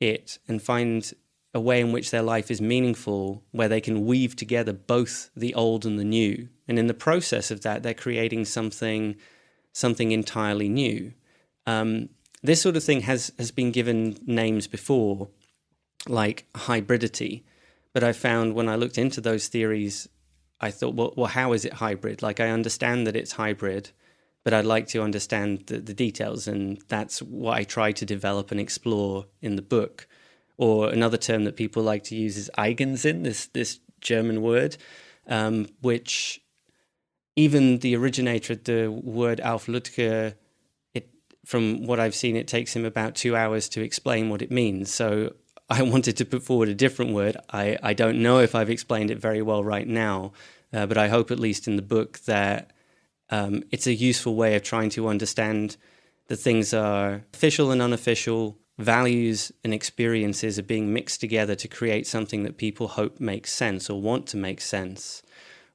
it 0.00 0.38
and 0.48 0.62
find 0.62 1.12
a 1.52 1.60
way 1.60 1.80
in 1.80 1.92
which 1.92 2.10
their 2.10 2.22
life 2.22 2.50
is 2.50 2.60
meaningful, 2.60 3.42
where 3.50 3.68
they 3.68 3.80
can 3.80 4.04
weave 4.04 4.36
together 4.36 4.72
both 4.72 5.30
the 5.36 5.54
old 5.54 5.84
and 5.84 5.98
the 5.98 6.04
new. 6.04 6.48
And 6.68 6.78
in 6.78 6.86
the 6.86 6.94
process 6.94 7.50
of 7.50 7.62
that, 7.62 7.82
they're 7.82 7.94
creating 7.94 8.44
something 8.44 9.16
something 9.72 10.10
entirely 10.10 10.68
new. 10.68 11.12
Um, 11.66 12.08
this 12.42 12.60
sort 12.60 12.76
of 12.76 12.82
thing 12.84 13.02
has 13.02 13.32
has 13.38 13.50
been 13.50 13.70
given 13.70 14.18
names 14.26 14.66
before, 14.66 15.28
like 16.08 16.46
hybridity 16.54 17.44
but 17.92 18.04
I 18.04 18.12
found 18.12 18.54
when 18.54 18.68
I 18.68 18.76
looked 18.76 18.98
into 18.98 19.20
those 19.20 19.48
theories, 19.48 20.08
I 20.60 20.70
thought, 20.70 20.94
well, 20.94 21.14
well, 21.16 21.26
how 21.26 21.52
is 21.52 21.64
it 21.64 21.74
hybrid? 21.74 22.22
Like, 22.22 22.38
I 22.38 22.50
understand 22.50 23.06
that 23.06 23.16
it's 23.16 23.32
hybrid, 23.32 23.90
but 24.44 24.52
I'd 24.52 24.66
like 24.66 24.88
to 24.88 25.02
understand 25.02 25.66
the, 25.66 25.78
the 25.78 25.94
details. 25.94 26.46
And 26.46 26.80
that's 26.88 27.20
what 27.20 27.56
I 27.56 27.64
try 27.64 27.92
to 27.92 28.04
develop 28.04 28.50
and 28.50 28.60
explore 28.60 29.26
in 29.40 29.56
the 29.56 29.62
book. 29.62 30.06
Or 30.56 30.90
another 30.90 31.16
term 31.16 31.44
that 31.44 31.56
people 31.56 31.82
like 31.82 32.04
to 32.04 32.16
use 32.16 32.36
is 32.36 32.50
Eigensinn, 32.58 33.24
this, 33.24 33.46
this 33.46 33.80
German 34.00 34.42
word, 34.42 34.76
um, 35.26 35.66
which 35.80 36.42
even 37.34 37.78
the 37.78 37.96
originator 37.96 38.52
of 38.52 38.64
the 38.64 38.88
word 38.90 39.40
Alf 39.40 39.66
Lüdtke, 39.66 40.34
it, 40.92 41.08
from 41.46 41.86
what 41.86 41.98
I've 41.98 42.14
seen, 42.14 42.36
it 42.36 42.46
takes 42.46 42.76
him 42.76 42.84
about 42.84 43.14
two 43.14 43.34
hours 43.34 43.68
to 43.70 43.80
explain 43.80 44.28
what 44.28 44.42
it 44.42 44.50
means. 44.50 44.92
So 44.92 45.34
I 45.78 45.82
wanted 45.82 46.16
to 46.16 46.24
put 46.24 46.42
forward 46.42 46.68
a 46.68 46.74
different 46.74 47.12
word. 47.12 47.36
I, 47.50 47.78
I 47.80 47.92
don't 47.94 48.20
know 48.20 48.40
if 48.40 48.56
I've 48.56 48.70
explained 48.70 49.10
it 49.12 49.18
very 49.18 49.40
well 49.40 49.62
right 49.62 49.86
now, 49.86 50.32
uh, 50.72 50.86
but 50.86 50.98
I 50.98 51.08
hope, 51.08 51.30
at 51.30 51.38
least 51.38 51.68
in 51.68 51.76
the 51.76 51.82
book, 51.82 52.18
that 52.20 52.72
um, 53.30 53.62
it's 53.70 53.86
a 53.86 53.94
useful 53.94 54.34
way 54.34 54.56
of 54.56 54.64
trying 54.64 54.90
to 54.90 55.08
understand 55.08 55.76
that 56.26 56.38
things 56.38 56.74
are 56.74 57.24
official 57.32 57.70
and 57.70 57.80
unofficial, 57.80 58.58
values 58.78 59.52
and 59.62 59.72
experiences 59.72 60.58
are 60.58 60.64
being 60.64 60.92
mixed 60.92 61.20
together 61.20 61.54
to 61.54 61.68
create 61.68 62.06
something 62.06 62.42
that 62.42 62.56
people 62.56 62.88
hope 62.88 63.20
makes 63.20 63.52
sense 63.52 63.88
or 63.88 64.00
want 64.00 64.26
to 64.26 64.36
make 64.36 64.60
sense, 64.60 65.22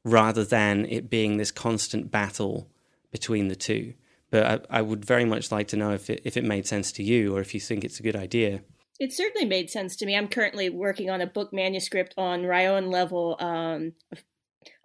rather 0.03 0.43
than 0.43 0.85
it 0.85 1.09
being 1.09 1.37
this 1.37 1.51
constant 1.51 2.11
battle 2.11 2.67
between 3.11 3.47
the 3.47 3.55
two. 3.55 3.93
But 4.29 4.67
I, 4.69 4.79
I 4.79 4.81
would 4.81 5.05
very 5.05 5.23
much 5.23 5.53
like 5.53 5.69
to 5.69 5.77
know 5.77 5.91
if 5.91 6.09
it, 6.09 6.21
if 6.25 6.35
it 6.35 6.43
made 6.43 6.67
sense 6.67 6.91
to 6.93 7.03
you 7.03 7.33
or 7.33 7.39
if 7.39 7.53
you 7.53 7.61
think 7.61 7.85
it's 7.85 7.99
a 8.01 8.03
good 8.03 8.15
idea. 8.15 8.61
It 8.99 9.11
certainly 9.11 9.45
made 9.45 9.69
sense 9.69 9.95
to 9.97 10.05
me. 10.05 10.15
I'm 10.15 10.29
currently 10.29 10.69
working 10.69 11.09
on 11.09 11.21
a 11.21 11.27
book 11.27 11.51
manuscript 11.51 12.13
on 12.17 12.43
raion 12.43 12.91
level 12.91 13.35
um, 13.39 13.93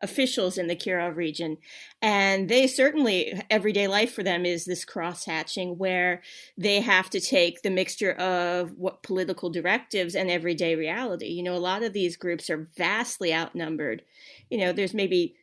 officials 0.02 0.58
in 0.58 0.66
the 0.66 0.76
Kirov 0.76 1.16
region. 1.16 1.58
And 2.02 2.48
they 2.48 2.66
certainly, 2.66 3.40
everyday 3.50 3.86
life 3.86 4.12
for 4.12 4.22
them 4.22 4.44
is 4.44 4.64
this 4.64 4.84
cross 4.84 5.26
hatching 5.26 5.78
where 5.78 6.22
they 6.56 6.80
have 6.80 7.10
to 7.10 7.20
take 7.20 7.62
the 7.62 7.70
mixture 7.70 8.12
of 8.12 8.72
what 8.76 9.02
political 9.02 9.50
directives 9.50 10.14
and 10.14 10.30
everyday 10.30 10.74
reality. 10.74 11.26
You 11.26 11.42
know, 11.42 11.54
a 11.54 11.58
lot 11.58 11.82
of 11.82 11.92
these 11.92 12.16
groups 12.16 12.50
are 12.50 12.68
vastly 12.76 13.34
outnumbered. 13.34 14.02
You 14.48 14.58
know, 14.58 14.72
there's 14.72 14.94
maybe 14.94 15.36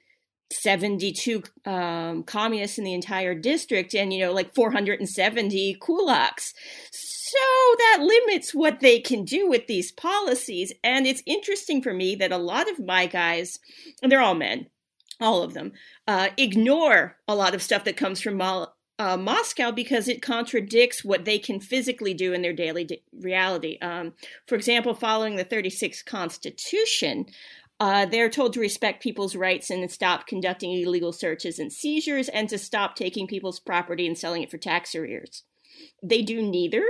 72 0.62 1.44
um, 1.66 2.24
communists 2.24 2.78
in 2.78 2.86
the 2.86 2.94
entire 2.94 3.36
district 3.36 3.94
and, 3.94 4.14
you 4.14 4.26
know, 4.26 4.32
like 4.32 4.56
470 4.56 5.78
kulaks. 5.82 6.54
So 7.30 7.76
that 7.78 7.98
limits 8.00 8.56
what 8.56 8.80
they 8.80 9.02
can 9.02 9.26
do 9.26 9.50
with 9.50 9.68
these 9.68 9.92
policies. 9.92 10.72
And 10.82 11.06
it's 11.06 11.24
interesting 11.26 11.82
for 11.82 11.94
me 11.94 12.16
that 12.16 12.32
a 12.32 12.38
lot 12.38 12.70
of 12.70 12.80
my 12.80 13.06
guys, 13.06 13.60
and 14.02 14.10
they're 14.10 14.22
all 14.22 14.34
men, 14.34 14.68
all 15.20 15.44
of 15.44 15.54
them, 15.54 15.74
uh, 16.08 16.30
ignore 16.38 17.18
a 17.28 17.36
lot 17.36 17.54
of 17.54 17.62
stuff 17.62 17.84
that 17.84 17.98
comes 17.98 18.22
from 18.22 18.38
Mo- 18.38 18.70
uh, 18.98 19.18
Moscow 19.18 19.72
because 19.72 20.08
it 20.08 20.22
contradicts 20.22 21.04
what 21.04 21.26
they 21.26 21.38
can 21.38 21.60
physically 21.60 22.14
do 22.14 22.32
in 22.32 22.42
their 22.42 22.54
daily 22.54 22.88
reality. 23.12 23.78
Um, 23.82 24.14
for 24.48 24.56
example, 24.56 24.94
following 24.94 25.36
the 25.36 25.44
36th 25.44 26.06
Constitution, 26.06 27.26
uh, 27.82 28.06
they're 28.06 28.30
told 28.30 28.54
to 28.54 28.62
respect 28.62 29.04
people's 29.04 29.36
rights 29.36 29.70
and 29.70 29.92
stop 29.92 30.28
conducting 30.28 30.72
illegal 30.72 31.12
searches 31.12 31.60
and 31.60 31.74
seizures 31.74 32.30
and 32.30 32.48
to 32.48 32.58
stop 32.58 32.96
taking 32.96 33.28
people's 33.28 33.60
property 33.60 34.08
and 34.08 34.18
selling 34.18 34.44
it 34.44 34.50
for 34.50 34.58
tax 34.58 34.96
arrears. 34.96 35.44
They 36.04 36.22
do 36.22 36.42
neither 36.42 36.84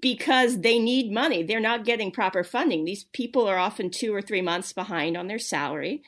because 0.00 0.60
they 0.60 0.78
need 0.78 1.12
money. 1.12 1.42
They're 1.42 1.60
not 1.60 1.84
getting 1.84 2.10
proper 2.10 2.44
funding. 2.44 2.84
These 2.84 3.04
people 3.04 3.46
are 3.48 3.58
often 3.58 3.90
two 3.90 4.14
or 4.14 4.22
three 4.22 4.42
months 4.42 4.72
behind 4.72 5.16
on 5.16 5.26
their 5.26 5.38
salary 5.38 6.02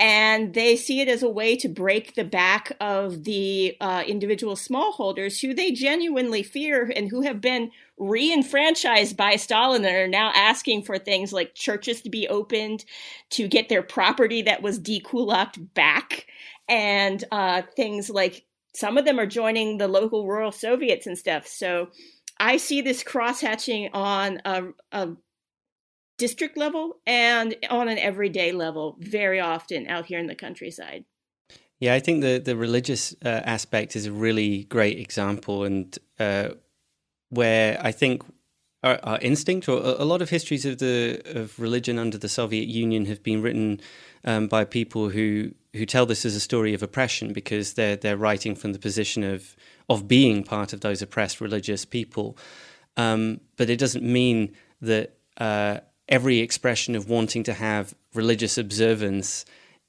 and 0.00 0.54
they 0.54 0.74
see 0.74 1.00
it 1.00 1.08
as 1.08 1.22
a 1.22 1.28
way 1.28 1.54
to 1.56 1.68
break 1.68 2.14
the 2.14 2.24
back 2.24 2.72
of 2.80 3.24
the 3.24 3.76
uh, 3.80 4.02
individual 4.06 4.56
smallholders 4.56 5.40
who 5.40 5.54
they 5.54 5.70
genuinely 5.70 6.42
fear 6.42 6.92
and 6.96 7.10
who 7.10 7.22
have 7.22 7.40
been 7.40 7.70
re-enfranchised 7.96 9.16
by 9.16 9.36
Stalin 9.36 9.84
and 9.84 9.96
are 9.96 10.08
now 10.08 10.32
asking 10.34 10.82
for 10.82 10.98
things 10.98 11.32
like 11.32 11.54
churches 11.54 12.02
to 12.02 12.10
be 12.10 12.26
opened 12.26 12.84
to 13.30 13.46
get 13.46 13.68
their 13.68 13.82
property 13.82 14.42
that 14.42 14.62
was 14.62 14.80
dekulaked 14.80 15.72
back 15.74 16.26
and 16.68 17.22
uh, 17.30 17.62
things 17.76 18.10
like 18.10 18.44
some 18.74 18.98
of 18.98 19.04
them 19.04 19.18
are 19.18 19.26
joining 19.26 19.78
the 19.78 19.88
local 19.88 20.26
rural 20.26 20.52
Soviets 20.52 21.06
and 21.06 21.16
stuff. 21.16 21.46
So 21.46 21.88
I 22.38 22.56
see 22.56 22.82
this 22.82 23.04
crosshatching 23.04 23.90
on 23.92 24.40
a, 24.44 24.64
a 24.92 25.10
district 26.18 26.56
level 26.56 26.96
and 27.06 27.56
on 27.70 27.88
an 27.88 27.98
everyday 27.98 28.52
level 28.52 28.96
very 29.00 29.40
often 29.40 29.86
out 29.86 30.06
here 30.06 30.18
in 30.18 30.26
the 30.26 30.34
countryside. 30.34 31.04
Yeah, 31.80 31.94
I 31.94 32.00
think 32.00 32.22
the 32.22 32.38
the 32.38 32.56
religious 32.56 33.14
uh, 33.24 33.28
aspect 33.28 33.96
is 33.96 34.06
a 34.06 34.12
really 34.12 34.64
great 34.64 34.98
example, 34.98 35.64
and 35.64 35.98
uh, 36.18 36.50
where 37.30 37.78
I 37.80 37.92
think 37.92 38.22
our, 38.84 39.00
our, 39.02 39.18
instinct, 39.20 39.68
or 39.68 39.78
a 39.80 40.04
lot 40.04 40.22
of 40.22 40.30
histories 40.30 40.64
of 40.64 40.78
the 40.78 41.20
of 41.24 41.58
religion 41.58 41.98
under 41.98 42.18
the 42.18 42.28
Soviet 42.28 42.68
Union, 42.68 43.06
have 43.06 43.22
been 43.22 43.42
written 43.42 43.80
um, 44.24 44.46
by 44.46 44.64
people 44.64 45.08
who 45.08 45.52
who 45.72 45.86
tell 45.86 46.06
this 46.06 46.24
as 46.24 46.36
a 46.36 46.40
story 46.40 46.74
of 46.74 46.82
oppression 46.82 47.32
because 47.32 47.74
they're 47.74 47.96
they're 47.96 48.16
writing 48.16 48.54
from 48.54 48.72
the 48.72 48.78
position 48.78 49.24
of 49.24 49.56
of 49.88 50.06
being 50.06 50.44
part 50.44 50.72
of 50.72 50.80
those 50.80 51.02
oppressed 51.02 51.40
religious 51.40 51.84
people. 51.84 52.36
Um, 52.96 53.40
but 53.56 53.70
it 53.70 53.78
doesn't 53.78 54.04
mean 54.04 54.54
that 54.80 55.16
uh, 55.38 55.78
every 56.08 56.38
expression 56.38 56.94
of 56.94 57.08
wanting 57.08 57.42
to 57.44 57.54
have 57.54 57.94
religious 58.14 58.58
observance 58.58 59.44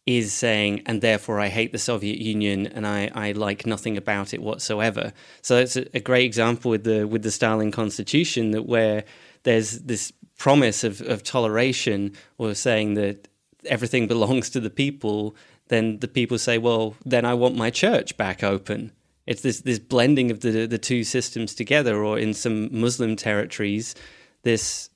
is 0.06 0.34
saying, 0.34 0.84
and 0.86 1.02
therefore 1.02 1.40
I 1.40 1.48
hate 1.48 1.72
the 1.72 1.80
Soviet 1.80 2.20
Union 2.20 2.68
and 2.68 2.86
I, 2.86 3.10
I 3.16 3.32
like 3.32 3.66
nothing 3.66 3.98
about 3.98 4.34
it 4.34 4.42
whatsoever. 4.42 5.14
So 5.42 5.58
it's 5.58 5.76
a, 5.76 5.98
a, 5.98 6.00
great 6.00 6.26
example 6.26 6.70
with 6.70 6.84
the 6.84 7.06
with 7.06 7.24
the 7.24 7.32
Stalin 7.32 7.72
Constitution 7.72 8.52
that 8.52 8.68
where 8.68 9.04
there's 9.44 9.80
this 9.80 10.14
promise 10.38 10.84
of, 10.84 11.02
of 11.02 11.24
toleration 11.24 12.14
or 12.38 12.54
saying 12.54 12.94
that 12.96 13.28
everything 13.66 14.08
belongs 14.08 14.50
to 14.52 14.60
the 14.60 14.70
people, 14.70 15.36
then 15.70 15.98
the 16.00 16.08
people 16.08 16.38
say, 16.38 16.60
well, 16.60 16.96
then 17.04 17.26
I 17.26 17.34
want 17.34 17.56
my 17.56 17.72
church 17.72 18.16
back 18.16 18.44
open. 18.44 18.92
It's 19.26 19.42
this 19.42 19.62
this 19.62 19.80
blending 19.80 20.30
of 20.30 20.42
the 20.42 20.68
the 20.68 20.78
two 20.78 21.04
systems 21.04 21.56
together, 21.56 22.04
or 22.04 22.20
in 22.20 22.36
some 22.36 22.70
Muslim 22.80 23.16
territories, 23.16 23.96
this 24.44 24.92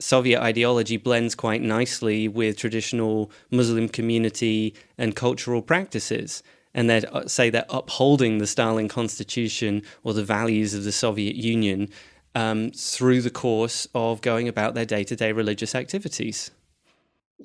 Soviet 0.00 0.40
ideology 0.40 0.96
blends 0.96 1.34
quite 1.34 1.62
nicely 1.62 2.26
with 2.26 2.56
traditional 2.56 3.30
Muslim 3.50 3.88
community 3.88 4.74
and 4.98 5.14
cultural 5.14 5.62
practices. 5.62 6.42
And 6.72 6.88
they 6.88 7.04
uh, 7.04 7.26
say 7.26 7.50
they're 7.50 7.66
upholding 7.68 8.38
the 8.38 8.46
Stalin 8.46 8.88
constitution 8.88 9.82
or 10.02 10.14
the 10.14 10.24
values 10.24 10.72
of 10.72 10.84
the 10.84 10.92
Soviet 10.92 11.36
Union 11.36 11.88
um, 12.34 12.70
through 12.70 13.22
the 13.22 13.30
course 13.30 13.88
of 13.94 14.20
going 14.20 14.48
about 14.48 14.74
their 14.74 14.86
day 14.86 15.04
to 15.04 15.16
day 15.16 15.32
religious 15.32 15.74
activities. 15.74 16.50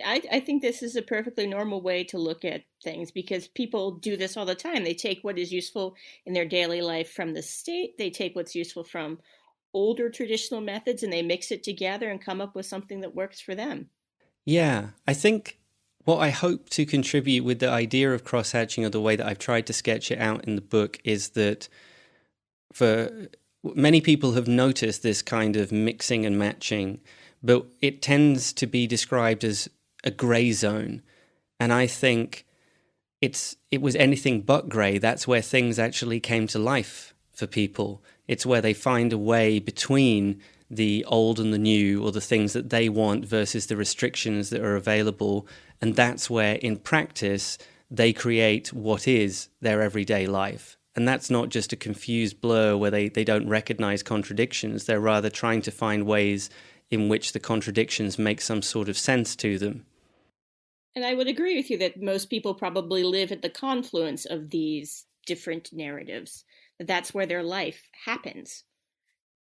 I, 0.03 0.22
I, 0.32 0.39
think 0.41 0.62
this 0.62 0.84
is 0.84 0.97
a 0.97 1.01
perfectly 1.01 1.47
normal 1.47 1.82
way 1.82 2.03
to 2.06 2.18
look 2.18 2.43
at 2.43 2.64
things 2.84 3.12
because 3.12 3.47
people 3.47 3.91
do 3.91 4.18
this 4.18 4.36
all 4.36 4.45
the 4.45 4.53
time. 4.53 4.84
They 4.84 4.93
take 4.93 5.24
what 5.24 5.39
is 5.39 5.53
useful 5.53 5.95
in 6.26 6.34
their 6.34 6.45
daily 6.45 6.82
life 6.82 7.12
from 7.12 7.34
the 7.34 7.41
state, 7.41 7.97
they 7.97 8.10
take 8.10 8.36
what's 8.36 8.56
useful 8.56 8.84
from 8.84 9.20
older 9.76 10.09
traditional 10.09 10.61
methods 10.61 11.03
and 11.03 11.11
they 11.11 11.21
mix 11.21 11.51
it 11.51 11.61
together 11.61 12.09
and 12.09 12.23
come 12.23 12.41
up 12.41 12.55
with 12.55 12.65
something 12.65 13.01
that 13.01 13.13
works 13.13 13.41
for 13.41 13.53
them. 13.53 13.89
Yeah, 14.45 14.89
I 15.05 15.13
think 15.13 15.59
what 16.05 16.19
I 16.19 16.30
hope 16.30 16.69
to 16.69 16.86
contribute 16.86 17.43
with 17.43 17.59
the 17.59 17.69
idea 17.69 18.13
of 18.13 18.23
cross 18.23 18.53
hatching 18.53 18.86
or 18.86 18.89
the 18.89 19.01
way 19.01 19.15
that 19.15 19.28
I've 19.28 19.39
tried 19.39 19.67
to 19.67 19.73
sketch 19.73 20.11
it 20.11 20.19
out 20.19 20.45
in 20.45 20.55
the 20.55 20.61
book 20.61 20.99
is 21.03 21.30
that 21.32 21.67
for 22.71 23.28
many 23.63 23.99
people 23.99 24.34
have 24.34 24.47
noticed 24.47 25.03
this 25.03 25.21
kind 25.21 25.57
of 25.57 25.71
mixing 25.71 26.26
and 26.26 26.39
matching, 26.39 27.01
but 27.43 27.65
it 27.82 28.01
tends 28.01 28.53
to 28.53 28.67
be 28.67 28.88
described 28.88 29.43
as 29.43 29.67
a 30.03 30.11
gray 30.11 30.51
zone. 30.51 31.01
And 31.59 31.73
I 31.73 31.88
think 31.88 32.45
it's 33.19 33.57
it 33.71 33.82
was 33.82 33.95
anything 33.95 34.41
but 34.41 34.69
gray. 34.69 34.99
That's 34.99 35.28
where 35.28 35.41
things 35.41 35.80
actually 35.80 36.19
came 36.19 36.47
to 36.47 36.59
life 36.59 37.14
for 37.36 37.47
people. 37.47 38.01
It's 38.27 38.45
where 38.45 38.61
they 38.61 38.73
find 38.73 39.13
a 39.13 39.17
way 39.17 39.59
between 39.59 40.41
the 40.69 41.05
old 41.05 41.39
and 41.39 41.53
the 41.53 41.59
new, 41.59 42.03
or 42.03 42.11
the 42.11 42.21
things 42.21 42.53
that 42.53 42.69
they 42.69 42.89
want 42.89 43.25
versus 43.25 43.67
the 43.67 43.77
restrictions 43.77 44.49
that 44.49 44.61
are 44.61 44.75
available. 44.75 45.47
And 45.81 45.95
that's 45.95 46.29
where, 46.29 46.55
in 46.55 46.77
practice, 46.77 47.57
they 47.91 48.13
create 48.13 48.73
what 48.73 49.07
is 49.07 49.49
their 49.61 49.81
everyday 49.81 50.25
life. 50.25 50.77
And 50.95 51.07
that's 51.07 51.29
not 51.29 51.49
just 51.49 51.73
a 51.73 51.77
confused 51.77 52.39
blur 52.41 52.77
where 52.77 52.91
they, 52.91 53.09
they 53.09 53.25
don't 53.25 53.49
recognize 53.49 54.01
contradictions. 54.01 54.86
They're 54.86 54.99
rather 54.99 55.29
trying 55.29 55.61
to 55.63 55.71
find 55.71 56.05
ways 56.05 56.49
in 56.89 57.09
which 57.09 57.33
the 57.33 57.39
contradictions 57.39 58.17
make 58.17 58.41
some 58.41 58.61
sort 58.61 58.89
of 58.89 58.97
sense 58.97 59.36
to 59.38 59.57
them. 59.57 59.86
And 60.95 61.03
I 61.05 61.13
would 61.13 61.27
agree 61.27 61.57
with 61.57 61.69
you 61.69 61.77
that 61.79 62.01
most 62.01 62.29
people 62.29 62.53
probably 62.53 63.03
live 63.03 63.31
at 63.31 63.41
the 63.41 63.49
confluence 63.49 64.25
of 64.25 64.49
these 64.51 65.05
different 65.25 65.71
narratives 65.73 66.45
that's 66.80 67.13
where 67.13 67.26
their 67.26 67.43
life 67.43 67.89
happens. 68.05 68.63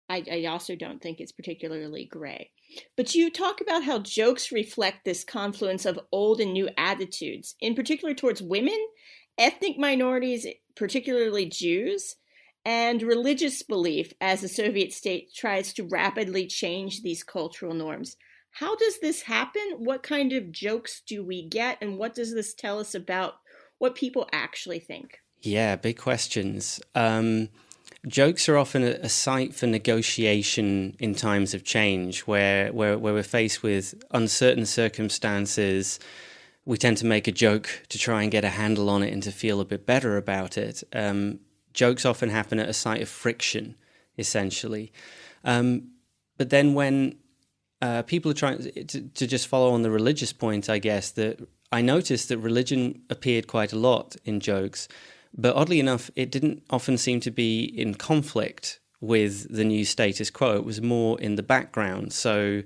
I, 0.10 0.24
I 0.30 0.46
also 0.46 0.76
don't 0.76 1.02
think 1.02 1.20
it's 1.20 1.32
particularly 1.32 2.06
gray. 2.06 2.52
But 2.98 3.16
you 3.16 3.30
talk 3.30 3.62
about 3.62 3.84
how 3.84 4.00
jokes 4.00 4.52
reflect 4.52 5.06
this 5.06 5.24
confluence 5.24 5.86
of 5.86 6.00
old 6.12 6.42
and 6.42 6.52
new 6.52 6.70
attitudes, 6.78 7.56
in 7.62 7.76
particular 7.76 8.14
towards 8.14 8.42
women, 8.42 8.78
ethnic 9.38 9.78
minorities, 9.78 10.46
particularly 10.76 11.46
Jews, 11.46 12.18
and 12.66 13.02
religious 13.02 13.64
belief 13.64 14.14
as 14.20 14.42
the 14.42 14.48
Soviet 14.48 14.94
state 14.94 15.34
tries 15.34 15.74
to 15.74 15.88
rapidly 15.88 16.46
change 16.46 17.02
these 17.02 17.24
cultural 17.24 17.74
norms. 17.74 18.18
How 18.52 18.76
does 18.76 19.00
this 19.00 19.24
happen? 19.24 19.64
What 19.78 20.04
kind 20.04 20.34
of 20.34 20.52
jokes 20.52 21.02
do 21.08 21.24
we 21.24 21.48
get? 21.48 21.78
And 21.82 21.98
what 21.98 22.14
does 22.14 22.34
this 22.34 22.54
tell 22.54 22.80
us 22.80 22.94
about 22.94 23.36
what 23.78 23.96
people 23.96 24.28
actually 24.34 24.80
think? 24.80 25.21
Yeah, 25.42 25.76
big 25.76 25.98
questions. 25.98 26.80
Um, 26.94 27.50
jokes 28.08 28.48
are 28.48 28.58
often 28.58 28.84
a, 28.84 28.92
a, 29.02 29.10
site 29.10 29.56
for 29.56 29.66
negotiation 29.66 30.96
in 31.00 31.16
times 31.16 31.54
of 31.54 31.64
change, 31.64 32.22
where, 32.22 32.72
where 32.72 32.98
where 32.98 33.14
we're 33.14 33.24
faced 33.24 33.64
with 33.64 33.96
uncertain 34.12 34.66
circumstances. 34.66 36.00
We 36.64 36.78
tend 36.78 36.98
to 36.98 37.08
make 37.08 37.28
a 37.28 37.32
joke 37.32 37.86
to 37.90 37.98
try 37.98 38.22
and 38.22 38.32
get 38.32 38.46
a 38.46 38.50
handle 38.50 38.88
on 38.90 39.02
it 39.02 39.12
and 39.12 39.24
to 39.24 39.32
feel 39.32 39.60
a 39.60 39.66
bit 39.66 39.86
better 39.86 40.16
about 40.16 40.60
it. 40.60 40.84
Um, 40.94 41.40
jokes 41.74 42.06
often 42.06 42.30
happen 42.30 42.60
at 42.60 42.70
a 42.70 42.74
site 42.74 43.02
of 43.02 43.10
friction, 43.10 43.76
essentially. 44.20 44.92
Um, 45.44 45.90
but 46.38 46.52
then 46.52 46.76
when 46.76 47.16
uh, 47.82 48.04
people 48.04 48.30
are 48.30 48.36
trying 48.36 48.60
to, 48.60 49.02
to 49.02 49.28
just 49.28 49.48
follow 49.48 49.72
on 49.74 49.82
the 49.82 49.90
religious 49.90 50.34
point, 50.34 50.70
I 50.70 50.78
guess 50.78 51.10
that 51.12 51.40
I 51.72 51.82
noticed 51.82 52.30
that 52.30 52.38
religion 52.38 53.02
appeared 53.10 53.48
quite 53.48 53.74
a 53.74 53.80
lot 53.80 54.16
in 54.24 54.40
jokes 54.40 54.88
But 55.38 55.56
oddly 55.56 55.80
enough, 55.80 56.12
it 56.16 56.32
didn't 56.32 56.64
often 56.70 56.98
seem 56.98 57.20
to 57.22 57.32
be 57.32 57.64
in 57.64 57.96
conflict 57.96 58.80
with 59.00 59.54
the 59.54 59.64
new 59.64 59.86
status 59.86 60.30
quo. 60.30 60.58
It 60.58 60.66
was 60.66 60.82
more 60.82 61.20
in 61.20 61.36
the 61.36 61.44
background. 61.44 62.14
So, 62.14 62.64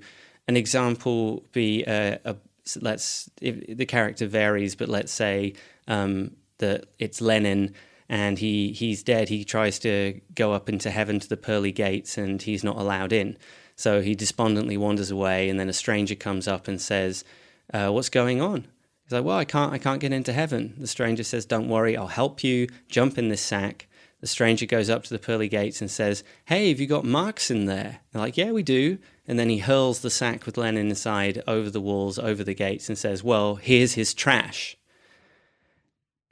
an 0.48 0.56
example 0.56 1.44
be 1.52 1.84
a, 1.84 2.18
a 2.24 2.36
let's 2.80 3.30
the 3.40 3.86
character 3.86 4.26
varies, 4.26 4.74
but 4.74 4.88
let's 4.88 5.12
say 5.12 5.54
um, 5.88 6.32
that 6.58 6.86
it's 6.98 7.20
Lenin 7.20 7.74
and 8.08 8.38
he 8.38 8.72
he's 8.72 9.02
dead. 9.02 9.28
He 9.28 9.44
tries 9.44 9.78
to 9.80 10.20
go 10.34 10.52
up 10.52 10.68
into 10.68 10.90
heaven 10.90 11.18
to 11.20 11.28
the 11.28 11.36
pearly 11.36 11.72
gates, 11.72 12.18
and 12.18 12.40
he's 12.40 12.64
not 12.64 12.76
allowed 12.76 13.12
in. 13.12 13.36
So 13.74 14.00
he 14.00 14.14
despondently 14.14 14.76
wanders 14.76 15.10
away, 15.10 15.48
and 15.48 15.58
then 15.58 15.68
a 15.68 15.72
stranger 15.72 16.14
comes 16.14 16.48
up 16.48 16.68
and 16.68 16.80
says, 16.80 17.24
uh, 17.72 17.90
"What's 17.90 18.08
going 18.08 18.40
on?" 18.40 18.68
He's 19.06 19.12
like, 19.12 19.24
"Well, 19.24 19.38
I 19.38 19.44
can't 19.44 19.72
I 19.72 19.78
can't 19.78 20.00
get 20.00 20.12
into 20.12 20.32
heaven." 20.32 20.74
The 20.78 20.88
stranger 20.88 21.22
says, 21.22 21.46
"Don't 21.46 21.68
worry, 21.68 21.96
I'll 21.96 22.08
help 22.08 22.42
you. 22.42 22.66
Jump 22.88 23.16
in 23.18 23.28
this 23.28 23.40
sack." 23.40 23.86
The 24.20 24.26
stranger 24.26 24.66
goes 24.66 24.90
up 24.90 25.04
to 25.04 25.10
the 25.10 25.20
pearly 25.20 25.48
gates 25.48 25.80
and 25.80 25.88
says, 25.88 26.24
"Hey, 26.46 26.70
have 26.70 26.80
you 26.80 26.88
got 26.88 27.04
Marx 27.04 27.48
in 27.48 27.66
there?" 27.66 28.00
They're 28.10 28.22
like, 28.22 28.36
"Yeah, 28.36 28.50
we 28.50 28.64
do." 28.64 28.98
And 29.28 29.38
then 29.38 29.48
he 29.48 29.58
hurls 29.58 30.00
the 30.00 30.10
sack 30.10 30.44
with 30.44 30.56
Lenin 30.56 30.88
inside 30.88 31.40
over 31.46 31.70
the 31.70 31.80
walls, 31.80 32.18
over 32.18 32.42
the 32.42 32.54
gates, 32.54 32.88
and 32.88 32.98
says, 32.98 33.22
"Well, 33.22 33.54
here's 33.56 33.94
his 33.94 34.12
trash." 34.12 34.76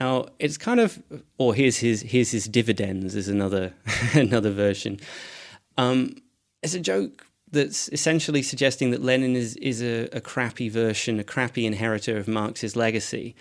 Now 0.01 0.27
it's 0.41 0.59
kind 0.59 0.81
of, 0.81 1.01
or 1.39 1.55
here's 1.55 1.77
his 1.77 2.03
here's 2.03 2.33
his 2.33 2.47
dividends 2.47 3.15
is 3.15 3.29
another 3.29 3.73
another 4.15 4.51
version. 4.51 4.99
Um, 5.77 6.17
it's 6.61 6.75
a 6.75 6.81
joke 6.81 7.25
that's 7.55 7.89
essentially 7.89 8.43
suggesting 8.43 8.91
that 8.91 9.03
Lenin 9.03 9.35
is 9.37 9.57
is 9.57 9.83
a, 9.83 10.09
a 10.13 10.21
crappy 10.21 10.69
version, 10.69 11.19
a 11.19 11.25
crappy 11.25 11.65
inheritor 11.65 12.19
of 12.19 12.29
Marx's 12.29 12.77
legacy. 12.77 13.35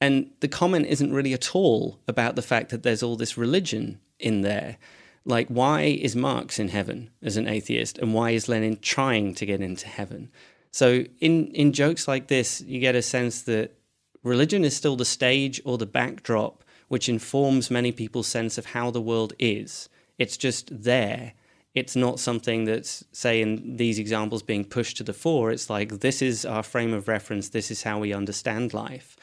And 0.00 0.30
the 0.40 0.48
comment 0.48 0.86
isn't 0.86 1.12
really 1.12 1.34
at 1.34 1.54
all 1.54 2.00
about 2.08 2.34
the 2.34 2.42
fact 2.42 2.70
that 2.70 2.82
there's 2.82 3.02
all 3.02 3.16
this 3.16 3.36
religion 3.36 4.00
in 4.18 4.40
there. 4.40 4.78
Like, 5.26 5.48
why 5.48 5.82
is 5.82 6.16
Marx 6.16 6.58
in 6.58 6.68
heaven 6.68 7.10
as 7.22 7.36
an 7.36 7.46
atheist, 7.46 7.98
and 7.98 8.14
why 8.14 8.30
is 8.30 8.48
Lenin 8.48 8.78
trying 8.80 9.34
to 9.34 9.44
get 9.44 9.60
into 9.60 9.86
heaven? 9.86 10.30
So, 10.72 11.04
in, 11.20 11.48
in 11.48 11.72
jokes 11.72 12.08
like 12.08 12.28
this, 12.28 12.62
you 12.62 12.80
get 12.80 12.94
a 12.94 13.02
sense 13.02 13.42
that 13.42 13.74
religion 14.22 14.64
is 14.64 14.74
still 14.74 14.96
the 14.96 15.04
stage 15.04 15.60
or 15.64 15.76
the 15.76 15.86
backdrop 15.86 16.64
which 16.90 17.08
informs 17.08 17.70
many 17.70 17.92
people's 17.92 18.26
sense 18.26 18.58
of 18.58 18.66
how 18.66 18.90
the 18.90 19.00
world 19.00 19.32
is. 19.38 19.88
It's 20.18 20.36
just 20.36 20.82
there. 20.82 21.34
It's 21.74 21.94
not 21.94 22.18
something 22.18 22.64
that's, 22.64 23.04
say, 23.12 23.40
in 23.40 23.76
these 23.76 23.98
examples 23.98 24.42
being 24.42 24.64
pushed 24.64 24.96
to 24.96 25.04
the 25.04 25.12
fore. 25.12 25.52
It's 25.52 25.70
like, 25.70 26.00
this 26.00 26.20
is 26.20 26.44
our 26.44 26.62
frame 26.62 26.92
of 26.92 27.06
reference, 27.06 27.50
this 27.50 27.70
is 27.70 27.84
how 27.84 28.00
we 28.00 28.12
understand 28.12 28.74
life. 28.74 29.16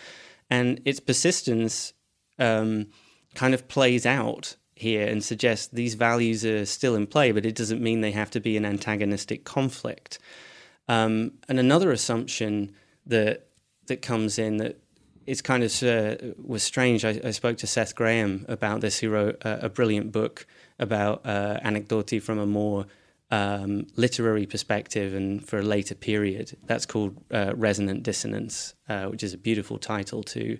And 0.50 0.82
its 0.86 1.02
persistence 1.02 1.93
um, 2.39 2.88
kind 3.36 3.54
of 3.54 3.68
plays 3.68 4.06
out 4.06 4.56
here 4.76 5.08
and 5.08 5.24
suggests 5.24 5.68
these 5.68 5.95
values 5.95 6.45
are 6.45 6.66
still 6.66 6.95
in 6.95 7.08
play, 7.08 7.32
but 7.32 7.45
it 7.45 7.56
doesn't 7.56 7.82
mean 7.82 8.02
they 8.02 8.12
have 8.12 8.32
to 8.32 8.39
be 8.39 8.56
an 8.56 8.66
antagonistic 8.66 9.43
conflict. 9.43 10.20
Um, 10.88 11.34
and 11.50 11.60
another 11.60 11.91
assumption 11.91 12.74
that 13.06 13.48
that 13.88 14.02
comes 14.02 14.38
in 14.38 14.58
that 14.58 14.80
it's 15.26 15.41
kind 15.41 15.64
of 15.64 15.84
uh, 15.84 16.16
was 16.41 16.64
strange. 16.64 17.04
I, 17.04 17.20
I, 17.24 17.32
spoke 17.32 17.58
to 17.58 17.68
Seth 17.68 17.95
Graham 17.95 18.45
about 18.48 18.80
this, 18.82 19.00
who 19.00 19.10
wrote 19.10 19.41
a, 19.43 19.66
a 19.66 19.70
brilliant 19.70 20.12
book 20.12 20.45
about 20.80 21.25
uh, 21.25 21.59
anecdote 21.63 22.21
from 22.21 22.39
a 22.39 22.45
more 22.45 22.86
um, 23.32 23.88
literary 23.95 24.45
perspective 24.45 25.13
and 25.13 25.45
for 25.45 25.59
a 25.59 25.63
later 25.63 25.95
period. 25.95 26.57
That's 26.65 26.86
called 26.86 27.17
uh, 27.32 27.53
Resonant 27.55 28.03
Dissonance, 28.03 28.73
uh, 28.88 29.05
which 29.05 29.23
is 29.23 29.34
a 29.34 29.38
beautiful 29.38 29.78
title 29.78 30.23
too. 30.23 30.59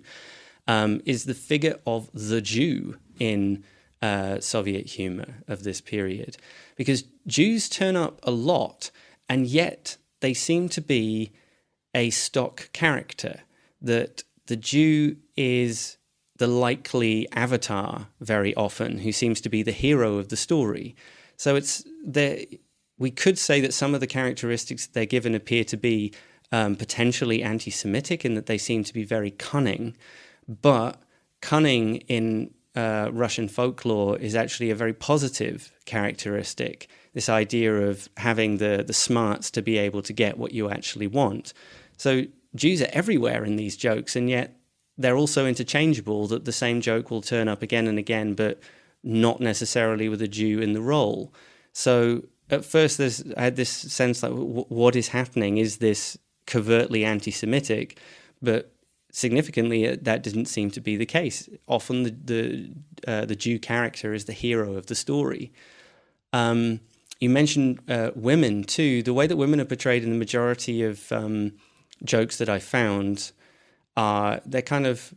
Um, 0.66 1.00
is 1.06 1.24
the 1.24 1.34
figure 1.34 1.76
of 1.86 2.10
the 2.12 2.42
Jew 2.42 2.98
in 3.18 3.64
uh, 4.02 4.38
Soviet 4.40 4.86
humor 4.86 5.42
of 5.48 5.62
this 5.62 5.80
period, 5.80 6.36
because 6.76 7.04
Jews 7.26 7.68
turn 7.70 7.96
up 7.96 8.20
a 8.22 8.30
lot, 8.30 8.90
and 9.28 9.46
yet 9.46 9.96
they 10.20 10.34
seem 10.34 10.68
to 10.70 10.82
be 10.82 11.32
a 11.94 12.10
stock 12.10 12.70
character 12.72 13.40
that 13.80 14.24
the 14.46 14.56
Jew 14.56 15.16
is 15.36 15.97
the 16.38 16.46
likely 16.46 17.28
avatar 17.32 18.08
very 18.20 18.54
often, 18.54 18.98
who 18.98 19.12
seems 19.12 19.40
to 19.40 19.48
be 19.48 19.62
the 19.62 19.72
hero 19.72 20.16
of 20.16 20.28
the 20.28 20.36
story. 20.36 20.96
So 21.36 21.56
it's 21.56 21.84
there. 22.04 22.38
We 22.98 23.10
could 23.10 23.38
say 23.38 23.60
that 23.60 23.74
some 23.74 23.94
of 23.94 24.00
the 24.00 24.06
characteristics 24.06 24.86
they're 24.86 25.06
given 25.06 25.34
appear 25.34 25.64
to 25.64 25.76
be 25.76 26.12
um, 26.50 26.76
potentially 26.76 27.42
anti-Semitic 27.42 28.24
in 28.24 28.34
that 28.34 28.46
they 28.46 28.58
seem 28.58 28.82
to 28.84 28.94
be 28.94 29.04
very 29.04 29.30
cunning, 29.30 29.96
but 30.48 31.00
cunning 31.40 31.96
in 32.08 32.54
uh, 32.74 33.10
Russian 33.12 33.48
folklore 33.48 34.18
is 34.18 34.34
actually 34.34 34.70
a 34.70 34.74
very 34.74 34.92
positive 34.92 35.72
characteristic. 35.84 36.88
This 37.14 37.28
idea 37.28 37.74
of 37.74 38.08
having 38.16 38.58
the 38.58 38.84
the 38.86 38.92
smarts 38.92 39.50
to 39.52 39.62
be 39.62 39.78
able 39.78 40.02
to 40.02 40.12
get 40.12 40.38
what 40.38 40.52
you 40.52 40.70
actually 40.70 41.06
want. 41.06 41.52
So 41.96 42.24
Jews 42.54 42.80
are 42.80 42.90
everywhere 42.92 43.44
in 43.44 43.56
these 43.56 43.76
jokes, 43.76 44.16
and 44.16 44.30
yet 44.30 44.57
they're 44.98 45.16
also 45.16 45.46
interchangeable. 45.46 46.26
That 46.26 46.44
the 46.44 46.52
same 46.52 46.80
joke 46.80 47.10
will 47.10 47.22
turn 47.22 47.48
up 47.48 47.62
again 47.62 47.86
and 47.86 47.98
again, 47.98 48.34
but 48.34 48.60
not 49.02 49.40
necessarily 49.40 50.08
with 50.08 50.20
a 50.20 50.28
Jew 50.28 50.60
in 50.60 50.72
the 50.72 50.80
role. 50.80 51.32
So 51.72 52.24
at 52.50 52.64
first, 52.64 52.98
there's 52.98 53.24
I 53.36 53.42
had 53.44 53.56
this 53.56 53.70
sense 53.70 54.22
like, 54.22 54.32
w- 54.32 54.64
what 54.68 54.96
is 54.96 55.08
happening? 55.08 55.58
Is 55.58 55.76
this 55.78 56.18
covertly 56.46 57.04
anti-Semitic? 57.04 57.98
But 58.42 58.72
significantly, 59.12 59.88
uh, 59.88 59.96
that 60.02 60.22
didn't 60.22 60.46
seem 60.46 60.70
to 60.72 60.80
be 60.80 60.96
the 60.96 61.06
case. 61.06 61.48
Often, 61.66 62.02
the 62.02 62.10
the, 62.10 62.70
uh, 63.06 63.24
the 63.24 63.36
Jew 63.36 63.58
character 63.58 64.12
is 64.12 64.24
the 64.24 64.32
hero 64.32 64.74
of 64.74 64.86
the 64.86 64.94
story. 64.94 65.52
Um, 66.32 66.80
you 67.20 67.30
mentioned 67.30 67.80
uh, 67.88 68.10
women 68.14 68.64
too. 68.64 69.02
The 69.02 69.14
way 69.14 69.26
that 69.26 69.36
women 69.36 69.60
are 69.60 69.64
portrayed 69.64 70.04
in 70.04 70.10
the 70.10 70.16
majority 70.16 70.82
of 70.82 71.10
um, 71.12 71.52
jokes 72.04 72.38
that 72.38 72.48
I 72.48 72.58
found 72.58 73.32
are 73.98 74.40
they're 74.46 74.62
kind 74.62 74.86
of 74.86 75.12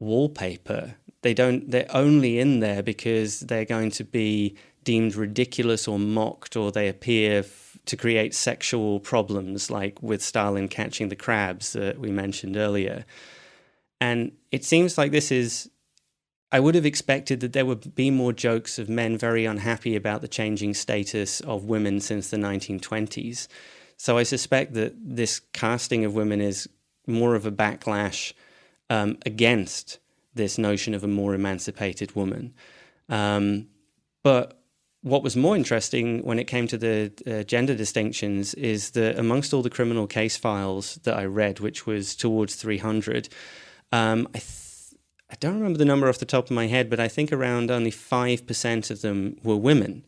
wallpaper. 0.00 0.96
They 1.22 1.32
don't. 1.32 1.70
They're 1.70 1.86
only 1.90 2.38
in 2.40 2.60
there 2.60 2.82
because 2.82 3.40
they're 3.40 3.64
going 3.64 3.92
to 3.92 4.04
be 4.04 4.56
deemed 4.84 5.14
ridiculous 5.14 5.88
or 5.88 5.98
mocked, 5.98 6.56
or 6.56 6.72
they 6.72 6.88
appear 6.88 7.38
f- 7.40 7.78
to 7.86 7.96
create 7.96 8.34
sexual 8.34 8.98
problems, 9.00 9.70
like 9.70 10.02
with 10.02 10.22
Stalin 10.22 10.68
catching 10.68 11.08
the 11.08 11.16
crabs 11.16 11.72
that 11.72 11.98
we 12.00 12.10
mentioned 12.10 12.56
earlier. 12.56 13.04
And 14.00 14.32
it 14.50 14.64
seems 14.64 14.98
like 14.98 15.12
this 15.12 15.30
is. 15.30 15.70
I 16.52 16.60
would 16.60 16.76
have 16.76 16.86
expected 16.86 17.40
that 17.40 17.52
there 17.52 17.66
would 17.66 17.96
be 17.96 18.08
more 18.10 18.32
jokes 18.32 18.78
of 18.78 18.88
men 18.88 19.18
very 19.18 19.44
unhappy 19.44 19.96
about 19.96 20.20
the 20.20 20.28
changing 20.28 20.74
status 20.74 21.40
of 21.40 21.64
women 21.64 22.00
since 22.00 22.30
the 22.30 22.36
1920s. 22.36 23.48
So 23.96 24.16
I 24.16 24.22
suspect 24.22 24.74
that 24.74 24.94
this 24.96 25.40
casting 25.52 26.04
of 26.04 26.14
women 26.14 26.40
is 26.40 26.68
more 27.06 27.34
of 27.34 27.46
a 27.46 27.52
backlash 27.52 28.32
um, 28.90 29.18
against 29.24 29.98
this 30.34 30.58
notion 30.58 30.94
of 30.94 31.02
a 31.02 31.08
more 31.08 31.34
emancipated 31.34 32.14
woman. 32.14 32.52
Um, 33.08 33.68
but 34.22 34.60
what 35.02 35.22
was 35.22 35.36
more 35.36 35.56
interesting 35.56 36.24
when 36.24 36.38
it 36.38 36.44
came 36.44 36.66
to 36.66 36.76
the 36.76 37.12
uh, 37.26 37.42
gender 37.44 37.74
distinctions 37.74 38.54
is 38.54 38.90
that 38.90 39.18
amongst 39.18 39.54
all 39.54 39.62
the 39.62 39.70
criminal 39.70 40.06
case 40.06 40.36
files 40.36 40.96
that 41.04 41.16
I 41.16 41.24
read, 41.24 41.60
which 41.60 41.86
was 41.86 42.16
towards 42.16 42.56
300, 42.56 43.28
um, 43.92 44.26
I, 44.34 44.38
th- 44.38 45.00
I 45.30 45.36
don't 45.38 45.54
remember 45.54 45.78
the 45.78 45.84
number 45.84 46.08
off 46.08 46.18
the 46.18 46.24
top 46.24 46.46
of 46.46 46.50
my 46.50 46.66
head, 46.66 46.90
but 46.90 46.98
I 46.98 47.08
think 47.08 47.32
around 47.32 47.70
only 47.70 47.92
5% 47.92 48.90
of 48.90 49.00
them 49.02 49.36
were 49.42 49.56
women 49.56 50.04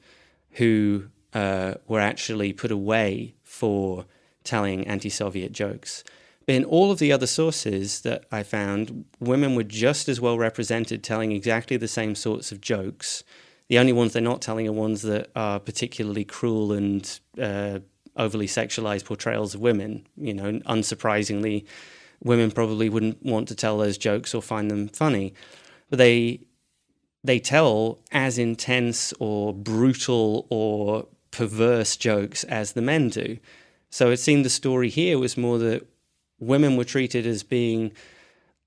who 0.53 1.05
uh, 1.33 1.75
were 1.87 2.01
actually 2.01 2.53
put 2.53 2.71
away 2.71 3.35
for 3.45 4.05
telling 4.43 4.87
anti 4.87 5.11
Soviet 5.11 5.53
jokes. 5.53 6.03
In 6.49 6.65
all 6.65 6.91
of 6.91 6.99
the 6.99 7.13
other 7.13 7.27
sources 7.27 8.01
that 8.01 8.25
I 8.33 8.43
found, 8.43 9.05
women 9.21 9.55
were 9.55 9.65
just 9.65 10.09
as 10.09 10.19
well 10.19 10.39
represented 10.39 11.05
telling 11.05 11.31
exactly 11.31 11.77
the 11.77 11.87
same 11.87 12.15
sorts 12.15 12.51
of 12.51 12.63
jokes. 12.63 13.23
The 13.69 13.79
only 13.79 13.93
ones 13.93 14.15
they're 14.15 14.23
not 14.23 14.41
telling 14.41 14.67
are 14.67 14.73
ones 14.73 15.03
that 15.03 15.31
are 15.37 15.61
particularly 15.61 16.25
cruel 16.25 16.73
and 16.73 17.21
uh, 17.39 17.81
overly 18.17 18.47
sexualized 18.47 19.05
portrayals 19.05 19.55
of 19.55 19.61
women. 19.61 20.07
You 20.17 20.33
know, 20.33 20.53
unsurprisingly, 20.61 21.67
women 22.25 22.51
probably 22.51 22.89
wouldn't 22.89 23.23
want 23.23 23.47
to 23.49 23.55
tell 23.55 23.77
those 23.77 23.99
jokes 23.99 24.35
or 24.35 24.41
find 24.41 24.71
them 24.71 24.89
funny. 24.89 25.35
But 25.91 25.99
they 25.99 26.41
they 27.23 27.41
tell 27.41 27.99
as 28.11 28.39
intense 28.39 29.13
or 29.19 29.53
brutal 29.53 30.47
or 30.49 31.09
perverse 31.31 31.95
jokes 31.99 32.43
as 32.45 32.73
the 32.73 32.81
men 32.81 33.11
do. 33.11 33.37
So 33.91 34.11
it 34.11 34.17
seemed 34.17 34.47
the 34.47 34.51
story 34.51 34.89
here 34.89 35.19
was 35.19 35.37
more 35.37 35.59
that 35.59 35.87
women 36.39 36.77
were 36.77 36.85
treated 36.85 37.27
as 37.27 37.43
being 37.43 37.93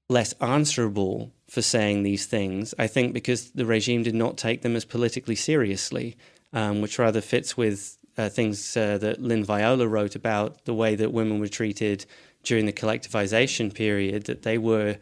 less 0.10 0.34
answerable 0.34 1.32
for 1.48 1.62
saying 1.62 2.04
these 2.04 2.26
things. 2.26 2.74
I 2.78 2.88
think 2.88 3.14
because 3.14 3.52
the 3.52 3.66
regime 3.66 4.04
did 4.04 4.16
not 4.16 4.38
take 4.38 4.62
them 4.62 4.76
as 4.76 4.86
politically 4.86 5.36
seriously, 5.36 6.18
um, 6.54 6.82
which 6.82 7.00
rather 7.00 7.22
fits 7.22 7.56
with 7.56 7.98
uh, 8.18 8.30
things 8.30 8.76
uh, 8.76 8.98
that 8.98 9.22
Lynn 9.22 9.44
Viola 9.44 9.88
wrote 9.88 10.16
about 10.16 10.66
the 10.66 10.74
way 10.74 10.96
that 10.96 11.14
women 11.14 11.40
were 11.40 11.48
treated 11.48 12.06
during 12.44 12.66
the 12.66 12.74
collectivization 12.74 13.74
period, 13.74 14.26
that 14.26 14.44
they 14.44 14.58
were 14.58 14.98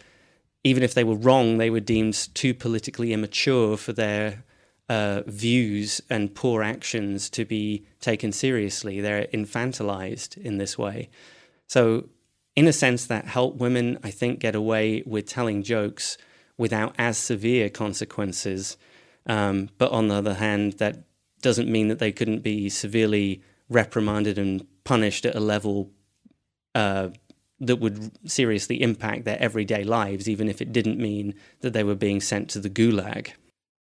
even 0.64 0.84
if 0.84 0.94
they 0.94 1.04
were 1.04 1.16
wrong, 1.16 1.58
they 1.58 1.70
were 1.70 1.80
deemed 1.80 2.28
too 2.36 2.54
politically 2.54 3.14
immature 3.14 3.78
for 3.78 3.94
their 3.94 4.44
uh, 4.90 5.22
views 5.26 6.02
and 6.10 6.36
poor 6.36 6.64
actions 6.64 7.30
to 7.30 7.46
be 7.46 7.86
taken 8.02 8.32
seriously. 8.32 9.00
They're 9.00 9.28
infantilized 9.28 10.38
in 10.38 10.58
this 10.58 10.78
way. 10.78 11.10
So, 11.68 12.10
in 12.60 12.68
a 12.68 12.74
sense, 12.74 13.06
that 13.06 13.24
helped 13.24 13.58
women, 13.58 13.98
I 14.04 14.12
think, 14.12 14.40
get 14.40 14.54
away 14.54 15.02
with 15.06 15.26
telling 15.26 15.64
jokes 15.64 16.18
without 16.58 16.94
as 16.98 17.18
severe 17.18 17.70
consequences. 17.70 18.76
Um, 19.26 19.70
but 19.78 19.94
on 19.94 20.10
the 20.10 20.16
other 20.16 20.34
hand, 20.34 20.74
that 20.74 21.04
doesn't 21.42 21.72
mean 21.72 21.88
that 21.88 22.00
they 22.00 22.12
couldn't 22.12 22.42
be 22.42 22.68
severely 22.68 23.42
reprimanded 23.70 24.38
and 24.38 24.68
punished 24.84 25.26
at 25.26 25.36
a 25.36 25.40
level 25.40 25.92
uh, 26.76 27.08
that 27.62 27.78
would 27.78 28.12
seriously 28.30 28.82
impact 28.82 29.24
their 29.24 29.42
everyday 29.42 29.86
lives, 29.86 30.28
even 30.28 30.50
if 30.50 30.62
it 30.62 30.74
didn't 30.74 31.00
mean 31.00 31.36
that 31.62 31.72
they 31.72 31.86
were 31.86 31.96
being 31.96 32.20
sent 32.20 32.50
to 32.50 32.60
the 32.60 32.70
gulag. 32.70 33.30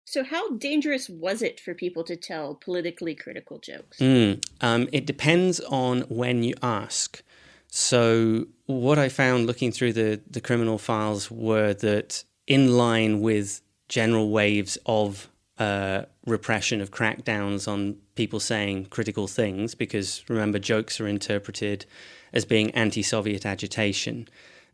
So, 0.06 0.24
how 0.24 0.52
dangerous 0.52 1.10
was 1.10 1.42
it 1.42 1.60
for 1.60 1.74
people 1.74 2.04
to 2.04 2.16
tell 2.16 2.54
politically 2.54 3.16
critical 3.16 3.58
jokes? 3.58 3.98
Mm, 3.98 4.46
um, 4.62 4.88
it 4.92 5.08
depends 5.08 5.62
on 5.62 6.02
when 6.02 6.44
you 6.44 6.54
ask. 6.62 7.24
So, 7.80 8.48
what 8.66 8.98
I 8.98 9.08
found 9.08 9.46
looking 9.46 9.72
through 9.72 9.94
the, 9.94 10.20
the 10.28 10.42
criminal 10.42 10.80
files 10.80 11.30
were 11.30 11.76
that, 11.76 12.24
in 12.48 12.76
line 12.76 13.22
with 13.22 13.62
general 13.88 14.32
waves 14.32 14.80
of 14.88 15.30
uh, 15.60 16.06
repression, 16.26 16.82
of 16.82 16.90
crackdowns 16.90 17.68
on 17.68 17.98
people 18.16 18.40
saying 18.40 18.86
critical 18.86 19.28
things, 19.28 19.76
because 19.76 20.24
remember, 20.28 20.58
jokes 20.58 21.00
are 21.00 21.08
interpreted 21.08 21.86
as 22.34 22.46
being 22.46 22.72
anti 22.72 23.04
Soviet 23.04 23.46
agitation. 23.46 24.28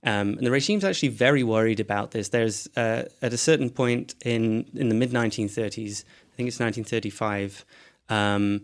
Um, 0.06 0.38
and 0.38 0.47
the 0.47 0.51
regime's 0.51 0.86
actually 0.86 1.10
very 1.10 1.43
worried 1.43 1.82
about 1.82 2.12
this. 2.12 2.30
There's 2.30 2.70
uh, 2.78 3.04
at 3.22 3.34
a 3.34 3.38
certain 3.38 3.70
point 3.70 4.16
in 4.24 4.66
in 4.76 4.88
the 4.88 4.95
mid 4.95 5.12
1930s, 5.12 6.06
I 6.06 6.36
think 6.38 6.47
it's 6.47 6.62
1935, 6.62 7.66
um, 8.08 8.62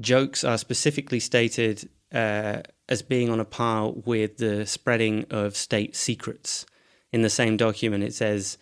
jokes 0.00 0.42
are 0.42 0.58
specifically 0.58 1.20
stated 1.20 1.88
uh, 2.12 2.62
as 2.88 3.02
being 3.02 3.30
on 3.30 3.40
a 3.40 3.44
par 3.44 3.90
with 3.90 4.38
the 4.38 4.66
spreading 4.66 5.24
of 5.30 5.56
state 5.56 5.94
secrets. 5.94 6.64
In 7.12 7.22
the 7.22 7.30
same 7.30 7.56
document, 7.56 8.04
it 8.04 8.14
says 8.14 8.58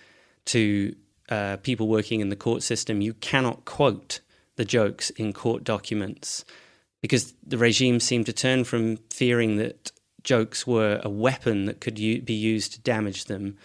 to 0.46 0.94
uh, 1.28 1.56
people 1.58 1.88
working 1.88 2.20
in 2.20 2.28
the 2.28 2.36
court 2.36 2.62
system, 2.62 3.00
you 3.00 3.14
cannot 3.14 3.64
quote 3.64 4.20
the 4.56 4.64
jokes 4.64 5.10
in 5.10 5.32
court 5.32 5.64
documents 5.64 6.44
because 7.02 7.34
the 7.46 7.58
regime 7.58 8.00
seemed 8.00 8.26
to 8.26 8.32
turn 8.32 8.64
from 8.64 8.96
fearing 9.10 9.56
that 9.56 9.92
jokes 10.22 10.66
were 10.66 11.00
a 11.04 11.08
weapon 11.08 11.66
that 11.66 11.80
could 11.80 11.98
u- 11.98 12.20
be 12.20 12.34
used 12.34 12.72
to 12.72 12.80
damage 12.80 13.26
them 13.26 13.56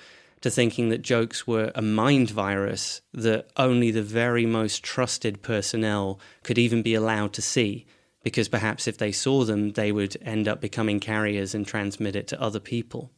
to 0.42 0.50
thinking 0.50 0.90
that 0.90 1.02
jokes 1.02 1.48
were 1.48 1.72
a 1.76 1.82
mind 1.82 2.30
virus 2.30 3.02
that 3.14 3.50
only 3.58 3.92
the 3.92 4.02
very 4.02 4.46
most 4.46 4.84
trusted 4.84 5.42
personnel 5.42 6.20
could 6.44 6.58
even 6.58 6.82
be 6.82 6.94
allowed 6.94 7.32
to 7.34 7.42
see 7.42 7.86
because 8.24 8.48
perhaps 8.48 8.88
if 8.88 8.98
they 8.98 9.12
saw 9.12 9.44
them 9.44 9.72
they 9.72 9.92
would 9.92 10.18
end 10.22 10.48
up 10.48 10.62
becoming 10.62 11.00
carriers 11.00 11.54
and 11.56 11.66
transmit 11.66 12.16
it 12.16 12.28
to 12.28 12.42
other 12.42 12.60
people. 12.60 13.12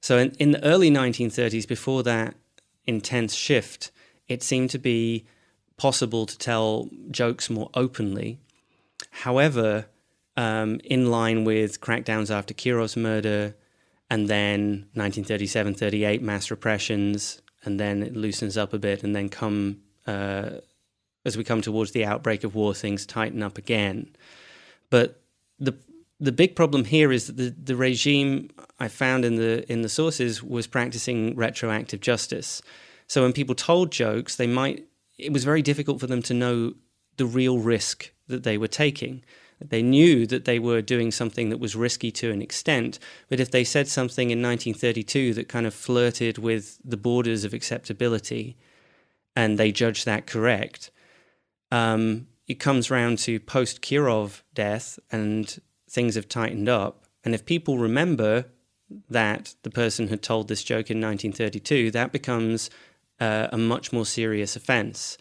So 0.00 0.18
in, 0.18 0.30
in 0.38 0.50
the 0.50 0.64
early 0.64 0.90
1930s 0.90 1.66
before 1.66 2.02
that 2.02 2.34
intense 2.86 3.34
shift 3.34 3.90
it 4.28 4.42
seemed 4.42 4.70
to 4.70 4.78
be 4.78 5.24
possible 5.76 6.26
to 6.26 6.38
tell 6.38 6.88
jokes 7.10 7.50
more 7.50 7.70
openly. 7.74 8.38
However, 9.10 9.86
um, 10.36 10.80
in 10.84 11.10
line 11.10 11.44
with 11.44 11.80
crackdowns 11.80 12.30
after 12.30 12.54
Kirov's 12.54 12.96
murder, 12.96 13.56
and 14.08 14.28
then 14.28 14.88
1937 14.94 15.74
38 15.74 16.22
mass 16.22 16.50
repressions, 16.50 17.40
and 17.64 17.78
then 17.78 18.02
it 18.02 18.16
loosens 18.16 18.56
up 18.56 18.72
a 18.72 18.78
bit, 18.78 19.02
and 19.02 19.14
then 19.14 19.28
come 19.28 19.78
uh, 20.06 20.50
as 21.24 21.36
we 21.36 21.44
come 21.44 21.60
towards 21.60 21.92
the 21.92 22.04
outbreak 22.04 22.44
of 22.44 22.54
war, 22.54 22.74
things 22.74 23.06
tighten 23.06 23.42
up 23.42 23.58
again. 23.58 24.14
But 24.90 25.20
the 25.58 25.76
the 26.20 26.32
big 26.32 26.54
problem 26.54 26.84
here 26.84 27.10
is 27.10 27.26
that 27.26 27.36
the, 27.36 27.50
the 27.50 27.74
regime 27.74 28.48
I 28.78 28.86
found 28.86 29.24
in 29.24 29.36
the 29.36 29.70
in 29.70 29.82
the 29.82 29.88
sources 29.88 30.42
was 30.42 30.66
practicing 30.66 31.34
retroactive 31.34 32.00
justice. 32.00 32.62
So 33.08 33.22
when 33.22 33.32
people 33.32 33.54
told 33.54 33.90
jokes, 33.90 34.36
they 34.36 34.46
might 34.46 34.86
it 35.18 35.32
was 35.32 35.44
very 35.44 35.62
difficult 35.62 36.00
for 36.00 36.06
them 36.06 36.22
to 36.22 36.34
know 36.34 36.74
the 37.16 37.26
real 37.26 37.58
risk 37.58 38.12
that 38.28 38.44
they 38.44 38.56
were 38.56 38.68
taking. 38.68 39.22
They 39.60 39.82
knew 39.82 40.26
that 40.26 40.44
they 40.44 40.58
were 40.58 40.82
doing 40.82 41.12
something 41.12 41.50
that 41.50 41.60
was 41.60 41.76
risky 41.76 42.10
to 42.12 42.32
an 42.32 42.42
extent, 42.42 42.98
but 43.28 43.38
if 43.38 43.50
they 43.50 43.64
said 43.64 43.86
something 43.86 44.30
in 44.30 44.42
1932 44.42 45.34
that 45.34 45.48
kind 45.48 45.66
of 45.66 45.74
flirted 45.74 46.38
with 46.38 46.78
the 46.84 46.96
borders 46.96 47.44
of 47.44 47.54
acceptability 47.54 48.56
and 49.36 49.58
they 49.58 49.70
judged 49.70 50.04
that 50.04 50.26
correct, 50.26 50.90
um, 51.72 52.26
it 52.46 52.60
comes 52.60 52.90
round 52.90 53.18
to 53.20 53.40
post 53.40 53.80
Kirov 53.80 54.42
death 54.54 54.98
and 55.10 55.58
things 55.88 56.14
have 56.16 56.28
tightened 56.28 56.68
up. 56.68 57.06
And 57.24 57.34
if 57.34 57.46
people 57.46 57.78
remember 57.78 58.44
that 59.08 59.54
the 59.62 59.70
person 59.70 60.08
had 60.08 60.22
told 60.22 60.48
this 60.48 60.62
joke 60.62 60.90
in 60.90 61.00
1932, 61.00 61.90
that 61.92 62.12
becomes 62.12 62.68
uh, 63.20 63.48
a 63.50 63.56
much 63.56 63.90
more 63.90 64.04
serious 64.04 64.54
offense. 64.54 65.16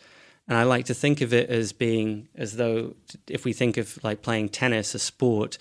And 0.46 0.58
I 0.58 0.64
like 0.64 0.86
to 0.86 0.94
think 0.94 1.22
of 1.22 1.34
it 1.34 1.50
as 1.50 1.72
being 1.72 2.28
as 2.36 2.58
though 2.58 2.96
if 3.30 3.46
we 3.46 3.54
think 3.54 3.78
of 3.78 4.04
like 4.04 4.22
playing 4.22 4.50
tennis, 4.50 4.94
a 4.94 5.00
sport, 5.00 5.58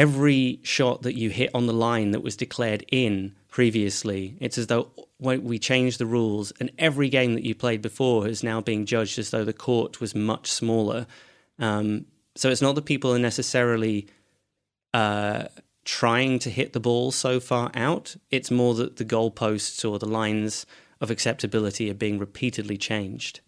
every 0.00 0.58
shot 0.62 1.02
that 1.02 1.14
you 1.14 1.28
hit 1.28 1.50
on 1.52 1.66
the 1.66 1.74
line 1.74 2.10
that 2.12 2.22
was 2.22 2.34
declared 2.34 2.82
in 2.90 3.34
previously, 3.48 4.34
it's 4.40 4.56
as 4.56 4.66
though 4.68 4.88
we 5.18 5.58
changed 5.58 5.98
the 5.98 6.06
rules 6.06 6.54
and 6.58 6.70
every 6.78 7.10
game 7.10 7.34
that 7.34 7.44
you 7.44 7.54
played 7.54 7.82
before 7.82 8.26
is 8.26 8.42
now 8.42 8.62
being 8.62 8.86
judged 8.86 9.18
as 9.18 9.28
though 9.28 9.44
the 9.44 9.52
court 9.52 10.00
was 10.00 10.14
much 10.14 10.50
smaller. 10.50 11.06
Um, 11.58 12.06
so 12.34 12.48
it's 12.48 12.62
not 12.62 12.76
that 12.76 12.86
people 12.86 13.14
are 13.14 13.18
necessarily 13.18 14.08
uh, 14.94 15.44
trying 15.84 16.38
to 16.38 16.48
hit 16.48 16.72
the 16.72 16.80
ball 16.80 17.10
so 17.12 17.38
far 17.38 17.70
out. 17.74 18.16
It's 18.30 18.50
more 18.50 18.72
that 18.76 18.96
the 18.96 19.04
goalposts 19.04 19.86
or 19.86 19.98
the 19.98 20.08
lines 20.08 20.64
of 21.02 21.10
acceptability 21.10 21.90
are 21.90 21.94
being 21.94 22.18
repeatedly 22.18 22.78
changed. 22.78 23.40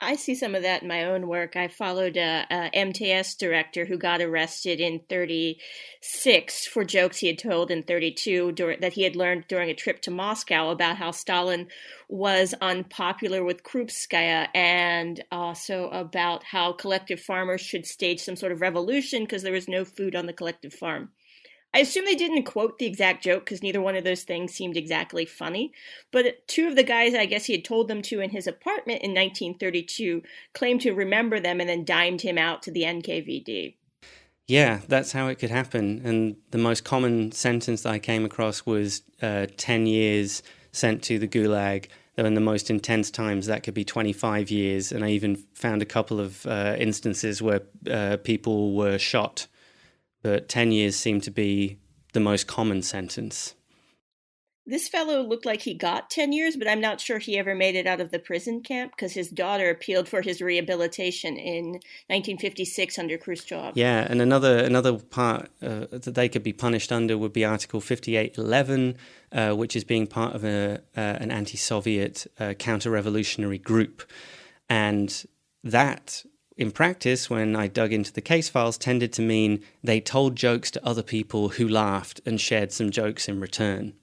I 0.00 0.14
see 0.14 0.36
some 0.36 0.54
of 0.54 0.62
that 0.62 0.82
in 0.82 0.88
my 0.88 1.04
own 1.04 1.26
work. 1.26 1.56
I 1.56 1.66
followed 1.66 2.16
a, 2.16 2.46
a, 2.50 2.70
MTS 2.72 3.34
director 3.34 3.84
who 3.84 3.98
got 3.98 4.20
arrested 4.20 4.80
in 4.80 5.00
36 5.08 6.66
for 6.66 6.84
jokes 6.84 7.18
he 7.18 7.26
had 7.26 7.38
told 7.38 7.72
in 7.72 7.82
32 7.82 8.52
dur- 8.52 8.76
that 8.76 8.92
he 8.92 9.02
had 9.02 9.16
learned 9.16 9.48
during 9.48 9.70
a 9.70 9.74
trip 9.74 10.00
to 10.02 10.12
Moscow 10.12 10.70
about 10.70 10.98
how 10.98 11.10
Stalin 11.10 11.66
was 12.08 12.54
unpopular 12.60 13.42
with 13.42 13.64
Krupskaya 13.64 14.46
and 14.54 15.24
also 15.32 15.88
about 15.90 16.44
how 16.44 16.72
collective 16.72 17.20
farmers 17.20 17.60
should 17.60 17.84
stage 17.84 18.20
some 18.20 18.36
sort 18.36 18.52
of 18.52 18.60
revolution 18.60 19.24
because 19.24 19.42
there 19.42 19.52
was 19.52 19.66
no 19.66 19.84
food 19.84 20.14
on 20.14 20.26
the 20.26 20.32
collective 20.32 20.72
farm. 20.72 21.10
I 21.78 21.82
assume 21.82 22.06
they 22.06 22.16
didn't 22.16 22.42
quote 22.42 22.78
the 22.78 22.86
exact 22.86 23.22
joke 23.22 23.44
because 23.44 23.62
neither 23.62 23.80
one 23.80 23.94
of 23.94 24.02
those 24.02 24.24
things 24.24 24.52
seemed 24.52 24.76
exactly 24.76 25.24
funny. 25.24 25.72
But 26.10 26.44
two 26.48 26.66
of 26.66 26.74
the 26.74 26.82
guys 26.82 27.14
I 27.14 27.24
guess 27.24 27.44
he 27.44 27.52
had 27.52 27.64
told 27.64 27.86
them 27.86 28.02
to 28.02 28.20
in 28.20 28.30
his 28.30 28.48
apartment 28.48 29.02
in 29.02 29.10
1932 29.10 30.24
claimed 30.54 30.80
to 30.80 30.90
remember 30.90 31.38
them 31.38 31.60
and 31.60 31.68
then 31.68 31.84
dimed 31.84 32.22
him 32.22 32.36
out 32.36 32.62
to 32.62 32.72
the 32.72 32.82
NKVD. 32.82 33.76
Yeah, 34.48 34.80
that's 34.88 35.12
how 35.12 35.28
it 35.28 35.36
could 35.36 35.50
happen. 35.50 36.02
And 36.04 36.38
the 36.50 36.58
most 36.58 36.82
common 36.82 37.30
sentence 37.30 37.82
that 37.82 37.92
I 37.92 38.00
came 38.00 38.24
across 38.24 38.66
was 38.66 39.02
uh, 39.22 39.46
10 39.56 39.86
years 39.86 40.42
sent 40.72 41.04
to 41.04 41.20
the 41.20 41.28
Gulag. 41.28 41.86
Though 42.16 42.24
in 42.24 42.34
the 42.34 42.40
most 42.40 42.70
intense 42.70 43.08
times, 43.08 43.46
that 43.46 43.62
could 43.62 43.74
be 43.74 43.84
25 43.84 44.50
years. 44.50 44.90
And 44.90 45.04
I 45.04 45.10
even 45.10 45.36
found 45.54 45.80
a 45.80 45.86
couple 45.86 46.18
of 46.18 46.44
uh, 46.44 46.74
instances 46.76 47.40
where 47.40 47.60
uh, 47.88 48.16
people 48.16 48.74
were 48.74 48.98
shot 48.98 49.46
but 50.22 50.48
10 50.48 50.72
years 50.72 50.96
seemed 50.96 51.22
to 51.24 51.30
be 51.30 51.78
the 52.12 52.20
most 52.20 52.46
common 52.46 52.82
sentence. 52.82 53.54
This 54.68 54.86
fellow 54.86 55.22
looked 55.22 55.46
like 55.46 55.62
he 55.62 55.72
got 55.72 56.10
10 56.10 56.30
years, 56.32 56.54
but 56.54 56.68
I'm 56.68 56.80
not 56.80 57.00
sure 57.00 57.18
he 57.18 57.38
ever 57.38 57.54
made 57.54 57.74
it 57.74 57.86
out 57.86 58.02
of 58.02 58.10
the 58.10 58.18
prison 58.18 58.60
camp 58.60 58.92
because 58.94 59.14
his 59.14 59.30
daughter 59.30 59.70
appealed 59.70 60.10
for 60.10 60.20
his 60.20 60.42
rehabilitation 60.42 61.38
in 61.38 61.64
1956 62.08 62.98
under 62.98 63.16
Khrushchev. 63.16 63.72
Yeah, 63.76 64.06
and 64.10 64.20
another 64.20 64.58
another 64.58 64.98
part 64.98 65.48
uh, 65.62 65.86
that 65.90 66.14
they 66.14 66.28
could 66.28 66.42
be 66.42 66.52
punished 66.52 66.92
under 66.92 67.16
would 67.16 67.32
be 67.32 67.46
Article 67.46 67.80
5811, 67.80 68.96
uh, 69.32 69.56
which 69.56 69.74
is 69.74 69.84
being 69.84 70.06
part 70.06 70.34
of 70.34 70.44
a, 70.44 70.82
uh, 70.94 71.00
an 71.00 71.30
anti 71.30 71.56
Soviet 71.56 72.26
uh, 72.38 72.52
counter 72.52 72.90
revolutionary 72.90 73.58
group. 73.58 74.02
And 74.68 75.24
that 75.64 76.24
in 76.58 76.72
practice, 76.72 77.30
when 77.30 77.54
I 77.54 77.68
dug 77.68 77.92
into 77.92 78.12
the 78.12 78.20
case 78.20 78.48
files, 78.48 78.76
tended 78.76 79.12
to 79.14 79.22
mean 79.22 79.62
they 79.82 80.00
told 80.00 80.34
jokes 80.34 80.72
to 80.72 80.84
other 80.84 81.04
people 81.04 81.50
who 81.50 81.68
laughed 81.68 82.20
and 82.26 82.40
shared 82.40 82.72
some 82.72 82.90
jokes 82.90 83.28
in 83.28 83.40
return. 83.40 83.94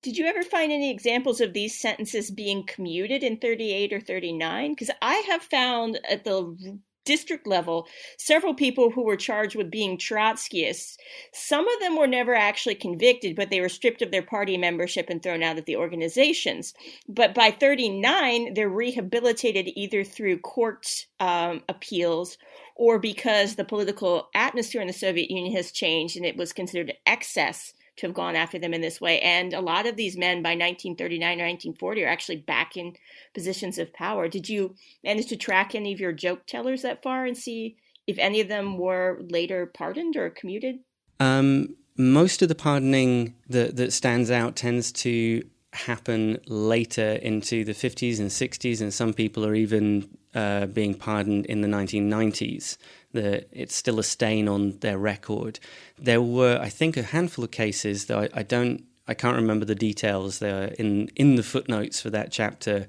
Did 0.00 0.16
you 0.16 0.24
ever 0.24 0.42
find 0.42 0.72
any 0.72 0.90
examples 0.90 1.42
of 1.42 1.52
these 1.52 1.78
sentences 1.78 2.30
being 2.30 2.64
commuted 2.64 3.22
in 3.22 3.36
38 3.36 3.92
or 3.92 4.00
39? 4.00 4.72
Because 4.72 4.90
I 5.02 5.16
have 5.28 5.42
found 5.42 6.00
at 6.08 6.24
the 6.24 6.78
district 7.08 7.46
level, 7.46 7.88
several 8.18 8.52
people 8.52 8.90
who 8.90 9.02
were 9.02 9.16
charged 9.16 9.56
with 9.56 9.70
being 9.70 9.96
Trotskyists. 9.96 10.98
Some 11.32 11.66
of 11.66 11.80
them 11.80 11.96
were 11.96 12.06
never 12.06 12.34
actually 12.34 12.74
convicted, 12.74 13.34
but 13.34 13.48
they 13.48 13.62
were 13.62 13.70
stripped 13.70 14.02
of 14.02 14.10
their 14.10 14.22
party 14.22 14.58
membership 14.58 15.08
and 15.08 15.22
thrown 15.22 15.42
out 15.42 15.56
of 15.56 15.64
the 15.64 15.76
organizations. 15.76 16.74
But 17.08 17.34
by 17.34 17.50
39, 17.50 18.52
they're 18.52 18.68
rehabilitated 18.68 19.70
either 19.74 20.04
through 20.04 20.40
court 20.40 21.06
um, 21.18 21.62
appeals 21.66 22.36
or 22.76 22.98
because 22.98 23.54
the 23.54 23.64
political 23.64 24.28
atmosphere 24.34 24.82
in 24.82 24.86
the 24.86 24.92
Soviet 24.92 25.30
Union 25.30 25.56
has 25.56 25.72
changed 25.72 26.14
and 26.14 26.26
it 26.26 26.36
was 26.36 26.52
considered 26.52 26.92
excess 27.06 27.72
to 27.98 28.06
have 28.06 28.14
gone 28.14 28.36
after 28.36 28.58
them 28.58 28.72
in 28.72 28.80
this 28.80 29.00
way. 29.00 29.20
And 29.20 29.52
a 29.52 29.60
lot 29.60 29.86
of 29.86 29.96
these 29.96 30.16
men 30.16 30.42
by 30.42 30.50
1939 30.50 31.26
or 31.40 31.46
1940 31.46 32.04
are 32.04 32.08
actually 32.08 32.36
back 32.36 32.76
in 32.76 32.94
positions 33.34 33.78
of 33.78 33.92
power. 33.92 34.28
Did 34.28 34.48
you 34.48 34.74
manage 35.04 35.26
to 35.26 35.36
track 35.36 35.74
any 35.74 35.92
of 35.92 36.00
your 36.00 36.12
joke 36.12 36.46
tellers 36.46 36.82
that 36.82 37.02
far 37.02 37.26
and 37.26 37.36
see 37.36 37.76
if 38.06 38.16
any 38.18 38.40
of 38.40 38.48
them 38.48 38.78
were 38.78 39.20
later 39.28 39.66
pardoned 39.66 40.16
or 40.16 40.30
commuted? 40.30 40.78
Um, 41.20 41.76
most 41.96 42.42
of 42.42 42.48
the 42.48 42.54
pardoning 42.54 43.34
that, 43.48 43.76
that 43.76 43.92
stands 43.92 44.30
out 44.30 44.56
tends 44.56 44.92
to 44.92 45.44
happen 45.72 46.38
later 46.46 47.18
into 47.22 47.64
the 47.64 47.72
50s 47.72 48.18
and 48.18 48.30
60s, 48.30 48.80
and 48.80 48.94
some 48.94 49.12
people 49.12 49.44
are 49.44 49.54
even 49.54 50.08
uh, 50.34 50.66
being 50.66 50.94
pardoned 50.94 51.46
in 51.46 51.60
the 51.60 51.68
1990s 51.68 52.78
the, 53.12 53.46
it's 53.52 53.74
still 53.74 53.98
a 53.98 54.04
stain 54.04 54.48
on 54.48 54.78
their 54.78 54.98
record. 54.98 55.58
There 55.98 56.22
were, 56.22 56.58
I 56.60 56.68
think, 56.68 56.96
a 56.96 57.02
handful 57.02 57.44
of 57.44 57.50
cases, 57.50 58.06
though 58.06 58.20
I, 58.20 58.28
I 58.34 58.42
don't, 58.42 58.84
I 59.06 59.14
can't 59.14 59.36
remember 59.36 59.64
the 59.64 59.74
details. 59.74 60.38
There 60.38 60.74
in 60.78 61.08
in 61.16 61.36
the 61.36 61.42
footnotes 61.42 62.00
for 62.00 62.10
that 62.10 62.30
chapter, 62.30 62.86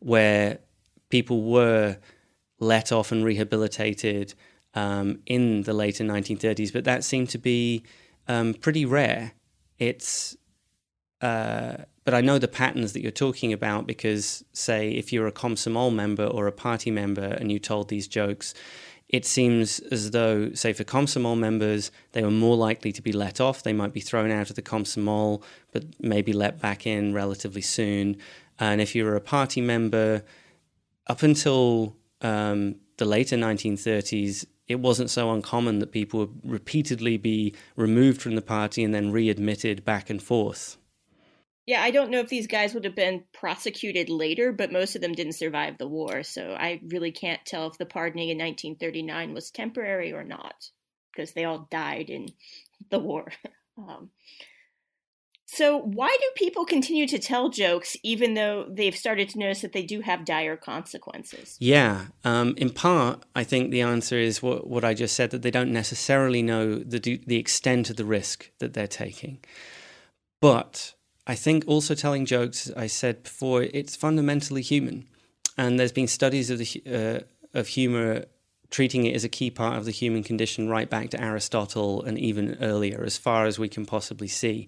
where 0.00 0.58
people 1.08 1.42
were 1.42 1.98
let 2.58 2.90
off 2.90 3.12
and 3.12 3.24
rehabilitated 3.24 4.34
um, 4.74 5.20
in 5.26 5.62
the 5.62 5.72
later 5.72 6.04
1930s, 6.04 6.72
but 6.72 6.84
that 6.84 7.04
seemed 7.04 7.28
to 7.30 7.38
be 7.38 7.84
um, 8.26 8.54
pretty 8.54 8.84
rare. 8.84 9.32
It's 9.78 10.36
uh, 11.20 11.84
but 12.04 12.14
I 12.14 12.22
know 12.22 12.38
the 12.38 12.48
patterns 12.48 12.92
that 12.94 13.02
you're 13.02 13.12
talking 13.12 13.52
about 13.52 13.86
because, 13.86 14.42
say, 14.52 14.90
if 14.90 15.12
you're 15.12 15.26
a 15.26 15.32
Komsomol 15.32 15.94
member 15.94 16.24
or 16.24 16.46
a 16.46 16.52
party 16.52 16.90
member 16.90 17.22
and 17.22 17.52
you 17.52 17.58
told 17.58 17.88
these 17.88 18.08
jokes, 18.08 18.54
it 19.10 19.26
seems 19.26 19.80
as 19.80 20.12
though, 20.12 20.52
say, 20.52 20.72
for 20.72 20.84
Komsomol 20.84 21.36
members, 21.36 21.90
they 22.12 22.22
were 22.22 22.30
more 22.30 22.56
likely 22.56 22.92
to 22.92 23.02
be 23.02 23.10
let 23.10 23.40
off. 23.40 23.64
They 23.64 23.72
might 23.72 23.92
be 23.92 24.00
thrown 24.00 24.30
out 24.30 24.50
of 24.50 24.56
the 24.56 24.62
Komsomol, 24.62 25.42
but 25.72 25.84
maybe 25.98 26.32
let 26.32 26.60
back 26.60 26.86
in 26.86 27.12
relatively 27.12 27.60
soon. 27.60 28.16
And 28.60 28.80
if 28.80 28.94
you 28.94 29.04
were 29.04 29.16
a 29.16 29.20
party 29.20 29.60
member, 29.60 30.22
up 31.08 31.24
until 31.24 31.96
um, 32.20 32.76
the 32.98 33.04
later 33.04 33.36
1930s, 33.36 34.44
it 34.68 34.78
wasn't 34.78 35.10
so 35.10 35.32
uncommon 35.32 35.80
that 35.80 35.90
people 35.90 36.20
would 36.20 36.40
repeatedly 36.44 37.16
be 37.16 37.52
removed 37.74 38.22
from 38.22 38.36
the 38.36 38.42
party 38.42 38.84
and 38.84 38.94
then 38.94 39.10
readmitted 39.10 39.84
back 39.84 40.08
and 40.08 40.22
forth. 40.22 40.76
Yeah, 41.70 41.84
I 41.84 41.92
don't 41.92 42.10
know 42.10 42.18
if 42.18 42.28
these 42.28 42.48
guys 42.48 42.74
would 42.74 42.84
have 42.84 42.96
been 42.96 43.22
prosecuted 43.32 44.08
later, 44.08 44.50
but 44.50 44.72
most 44.72 44.96
of 44.96 45.02
them 45.02 45.12
didn't 45.12 45.34
survive 45.34 45.78
the 45.78 45.86
war. 45.86 46.24
So 46.24 46.56
I 46.58 46.80
really 46.88 47.12
can't 47.12 47.46
tell 47.46 47.68
if 47.68 47.78
the 47.78 47.86
pardoning 47.86 48.28
in 48.28 48.38
1939 48.38 49.32
was 49.32 49.52
temporary 49.52 50.12
or 50.12 50.24
not, 50.24 50.70
because 51.12 51.30
they 51.30 51.44
all 51.44 51.68
died 51.70 52.10
in 52.10 52.30
the 52.90 52.98
war. 52.98 53.28
um, 53.78 54.10
so, 55.46 55.78
why 55.78 56.08
do 56.08 56.26
people 56.34 56.64
continue 56.64 57.06
to 57.06 57.20
tell 57.20 57.50
jokes 57.50 57.96
even 58.02 58.34
though 58.34 58.66
they've 58.68 58.96
started 58.96 59.28
to 59.28 59.38
notice 59.38 59.60
that 59.60 59.72
they 59.72 59.84
do 59.84 60.00
have 60.00 60.24
dire 60.24 60.56
consequences? 60.56 61.56
Yeah, 61.60 62.06
um, 62.24 62.54
in 62.56 62.70
part, 62.70 63.24
I 63.36 63.44
think 63.44 63.70
the 63.70 63.82
answer 63.82 64.18
is 64.18 64.42
what, 64.42 64.66
what 64.66 64.84
I 64.84 64.94
just 64.94 65.14
said 65.14 65.30
that 65.30 65.42
they 65.42 65.52
don't 65.52 65.72
necessarily 65.72 66.42
know 66.42 66.80
the, 66.80 66.98
the 66.98 67.36
extent 67.36 67.90
of 67.90 67.96
the 67.96 68.04
risk 68.04 68.50
that 68.58 68.74
they're 68.74 68.88
taking. 68.88 69.38
But 70.40 70.94
I 71.30 71.36
think 71.36 71.62
also 71.68 71.94
telling 71.94 72.26
jokes, 72.26 72.72
I 72.76 72.88
said 72.88 73.22
before, 73.22 73.62
it's 73.62 73.94
fundamentally 73.94 74.62
human. 74.62 75.06
And 75.56 75.78
there's 75.78 75.92
been 75.92 76.08
studies 76.08 76.50
of, 76.50 76.58
the, 76.58 76.82
uh, 77.54 77.56
of 77.56 77.68
humor 77.68 78.24
treating 78.68 79.06
it 79.06 79.14
as 79.14 79.22
a 79.22 79.28
key 79.28 79.48
part 79.48 79.78
of 79.78 79.84
the 79.84 79.92
human 79.92 80.24
condition 80.24 80.68
right 80.68 80.90
back 80.90 81.10
to 81.10 81.22
Aristotle 81.22 82.02
and 82.02 82.18
even 82.18 82.58
earlier, 82.60 83.04
as 83.04 83.16
far 83.16 83.46
as 83.46 83.60
we 83.60 83.68
can 83.68 83.86
possibly 83.86 84.26
see. 84.26 84.66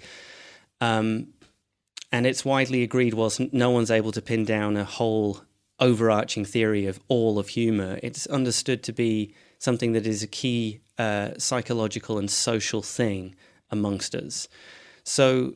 Um, 0.81 1.33
and 2.13 2.29
it's 2.29 2.45
widely 2.45 2.85
agreed, 2.85 3.15
whilst 3.15 3.41
no 3.53 3.71
one's 3.71 3.91
able 3.91 4.13
to 4.13 4.23
pin 4.23 4.45
down 4.45 4.77
a 4.77 4.85
whole 4.85 5.41
overarching 5.81 6.45
theory 6.45 6.87
of 6.87 7.01
all 7.09 7.41
of 7.41 7.49
humor, 7.49 7.99
it's 8.05 8.29
understood 8.29 8.85
to 8.85 8.93
be 8.93 9.35
something 9.59 9.95
that 9.95 10.07
is 10.07 10.23
a 10.23 10.29
key 10.29 10.79
uh, 10.97 11.31
psychological 11.39 12.19
and 12.19 12.31
social 12.31 12.83
thing 12.83 13.35
amongst 13.69 14.15
us. 14.15 14.47
So 15.03 15.55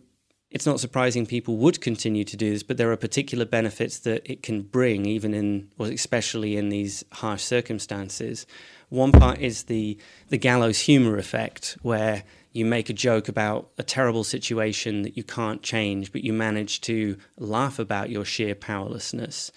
it's 0.50 0.66
not 0.66 0.80
surprising 0.80 1.26
people 1.26 1.56
would 1.56 1.80
continue 1.80 2.24
to 2.24 2.36
do 2.36 2.52
this, 2.52 2.62
but 2.62 2.76
there 2.76 2.92
are 2.92 2.96
particular 2.96 3.44
benefits 3.44 3.98
that 4.00 4.30
it 4.30 4.42
can 4.42 4.62
bring, 4.62 5.04
even 5.04 5.34
in, 5.34 5.68
or 5.78 5.86
especially 5.88 6.56
in 6.56 6.68
these 6.68 7.04
harsh 7.12 7.42
circumstances. 7.42 8.46
One 8.88 9.12
part 9.12 9.40
is 9.40 9.64
the 9.64 9.98
the 10.28 10.38
gallows 10.38 10.80
humor 10.80 11.18
effect, 11.18 11.76
where 11.82 12.22
you 12.52 12.64
make 12.64 12.88
a 12.88 12.94
joke 12.94 13.28
about 13.28 13.70
a 13.76 13.82
terrible 13.82 14.24
situation 14.24 15.02
that 15.02 15.16
you 15.16 15.24
can't 15.24 15.62
change, 15.62 16.12
but 16.12 16.22
you 16.22 16.32
manage 16.32 16.80
to 16.82 17.18
laugh 17.36 17.78
about 17.78 18.08
your 18.08 18.24
sheer 18.24 18.54
powerlessness. 18.54 19.50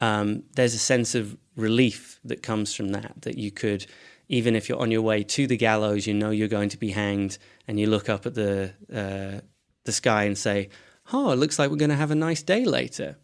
Um, 0.00 0.42
there's 0.56 0.74
a 0.74 0.78
sense 0.78 1.14
of 1.14 1.38
relief 1.56 2.20
that 2.24 2.42
comes 2.42 2.74
from 2.74 2.88
that, 2.88 3.22
that 3.22 3.38
you 3.38 3.50
could, 3.50 3.86
even 4.28 4.56
if 4.56 4.68
you're 4.68 4.80
on 4.80 4.90
your 4.90 5.02
way 5.02 5.22
to 5.22 5.46
the 5.46 5.56
gallows, 5.56 6.06
you 6.06 6.12
know 6.12 6.30
you're 6.30 6.48
going 6.48 6.68
to 6.70 6.76
be 6.76 6.90
hanged, 6.90 7.38
and 7.68 7.78
you 7.78 7.86
look 7.86 8.08
up 8.08 8.26
at 8.26 8.34
the 8.34 8.74
uh, 8.92 9.40
the 9.84 9.92
sky 9.92 10.24
and 10.24 10.36
say, 10.36 10.68
oh, 11.12 11.30
it 11.30 11.36
looks 11.36 11.58
like 11.58 11.70
we're 11.70 11.76
going 11.76 11.90
to 11.90 11.96
have 11.96 12.10
a 12.10 12.16
nice 12.16 12.42
day 12.42 12.64
later. 12.64 13.16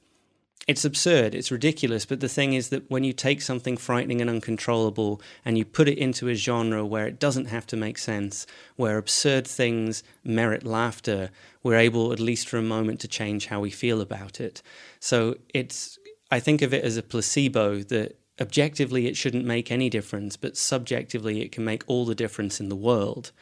It's 0.68 0.84
absurd, 0.84 1.34
it's 1.34 1.50
ridiculous, 1.50 2.04
but 2.04 2.20
the 2.20 2.28
thing 2.28 2.52
is 2.52 2.68
that 2.68 2.88
when 2.90 3.02
you 3.02 3.12
take 3.12 3.40
something 3.40 3.76
frightening 3.76 4.20
and 4.20 4.30
uncontrollable 4.30 5.20
and 5.44 5.56
you 5.56 5.64
put 5.64 5.88
it 5.88 5.98
into 5.98 6.28
a 6.28 6.34
genre 6.34 6.84
where 6.84 7.06
it 7.06 7.18
doesn't 7.18 7.46
have 7.46 7.66
to 7.68 7.76
make 7.76 7.98
sense, 7.98 8.46
where 8.76 8.98
absurd 8.98 9.46
things 9.46 10.04
merit 10.22 10.64
laughter, 10.64 11.30
we're 11.62 11.76
able, 11.76 12.12
at 12.12 12.20
least 12.20 12.48
for 12.48 12.58
a 12.58 12.62
moment, 12.62 13.00
to 13.00 13.08
change 13.08 13.46
how 13.46 13.58
we 13.58 13.70
feel 13.70 14.00
about 14.00 14.38
it. 14.38 14.62
So 15.00 15.36
it's, 15.52 15.98
I 16.30 16.40
think 16.40 16.62
of 16.62 16.74
it 16.74 16.84
as 16.84 16.96
a 16.96 17.02
placebo 17.02 17.78
that 17.84 18.18
objectively 18.40 19.06
it 19.06 19.16
shouldn't 19.16 19.44
make 19.46 19.72
any 19.72 19.90
difference, 19.90 20.36
but 20.36 20.56
subjectively 20.56 21.40
it 21.40 21.52
can 21.52 21.64
make 21.64 21.82
all 21.86 22.04
the 22.04 22.14
difference 22.14 22.60
in 22.60 22.68
the 22.68 22.76
world. 22.76 23.32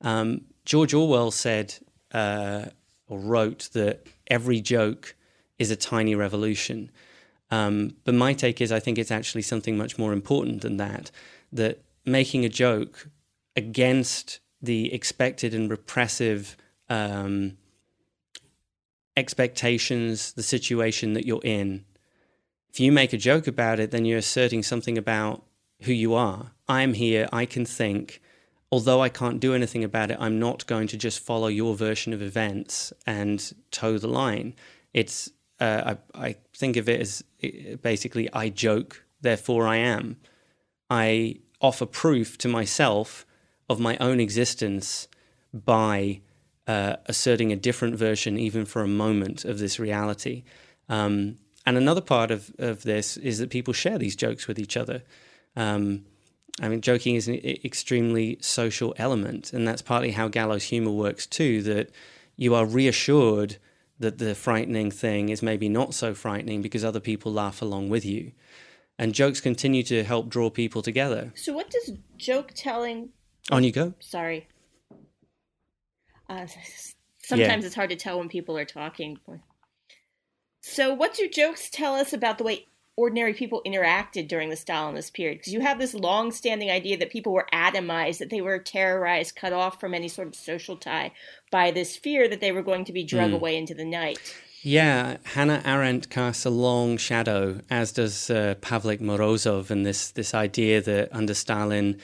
Um, 0.00 0.46
George 0.64 0.94
Orwell 0.94 1.30
said 1.30 1.76
uh, 2.12 2.66
or 3.08 3.18
wrote 3.18 3.70
that 3.72 4.06
every 4.28 4.60
joke 4.60 5.14
is 5.58 5.70
a 5.70 5.76
tiny 5.76 6.14
revolution. 6.14 6.90
Um, 7.50 7.96
but 8.04 8.14
my 8.14 8.32
take 8.32 8.60
is 8.60 8.72
I 8.72 8.80
think 8.80 8.98
it's 8.98 9.10
actually 9.10 9.42
something 9.42 9.76
much 9.76 9.98
more 9.98 10.12
important 10.12 10.62
than 10.62 10.76
that. 10.78 11.10
That 11.52 11.82
making 12.04 12.44
a 12.44 12.48
joke 12.48 13.08
against 13.54 14.40
the 14.60 14.92
expected 14.92 15.54
and 15.54 15.70
repressive 15.70 16.56
um, 16.88 17.56
expectations, 19.16 20.32
the 20.32 20.42
situation 20.42 21.12
that 21.14 21.26
you're 21.26 21.40
in, 21.44 21.84
if 22.76 22.80
you 22.80 22.92
make 22.92 23.14
a 23.14 23.18
joke 23.18 23.46
about 23.46 23.80
it, 23.80 23.90
then 23.90 24.04
you're 24.04 24.18
asserting 24.18 24.62
something 24.62 24.98
about 24.98 25.42
who 25.82 25.92
you 25.92 26.12
are. 26.12 26.52
I'm 26.68 26.92
here, 26.92 27.26
I 27.32 27.46
can 27.46 27.64
think, 27.64 28.20
although 28.70 29.00
I 29.00 29.08
can't 29.08 29.40
do 29.40 29.54
anything 29.54 29.84
about 29.84 30.10
it, 30.10 30.18
I'm 30.20 30.38
not 30.38 30.66
going 30.66 30.88
to 30.88 30.96
just 30.96 31.20
follow 31.20 31.48
your 31.48 31.74
version 31.74 32.12
of 32.12 32.22
events 32.22 32.92
and 33.06 33.52
toe 33.70 33.98
the 33.98 34.08
line. 34.08 34.54
It's 34.92 35.30
uh, 35.60 35.94
I, 36.14 36.28
I 36.28 36.36
think 36.54 36.76
of 36.76 36.88
it 36.88 37.00
as 37.00 37.24
basically 37.82 38.30
I 38.32 38.48
joke, 38.48 39.04
therefore 39.20 39.66
I 39.66 39.76
am. 39.76 40.16
I 40.90 41.36
offer 41.60 41.86
proof 41.86 42.36
to 42.38 42.48
myself 42.48 43.24
of 43.68 43.80
my 43.80 43.96
own 43.98 44.20
existence 44.20 45.08
by 45.52 46.20
uh, 46.66 46.96
asserting 47.06 47.52
a 47.52 47.56
different 47.56 47.96
version, 47.96 48.38
even 48.38 48.64
for 48.64 48.82
a 48.82 48.88
moment, 48.88 49.44
of 49.44 49.58
this 49.58 49.78
reality. 49.78 50.44
Um, 50.88 51.38
and 51.64 51.76
another 51.76 52.00
part 52.00 52.30
of, 52.30 52.52
of 52.58 52.82
this 52.82 53.16
is 53.16 53.38
that 53.38 53.50
people 53.50 53.72
share 53.72 53.98
these 53.98 54.16
jokes 54.16 54.46
with 54.46 54.58
each 54.58 54.76
other. 54.76 55.02
Um, 55.56 56.04
I 56.60 56.68
mean, 56.68 56.80
joking 56.80 57.16
is 57.16 57.28
an 57.28 57.34
extremely 57.64 58.38
social 58.40 58.94
element, 58.96 59.52
and 59.52 59.68
that's 59.68 59.82
partly 59.82 60.12
how 60.12 60.28
gallows 60.28 60.64
humor 60.64 60.90
works 60.90 61.26
too. 61.26 61.62
That 61.62 61.90
you 62.36 62.54
are 62.54 62.64
reassured 62.64 63.58
that 63.98 64.18
the 64.18 64.34
frightening 64.34 64.90
thing 64.90 65.28
is 65.28 65.42
maybe 65.42 65.68
not 65.68 65.94
so 65.94 66.14
frightening 66.14 66.62
because 66.62 66.84
other 66.84 67.00
people 67.00 67.32
laugh 67.32 67.60
along 67.60 67.90
with 67.90 68.04
you, 68.04 68.32
and 68.98 69.14
jokes 69.14 69.40
continue 69.40 69.82
to 69.84 70.02
help 70.02 70.28
draw 70.28 70.48
people 70.48 70.80
together. 70.80 71.32
So, 71.34 71.52
what 71.52 71.70
does 71.70 71.92
joke 72.16 72.52
telling? 72.54 73.10
On 73.50 73.62
you 73.62 73.72
go. 73.72 73.94
Sorry. 74.00 74.48
Uh, 76.28 76.46
sometimes 77.22 77.62
yeah. 77.62 77.66
it's 77.66 77.74
hard 77.74 77.90
to 77.90 77.96
tell 77.96 78.18
when 78.18 78.28
people 78.28 78.56
are 78.58 78.64
talking. 78.64 79.18
So, 80.62 80.94
what 80.94 81.14
do 81.14 81.28
jokes 81.28 81.68
tell 81.70 81.94
us 81.94 82.12
about 82.12 82.38
the 82.38 82.44
way 82.44 82.66
ordinary 82.96 83.34
people 83.34 83.62
interacted 83.66 84.26
during 84.26 84.48
the 84.48 84.56
Stalinist 84.56 85.12
period? 85.12 85.38
Because 85.38 85.52
you 85.52 85.60
have 85.60 85.78
this 85.78 85.94
long-standing 85.94 86.70
idea 86.70 86.96
that 86.96 87.10
people 87.10 87.32
were 87.32 87.46
atomized, 87.52 88.18
that 88.18 88.30
they 88.30 88.40
were 88.40 88.58
terrorized, 88.58 89.36
cut 89.36 89.52
off 89.52 89.78
from 89.78 89.94
any 89.94 90.08
sort 90.08 90.28
of 90.28 90.34
social 90.34 90.76
tie 90.76 91.12
by 91.50 91.70
this 91.70 91.96
fear 91.96 92.28
that 92.28 92.40
they 92.40 92.52
were 92.52 92.62
going 92.62 92.84
to 92.84 92.92
be 92.92 93.04
drug 93.04 93.30
mm. 93.30 93.34
away 93.34 93.56
into 93.56 93.74
the 93.74 93.84
night. 93.84 94.34
Yeah, 94.62 95.18
Hannah 95.22 95.62
Arendt 95.64 96.10
casts 96.10 96.44
a 96.44 96.50
long 96.50 96.96
shadow, 96.96 97.60
as 97.70 97.92
does 97.92 98.30
uh, 98.30 98.56
Pavlik 98.60 99.00
Morozov, 99.00 99.70
and 99.70 99.86
this 99.86 100.10
this 100.10 100.34
idea 100.34 100.80
that 100.80 101.08
under 101.12 101.34
Stalin, 101.34 102.00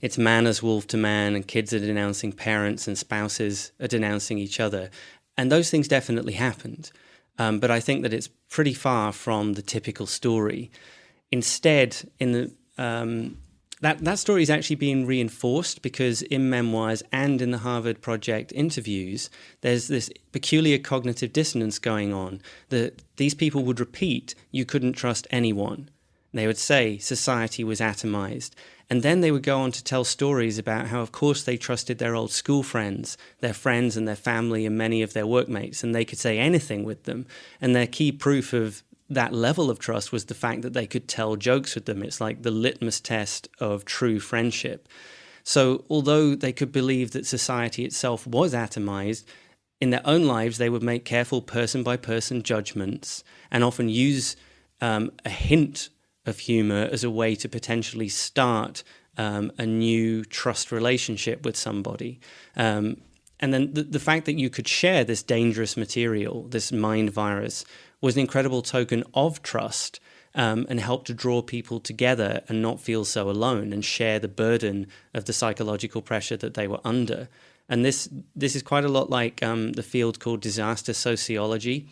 it's 0.00 0.16
man 0.16 0.46
as 0.46 0.62
wolf 0.62 0.86
to 0.86 0.96
man, 0.96 1.34
and 1.34 1.46
kids 1.46 1.74
are 1.74 1.78
denouncing 1.78 2.32
parents, 2.32 2.88
and 2.88 2.96
spouses 2.96 3.72
are 3.80 3.86
denouncing 3.86 4.38
each 4.38 4.60
other, 4.60 4.88
and 5.36 5.52
those 5.52 5.68
things 5.68 5.88
definitely 5.88 6.34
happened. 6.34 6.90
Um, 7.38 7.58
but 7.58 7.70
I 7.70 7.80
think 7.80 8.02
that 8.02 8.14
it's 8.14 8.28
pretty 8.48 8.74
far 8.74 9.12
from 9.12 9.54
the 9.54 9.62
typical 9.62 10.06
story. 10.06 10.70
Instead, 11.30 12.10
in 12.18 12.32
the 12.32 12.52
um, 12.78 13.38
that 13.82 13.98
that 14.04 14.18
story 14.18 14.42
is 14.42 14.50
actually 14.50 14.76
being 14.76 15.06
reinforced 15.06 15.82
because 15.82 16.22
in 16.22 16.48
memoirs 16.48 17.02
and 17.12 17.42
in 17.42 17.50
the 17.50 17.58
Harvard 17.58 18.00
Project 18.00 18.52
interviews, 18.54 19.28
there's 19.60 19.88
this 19.88 20.10
peculiar 20.32 20.78
cognitive 20.78 21.32
dissonance 21.32 21.78
going 21.78 22.12
on 22.12 22.40
that 22.70 23.02
these 23.16 23.34
people 23.34 23.64
would 23.64 23.80
repeat, 23.80 24.34
"You 24.50 24.64
couldn't 24.64 24.94
trust 24.94 25.26
anyone." 25.30 25.90
They 26.32 26.46
would 26.46 26.58
say 26.58 26.98
society 26.98 27.64
was 27.64 27.80
atomized. 27.80 28.50
And 28.88 29.02
then 29.02 29.20
they 29.20 29.32
would 29.32 29.42
go 29.42 29.58
on 29.58 29.72
to 29.72 29.82
tell 29.82 30.04
stories 30.04 30.58
about 30.58 30.86
how, 30.88 31.00
of 31.00 31.10
course, 31.10 31.42
they 31.42 31.56
trusted 31.56 31.98
their 31.98 32.14
old 32.14 32.30
school 32.30 32.62
friends, 32.62 33.18
their 33.40 33.52
friends 33.52 33.96
and 33.96 34.06
their 34.06 34.14
family, 34.14 34.64
and 34.64 34.78
many 34.78 35.02
of 35.02 35.12
their 35.12 35.26
workmates, 35.26 35.82
and 35.82 35.94
they 35.94 36.04
could 36.04 36.18
say 36.18 36.38
anything 36.38 36.84
with 36.84 37.02
them. 37.02 37.26
And 37.60 37.74
their 37.74 37.88
key 37.88 38.12
proof 38.12 38.52
of 38.52 38.84
that 39.10 39.32
level 39.32 39.70
of 39.70 39.78
trust 39.78 40.12
was 40.12 40.26
the 40.26 40.34
fact 40.34 40.62
that 40.62 40.72
they 40.72 40.86
could 40.86 41.08
tell 41.08 41.36
jokes 41.36 41.74
with 41.74 41.86
them. 41.86 42.02
It's 42.02 42.20
like 42.20 42.42
the 42.42 42.50
litmus 42.50 43.00
test 43.00 43.48
of 43.58 43.84
true 43.84 44.20
friendship. 44.20 44.88
So, 45.42 45.84
although 45.88 46.34
they 46.34 46.52
could 46.52 46.72
believe 46.72 47.12
that 47.12 47.26
society 47.26 47.84
itself 47.84 48.26
was 48.26 48.52
atomized, 48.52 49.24
in 49.80 49.90
their 49.90 50.00
own 50.04 50.24
lives, 50.24 50.58
they 50.58 50.70
would 50.70 50.82
make 50.82 51.04
careful 51.04 51.42
person 51.42 51.82
by 51.82 51.96
person 51.96 52.42
judgments 52.42 53.22
and 53.50 53.62
often 53.62 53.88
use 53.88 54.36
um, 54.80 55.10
a 55.24 55.28
hint 55.28 55.90
of 56.26 56.38
humor 56.40 56.88
as 56.92 57.04
a 57.04 57.10
way 57.10 57.34
to 57.36 57.48
potentially 57.48 58.08
start 58.08 58.82
um, 59.16 59.50
a 59.58 59.66
new 59.66 60.24
trust 60.24 60.72
relationship 60.72 61.44
with 61.44 61.56
somebody. 61.56 62.20
Um, 62.56 62.98
and 63.40 63.52
then 63.52 63.74
the, 63.74 63.82
the 63.82 64.00
fact 64.00 64.26
that 64.26 64.38
you 64.38 64.50
could 64.50 64.68
share 64.68 65.04
this 65.04 65.22
dangerous 65.22 65.76
material, 65.76 66.44
this 66.48 66.72
mind 66.72 67.10
virus, 67.10 67.64
was 68.00 68.16
an 68.16 68.20
incredible 68.20 68.62
token 68.62 69.04
of 69.14 69.42
trust 69.42 70.00
um, 70.34 70.66
and 70.68 70.80
helped 70.80 71.06
to 71.06 71.14
draw 71.14 71.42
people 71.42 71.80
together 71.80 72.42
and 72.48 72.60
not 72.60 72.80
feel 72.80 73.04
so 73.04 73.28
alone 73.30 73.72
and 73.72 73.84
share 73.84 74.18
the 74.18 74.28
burden 74.28 74.86
of 75.14 75.24
the 75.24 75.32
psychological 75.32 76.02
pressure 76.02 76.36
that 76.36 76.54
they 76.54 76.68
were 76.68 76.80
under. 76.84 77.28
And 77.68 77.84
this 77.84 78.08
this 78.34 78.54
is 78.54 78.62
quite 78.62 78.84
a 78.84 78.88
lot 78.88 79.10
like 79.10 79.42
um, 79.42 79.72
the 79.72 79.82
field 79.82 80.20
called 80.20 80.40
disaster 80.40 80.92
sociology, 80.92 81.88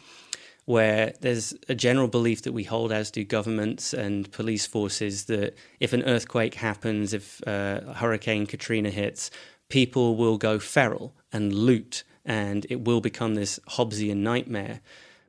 where 0.67 1.13
there's 1.21 1.55
a 1.69 1.75
general 1.75 2.09
belief 2.09 2.43
that 2.43 2.53
we 2.53 2.65
hold, 2.65 2.91
as 2.91 3.11
do 3.11 3.25
governments 3.25 3.93
and 3.93 4.31
police 4.33 4.67
forces, 4.67 5.25
that 5.27 5.55
if 5.81 5.93
an 5.93 6.03
earthquake 6.05 6.55
happens, 6.55 7.13
if 7.13 7.47
uh, 7.47 7.93
Hurricane 7.95 8.47
Katrina 8.47 8.91
hits, 8.91 9.31
people 9.69 10.17
will 10.17 10.39
go 10.39 10.59
feral 10.59 11.15
and 11.33 11.53
loot, 11.53 12.05
and 12.25 12.67
it 12.71 12.81
will 12.81 13.01
become 13.01 13.35
this 13.35 13.61
Hobbesian 13.71 14.19
nightmare. 14.19 14.81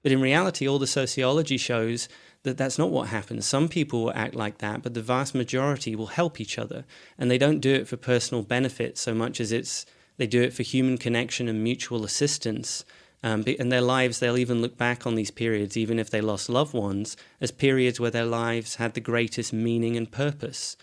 But 0.03 0.11
in 0.11 0.21
reality, 0.21 0.67
all 0.67 0.79
the 0.79 0.87
sociology 0.87 1.57
shows 1.57 2.07
that 2.43 2.57
that's 2.57 2.77
not 2.77 2.91
what 2.91 3.09
happens. 3.09 3.45
Some 3.45 3.67
people 3.67 4.03
will 4.03 4.13
act 4.13 4.35
like 4.35 4.59
that, 4.59 4.83
but 4.83 4.93
the 4.93 5.01
vast 5.01 5.35
majority 5.35 5.95
will 5.95 6.07
help 6.07 6.39
each 6.39 6.57
other, 6.57 6.85
and 7.17 7.29
they 7.29 7.37
don't 7.37 7.59
do 7.59 7.73
it 7.73 7.87
for 7.87 7.97
personal 7.97 8.43
benefit 8.43 8.97
so 8.97 9.13
much 9.13 9.41
as 9.41 9.51
it's 9.51 9.85
they 10.17 10.27
do 10.27 10.41
it 10.41 10.53
for 10.53 10.63
human 10.63 10.97
connection 10.97 11.49
and 11.49 11.61
mutual 11.61 12.05
assistance 12.05 12.85
um, 13.25 13.41
in 13.41 13.69
their 13.69 13.81
lives, 13.81 14.19
they'll 14.19 14.37
even 14.37 14.61
look 14.61 14.77
back 14.77 15.07
on 15.07 15.15
these 15.15 15.31
periods, 15.31 15.75
even 15.75 15.97
if 15.97 16.11
they 16.11 16.21
lost 16.21 16.47
loved 16.47 16.75
ones, 16.75 17.17
as 17.41 17.49
periods 17.49 17.99
where 17.99 18.11
their 18.11 18.23
lives 18.23 18.75
had 18.75 18.93
the 18.93 18.99
greatest 18.99 19.51
meaning 19.51 19.97
and 19.97 20.11
purpose. 20.11 20.77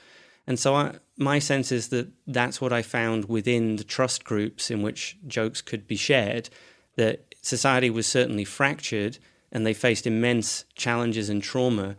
And 0.45 0.59
so, 0.59 0.74
I, 0.74 0.97
my 1.16 1.38
sense 1.38 1.70
is 1.70 1.90
that 1.90 2.09
that's 2.26 2.61
what 2.61 2.72
I 2.72 2.82
found 2.82 3.26
within 3.26 3.76
the 3.76 3.84
trust 3.84 4.24
groups 4.24 4.72
in 4.72 4.82
which 4.82 5.16
jokes 5.28 5.62
could 5.62 5.86
be 5.86 5.95
shared. 5.95 6.51
That 6.97 7.32
society 7.43 7.90
was 7.90 8.09
certainly 8.09 8.45
fractured 8.45 9.18
and 9.53 9.64
they 9.64 9.72
faced 9.72 10.05
immense 10.05 10.64
challenges 10.74 11.28
and 11.28 11.45
trauma. 11.45 11.95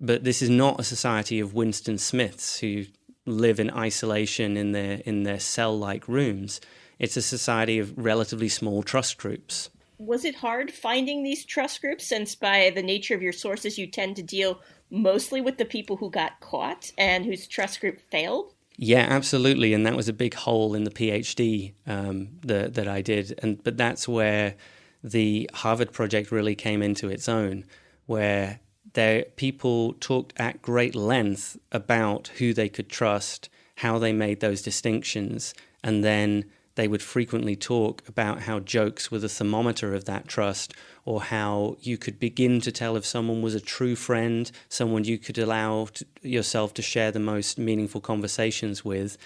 But 0.00 0.24
this 0.24 0.40
is 0.40 0.48
not 0.48 0.80
a 0.80 0.84
society 0.84 1.38
of 1.38 1.52
Winston 1.52 1.98
Smiths 1.98 2.60
who 2.60 2.86
live 3.26 3.60
in 3.60 3.70
isolation 3.70 4.56
in 4.56 4.72
their 4.72 5.02
in 5.04 5.24
their 5.24 5.38
cell-like 5.38 6.08
rooms. 6.08 6.62
It's 6.98 7.18
a 7.18 7.22
society 7.22 7.78
of 7.78 7.92
relatively 7.98 8.48
small 8.48 8.82
trust 8.82 9.18
groups 9.18 9.68
was 10.06 10.24
it 10.24 10.34
hard 10.34 10.70
finding 10.70 11.22
these 11.22 11.44
trust 11.44 11.80
groups 11.80 12.06
since 12.06 12.34
by 12.34 12.70
the 12.74 12.82
nature 12.82 13.14
of 13.14 13.22
your 13.22 13.32
sources 13.32 13.78
you 13.78 13.86
tend 13.86 14.16
to 14.16 14.22
deal 14.22 14.60
mostly 14.90 15.40
with 15.40 15.58
the 15.58 15.64
people 15.64 15.96
who 15.96 16.10
got 16.10 16.40
caught 16.40 16.92
and 16.98 17.24
whose 17.24 17.46
trust 17.46 17.80
group 17.80 18.00
failed? 18.10 18.52
Yeah 18.76 19.06
absolutely. 19.08 19.74
And 19.74 19.86
that 19.86 19.96
was 19.96 20.08
a 20.08 20.12
big 20.12 20.34
hole 20.34 20.74
in 20.74 20.84
the 20.84 20.90
phd 20.90 21.72
um, 21.86 22.28
that, 22.42 22.74
that 22.74 22.88
i 22.88 23.00
did. 23.00 23.38
And 23.42 23.62
but 23.62 23.76
that's 23.76 24.08
where 24.08 24.54
the 25.04 25.48
harvard 25.54 25.92
project 25.92 26.30
really 26.30 26.54
came 26.54 26.82
into 26.82 27.08
its 27.08 27.28
own 27.28 27.64
where 28.06 28.60
there 28.94 29.24
people 29.36 29.94
talked 29.94 30.32
at 30.38 30.62
great 30.62 30.94
length 30.94 31.56
about 31.70 32.28
who 32.38 32.52
they 32.52 32.68
could 32.68 32.88
trust 32.88 33.48
how 33.76 33.98
they 33.98 34.12
made 34.12 34.40
those 34.40 34.62
distinctions 34.62 35.54
and 35.82 36.04
then 36.04 36.44
they 36.74 36.88
would 36.88 37.02
frequently 37.02 37.54
talk 37.54 38.02
about 38.08 38.42
how 38.42 38.58
jokes 38.60 39.10
were 39.10 39.18
the 39.18 39.28
thermometer 39.28 39.94
of 39.94 40.04
that 40.06 40.26
trust, 40.28 40.72
or 41.04 41.22
how 41.22 41.76
you 41.80 41.98
could 41.98 42.18
begin 42.18 42.60
to 42.60 42.72
tell 42.72 42.96
if 42.96 43.04
someone 43.04 43.42
was 43.42 43.54
a 43.54 43.60
true 43.60 43.96
friend, 43.96 44.50
someone 44.68 45.04
you 45.04 45.18
could 45.18 45.38
allow 45.38 45.86
to 45.86 46.06
yourself 46.22 46.72
to 46.74 46.82
share 46.82 47.10
the 47.10 47.18
most 47.18 47.58
meaningful 47.58 48.00
conversations 48.00 48.84
with, 48.84 49.18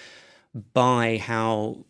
by 0.72 1.18
how 1.18 1.84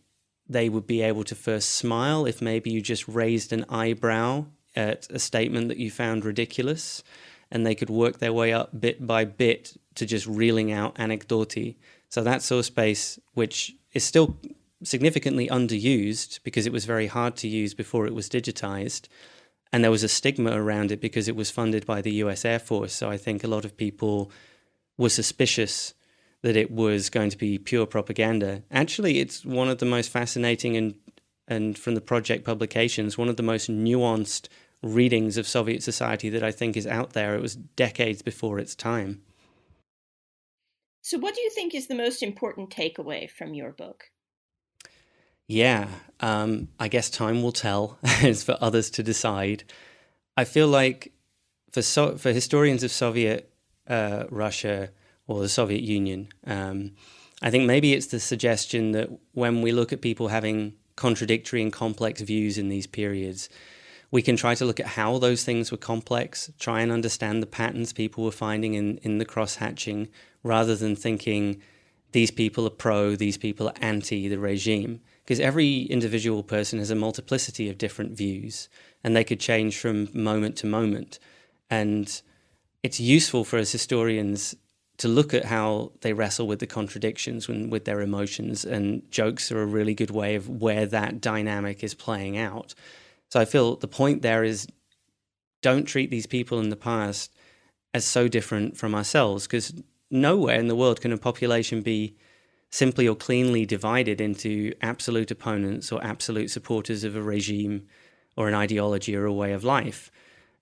they 0.49 0.69
would 0.69 0.85
be 0.85 1.01
able 1.01 1.23
to 1.23 1.35
first 1.35 1.71
smile 1.71 2.25
if 2.25 2.41
maybe 2.41 2.69
you 2.69 2.81
just 2.81 3.07
raised 3.07 3.51
an 3.51 3.65
eyebrow 3.69 4.45
at 4.75 5.07
a 5.09 5.19
statement 5.19 5.69
that 5.69 5.77
you 5.77 5.89
found 5.89 6.23
ridiculous, 6.23 7.03
and 7.49 7.65
they 7.65 7.75
could 7.75 7.89
work 7.89 8.19
their 8.19 8.33
way 8.33 8.53
up 8.53 8.79
bit 8.79 9.07
by 9.07 9.25
bit 9.25 9.75
to 9.95 10.05
just 10.05 10.27
reeling 10.27 10.71
out 10.71 10.93
anecdote. 10.97 11.75
So 12.09 12.21
that 12.21 12.41
source 12.41 12.67
space, 12.67 13.19
which 13.33 13.73
is 13.93 14.03
still 14.03 14.37
significantly 14.83 15.47
underused 15.47 16.39
because 16.43 16.65
it 16.65 16.73
was 16.73 16.85
very 16.85 17.07
hard 17.07 17.35
to 17.37 17.47
use 17.47 17.73
before 17.73 18.05
it 18.05 18.13
was 18.13 18.29
digitized. 18.29 19.07
And 19.73 19.83
there 19.83 19.91
was 19.91 20.03
a 20.03 20.09
stigma 20.09 20.51
around 20.51 20.91
it 20.91 21.01
because 21.01 21.27
it 21.27 21.35
was 21.35 21.51
funded 21.51 21.85
by 21.85 22.01
the 22.01 22.13
US 22.23 22.45
Air 22.45 22.59
Force. 22.59 22.93
So 22.93 23.09
I 23.09 23.17
think 23.17 23.43
a 23.43 23.47
lot 23.47 23.65
of 23.65 23.77
people 23.77 24.31
were 24.97 25.09
suspicious 25.09 25.93
that 26.43 26.55
it 26.55 26.71
was 26.71 27.09
going 27.09 27.29
to 27.29 27.37
be 27.37 27.57
pure 27.57 27.85
propaganda. 27.85 28.63
Actually, 28.71 29.19
it's 29.19 29.43
one 29.43 29.67
of 29.67 29.79
the 29.79 29.85
most 29.85 30.09
fascinating 30.09 30.77
and 30.77 30.95
and 31.47 31.77
from 31.77 31.95
the 31.95 32.01
project 32.01 32.43
publications, 32.43 33.17
one 33.17 33.29
of 33.29 33.37
the 33.37 33.43
most 33.43 33.69
nuanced 33.69 34.49
readings 34.83 35.37
of 35.37 35.47
Soviet 35.47 35.81
society 35.81 36.29
that 36.29 36.43
I 36.43 36.51
think 36.51 36.75
is 36.75 36.85
out 36.85 37.13
there. 37.13 37.35
It 37.35 37.41
was 37.41 37.55
decades 37.55 38.21
before 38.21 38.59
its 38.59 38.75
time. 38.75 39.21
So, 41.01 41.17
what 41.17 41.35
do 41.35 41.41
you 41.41 41.49
think 41.49 41.73
is 41.73 41.87
the 41.87 41.95
most 41.95 42.21
important 42.21 42.69
takeaway 42.69 43.29
from 43.29 43.53
your 43.53 43.71
book? 43.71 44.11
Yeah, 45.47 45.87
um, 46.19 46.67
I 46.79 46.89
guess 46.89 47.09
time 47.09 47.41
will 47.41 47.53
tell. 47.53 47.97
it's 48.03 48.43
for 48.43 48.57
others 48.59 48.89
to 48.91 49.03
decide. 49.03 49.63
I 50.35 50.43
feel 50.43 50.67
like 50.67 51.13
for 51.71 51.81
so- 51.81 52.17
for 52.17 52.31
historians 52.31 52.83
of 52.83 52.91
Soviet 52.91 53.51
uh, 53.87 54.25
Russia 54.29 54.89
or 55.25 55.41
the 55.41 55.49
Soviet 55.49 55.81
Union, 55.81 56.29
um, 56.45 56.91
I 57.41 57.49
think 57.49 57.65
maybe 57.65 57.93
it's 57.93 58.07
the 58.07 58.19
suggestion 58.19 58.91
that 58.91 59.09
when 59.33 59.61
we 59.61 59.71
look 59.71 59.93
at 59.93 60.01
people 60.01 60.27
having 60.27 60.73
contradictory 60.95 61.61
and 61.61 61.71
complex 61.71 62.21
views 62.21 62.57
in 62.57 62.69
these 62.69 62.87
periods, 62.87 63.47
we 64.11 64.21
can 64.21 64.35
try 64.35 64.55
to 64.55 64.65
look 64.65 64.79
at 64.79 64.87
how 64.87 65.17
those 65.17 65.43
things 65.43 65.71
were 65.71 65.77
complex, 65.77 66.51
try 66.59 66.81
and 66.81 66.91
understand 66.91 67.41
the 67.41 67.47
patterns 67.47 67.93
people 67.93 68.23
were 68.23 68.31
finding 68.31 68.73
in, 68.73 68.97
in 68.97 69.17
the 69.17 69.25
cross 69.25 69.55
hatching, 69.55 70.07
rather 70.43 70.75
than 70.75 70.95
thinking 70.95 71.61
these 72.11 72.31
people 72.31 72.65
are 72.65 72.71
pro, 72.71 73.15
these 73.15 73.37
people 73.37 73.67
are 73.67 73.75
anti 73.81 74.27
the 74.27 74.39
regime 74.39 75.01
because 75.27 75.41
every 75.41 75.81
individual 75.81 76.41
person 76.41 76.79
has 76.79 76.89
a 76.89 76.95
multiplicity 76.95 77.69
of 77.69 77.77
different 77.77 78.15
views 78.15 78.69
and 79.03 79.13
they 79.13 79.25
could 79.25 79.41
change 79.41 79.77
from 79.77 80.07
moment 80.13 80.55
to 80.55 80.65
moment. 80.65 81.19
And 81.69 82.21
it's 82.81 83.01
useful 83.01 83.43
for 83.43 83.59
us 83.59 83.73
historians 83.73 84.55
to 84.99 85.09
look 85.09 85.33
at 85.33 85.43
how 85.43 85.91
they 85.99 86.13
wrestle 86.13 86.47
with 86.47 86.59
the 86.59 86.65
contradictions 86.65 87.49
with 87.69 87.83
their 87.83 87.99
emotions. 87.99 88.63
And 88.63 89.01
jokes 89.11 89.51
are 89.51 89.61
a 89.61 89.65
really 89.65 89.93
good 89.93 90.11
way 90.11 90.35
of 90.35 90.47
where 90.47 90.85
that 90.85 91.19
dynamic 91.19 91.83
is 91.83 91.93
playing 91.93 92.37
out. 92.37 92.73
So 93.29 93.41
I 93.41 93.43
feel 93.43 93.75
the 93.75 93.85
point 93.85 94.21
there 94.21 94.45
is 94.45 94.65
don't 95.61 95.83
treat 95.83 96.09
these 96.09 96.25
people 96.25 96.61
in 96.61 96.69
the 96.69 96.77
past 96.77 97.35
as 97.93 98.05
so 98.05 98.29
different 98.29 98.77
from 98.77 98.95
ourselves 98.95 99.45
because 99.45 99.73
nowhere 100.09 100.57
in 100.57 100.69
the 100.69 100.75
world 100.75 101.01
can 101.01 101.11
a 101.11 101.17
population 101.17 101.81
be 101.81 102.15
simply 102.69 103.07
or 103.07 103.15
cleanly 103.15 103.65
divided 103.65 104.19
into 104.19 104.73
absolute 104.81 105.31
opponents 105.31 105.91
or 105.91 106.03
absolute 106.03 106.49
supporters 106.49 107.03
of 107.03 107.15
a 107.15 107.21
regime 107.21 107.87
or 108.35 108.47
an 108.47 108.53
ideology 108.53 109.15
or 109.15 109.25
a 109.25 109.33
way 109.33 109.53
of 109.53 109.63
life. 109.63 110.11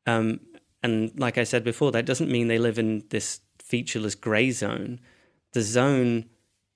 Um, 0.06 0.40
and 0.84 1.18
like 1.20 1.38
I 1.38 1.44
said 1.44 1.64
before, 1.64 1.92
that 1.92 2.06
doesn't 2.06 2.32
mean 2.32 2.48
they 2.48 2.60
live 2.60 2.78
in 2.78 3.04
this 3.10 3.42
featureless 3.60 4.16
gray 4.16 4.52
zone. 4.52 5.00
The 5.54 5.64
zone 5.64 6.26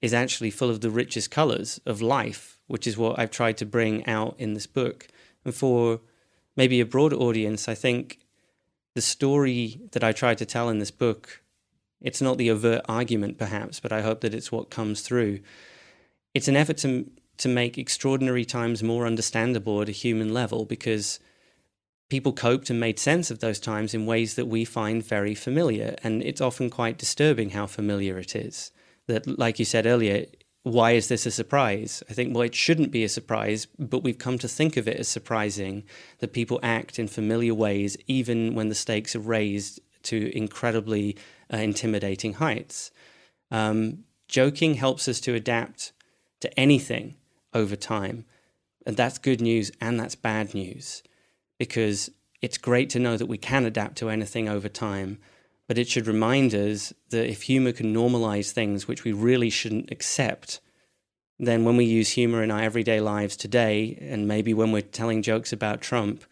is 0.01 0.13
actually 0.13 0.51
full 0.51 0.69
of 0.69 0.81
the 0.81 0.89
richest 0.89 1.29
colors 1.29 1.79
of 1.85 2.01
life, 2.01 2.59
which 2.67 2.87
is 2.87 2.97
what 2.97 3.19
I've 3.19 3.31
tried 3.31 3.57
to 3.57 3.65
bring 3.65 4.05
out 4.07 4.35
in 4.39 4.53
this 4.53 4.67
book. 4.67 5.07
And 5.45 5.53
for 5.53 6.01
maybe 6.55 6.79
a 6.79 6.85
broader 6.85 7.17
audience, 7.17 7.69
I 7.69 7.75
think 7.75 8.19
the 8.95 9.01
story 9.01 9.81
that 9.91 10.03
I 10.03 10.11
try 10.11 10.33
to 10.33 10.45
tell 10.45 10.69
in 10.69 10.79
this 10.79 10.91
book, 10.91 11.43
it's 12.01 12.21
not 12.21 12.37
the 12.37 12.49
overt 12.51 12.81
argument 12.87 13.37
perhaps, 13.37 13.79
but 13.79 13.91
I 13.91 14.01
hope 14.01 14.21
that 14.21 14.33
it's 14.33 14.51
what 14.51 14.69
comes 14.69 15.01
through. 15.01 15.39
It's 16.33 16.47
an 16.47 16.55
effort 16.55 16.77
to 16.77 17.09
to 17.39 17.47
make 17.47 17.77
extraordinary 17.77 18.43
times 18.43 18.83
more 18.83 19.05
understandable 19.05 19.81
at 19.81 19.87
a 19.87 19.93
human 19.93 20.33
level 20.33 20.65
because 20.65 21.19
people 22.09 22.33
coped 22.33 22.69
and 22.69 22.79
made 22.79 22.99
sense 22.99 23.31
of 23.31 23.39
those 23.39 23.59
times 23.59 23.93
in 23.93 24.05
ways 24.05 24.35
that 24.35 24.47
we 24.47 24.65
find 24.65 25.03
very 25.03 25.33
familiar. 25.33 25.95
And 26.03 26.21
it's 26.21 26.41
often 26.41 26.69
quite 26.69 26.97
disturbing 26.97 27.51
how 27.51 27.65
familiar 27.65 28.17
it 28.17 28.35
is. 28.35 28.71
That, 29.07 29.39
like 29.39 29.57
you 29.57 29.65
said 29.65 29.85
earlier, 29.85 30.25
why 30.63 30.91
is 30.91 31.07
this 31.07 31.25
a 31.25 31.31
surprise? 31.31 32.03
I 32.09 32.13
think, 32.13 32.35
well, 32.35 32.43
it 32.43 32.55
shouldn't 32.55 32.91
be 32.91 33.03
a 33.03 33.09
surprise, 33.09 33.67
but 33.77 34.03
we've 34.03 34.17
come 34.17 34.37
to 34.39 34.47
think 34.47 34.75
of 34.75 34.87
it 34.87 34.97
as 34.97 35.07
surprising 35.07 35.83
that 36.19 36.33
people 36.33 36.59
act 36.61 36.99
in 36.99 37.07
familiar 37.07 37.53
ways, 37.53 37.95
even 38.07 38.53
when 38.53 38.67
the 38.67 38.75
stakes 38.75 39.15
are 39.15 39.19
raised 39.19 39.79
to 40.03 40.35
incredibly 40.35 41.15
uh, 41.53 41.57
intimidating 41.57 42.33
heights. 42.33 42.91
Um, 43.51 44.05
joking 44.27 44.75
helps 44.75 45.07
us 45.07 45.19
to 45.21 45.33
adapt 45.33 45.91
to 46.39 46.59
anything 46.59 47.15
over 47.53 47.75
time. 47.75 48.25
And 48.85 48.95
that's 48.95 49.17
good 49.17 49.41
news 49.41 49.71
and 49.81 49.99
that's 49.99 50.15
bad 50.15 50.53
news 50.53 51.03
because 51.57 52.09
it's 52.41 52.57
great 52.57 52.89
to 52.91 52.99
know 52.99 53.17
that 53.17 53.25
we 53.25 53.37
can 53.37 53.65
adapt 53.65 53.97
to 53.97 54.09
anything 54.09 54.47
over 54.47 54.69
time, 54.69 55.19
but 55.67 55.77
it 55.77 55.89
should 55.89 56.07
remind 56.07 56.55
us 56.55 56.93
that 57.09 57.29
if 57.29 57.43
humor 57.43 57.73
can 57.73 57.93
normalize 57.93 58.51
things 58.51 58.87
which 58.87 59.03
we 59.03 59.11
really 59.11 59.49
shouldn't 59.49 59.91
accept, 59.91 60.61
then 61.37 61.65
when 61.65 61.77
we 61.77 61.85
use 61.85 62.11
humor 62.11 62.41
in 62.41 62.51
our 62.51 62.61
everyday 62.61 62.99
lives 62.99 63.35
today, 63.35 63.97
and 64.01 64.27
maybe 64.27 64.53
when 64.53 64.71
we're 64.71 64.81
telling 64.81 65.21
jokes 65.21 65.51
about 65.51 65.81
Trump, 65.81 66.23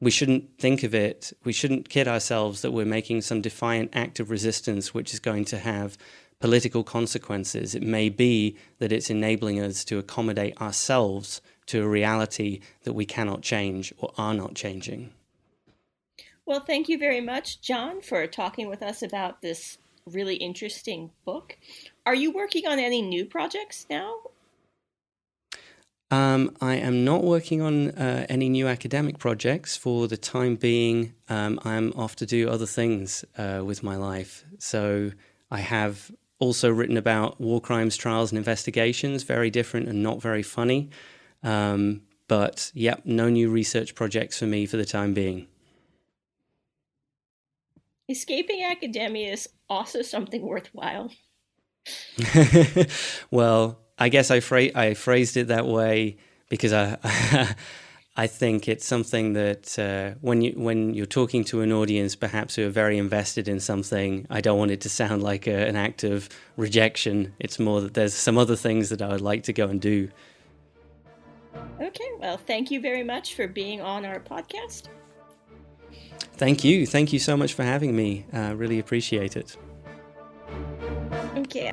we 0.00 0.10
shouldn't 0.10 0.58
think 0.58 0.82
of 0.82 0.94
it, 0.94 1.32
we 1.44 1.52
shouldn't 1.52 1.88
kid 1.88 2.08
ourselves 2.08 2.62
that 2.62 2.72
we're 2.72 2.84
making 2.84 3.22
some 3.22 3.40
defiant 3.40 3.90
act 3.94 4.20
of 4.20 4.30
resistance 4.30 4.92
which 4.92 5.14
is 5.14 5.20
going 5.20 5.44
to 5.46 5.58
have 5.58 5.96
political 6.40 6.84
consequences. 6.84 7.74
It 7.74 7.82
may 7.82 8.08
be 8.08 8.56
that 8.78 8.92
it's 8.92 9.10
enabling 9.10 9.60
us 9.60 9.84
to 9.86 9.98
accommodate 9.98 10.60
ourselves 10.60 11.40
to 11.66 11.82
a 11.82 11.88
reality 11.88 12.60
that 12.82 12.92
we 12.92 13.06
cannot 13.06 13.42
change 13.42 13.94
or 13.98 14.12
are 14.18 14.34
not 14.34 14.54
changing. 14.54 15.10
Well, 16.46 16.60
thank 16.60 16.88
you 16.88 16.98
very 16.98 17.22
much, 17.22 17.62
John, 17.62 18.02
for 18.02 18.26
talking 18.26 18.68
with 18.68 18.82
us 18.82 19.02
about 19.02 19.40
this 19.40 19.78
really 20.06 20.36
interesting 20.36 21.10
book. 21.24 21.56
Are 22.04 22.14
you 22.14 22.30
working 22.30 22.66
on 22.66 22.78
any 22.78 23.00
new 23.00 23.24
projects 23.24 23.86
now? 23.88 24.16
Um, 26.14 26.56
I 26.60 26.76
am 26.76 27.04
not 27.04 27.24
working 27.24 27.60
on 27.60 27.90
uh, 27.90 28.24
any 28.28 28.48
new 28.48 28.68
academic 28.68 29.18
projects 29.18 29.76
for 29.76 30.06
the 30.06 30.16
time 30.16 30.54
being. 30.54 31.12
Um, 31.28 31.58
I'm 31.64 31.92
off 31.94 32.14
to 32.16 32.26
do 32.26 32.48
other 32.48 32.66
things 32.66 33.24
uh, 33.36 33.62
with 33.64 33.82
my 33.82 33.96
life. 33.96 34.44
So 34.58 35.10
I 35.50 35.58
have 35.58 36.12
also 36.38 36.70
written 36.70 36.96
about 36.96 37.40
war 37.40 37.60
crimes, 37.60 37.96
trials, 37.96 38.30
and 38.30 38.38
investigations, 38.38 39.24
very 39.24 39.50
different 39.50 39.88
and 39.88 40.04
not 40.04 40.22
very 40.22 40.44
funny. 40.44 40.90
Um, 41.42 42.02
but 42.28 42.70
yep, 42.74 43.02
no 43.04 43.28
new 43.28 43.50
research 43.50 43.96
projects 43.96 44.38
for 44.38 44.46
me 44.46 44.66
for 44.66 44.76
the 44.76 44.84
time 44.84 45.14
being. 45.14 45.48
Escaping 48.08 48.62
academia 48.62 49.32
is 49.32 49.48
also 49.68 50.02
something 50.02 50.42
worthwhile. 50.42 51.10
well, 53.32 53.83
I 53.98 54.08
guess 54.08 54.30
I, 54.30 54.40
phra- 54.40 54.74
I 54.74 54.94
phrased 54.94 55.36
it 55.36 55.48
that 55.48 55.66
way 55.66 56.16
because 56.48 56.72
I 56.72 57.54
I 58.16 58.28
think 58.28 58.68
it's 58.68 58.86
something 58.86 59.32
that 59.32 59.76
uh, 59.76 60.16
when 60.20 60.40
you 60.40 60.52
when 60.52 60.94
you're 60.94 61.04
talking 61.04 61.42
to 61.44 61.62
an 61.62 61.72
audience, 61.72 62.14
perhaps 62.14 62.54
who 62.54 62.64
are 62.64 62.70
very 62.70 62.96
invested 62.96 63.48
in 63.48 63.58
something, 63.58 64.26
I 64.30 64.40
don't 64.40 64.56
want 64.56 64.70
it 64.70 64.80
to 64.82 64.88
sound 64.88 65.24
like 65.24 65.48
a, 65.48 65.66
an 65.66 65.74
act 65.74 66.04
of 66.04 66.28
rejection. 66.56 67.34
It's 67.40 67.58
more 67.58 67.80
that 67.80 67.94
there's 67.94 68.14
some 68.14 68.38
other 68.38 68.54
things 68.54 68.88
that 68.90 69.02
I 69.02 69.08
would 69.08 69.20
like 69.20 69.42
to 69.44 69.52
go 69.52 69.66
and 69.66 69.80
do. 69.80 70.10
Okay, 71.80 72.10
well, 72.20 72.36
thank 72.36 72.70
you 72.70 72.80
very 72.80 73.02
much 73.02 73.34
for 73.34 73.48
being 73.48 73.80
on 73.80 74.04
our 74.04 74.20
podcast. 74.20 74.84
Thank 76.36 76.62
you. 76.62 76.86
Thank 76.86 77.12
you 77.12 77.18
so 77.18 77.36
much 77.36 77.54
for 77.54 77.64
having 77.64 77.96
me. 77.96 78.26
I 78.32 78.50
uh, 78.50 78.54
really 78.54 78.78
appreciate 78.78 79.36
it. 79.36 79.56
Okay. 81.36 81.72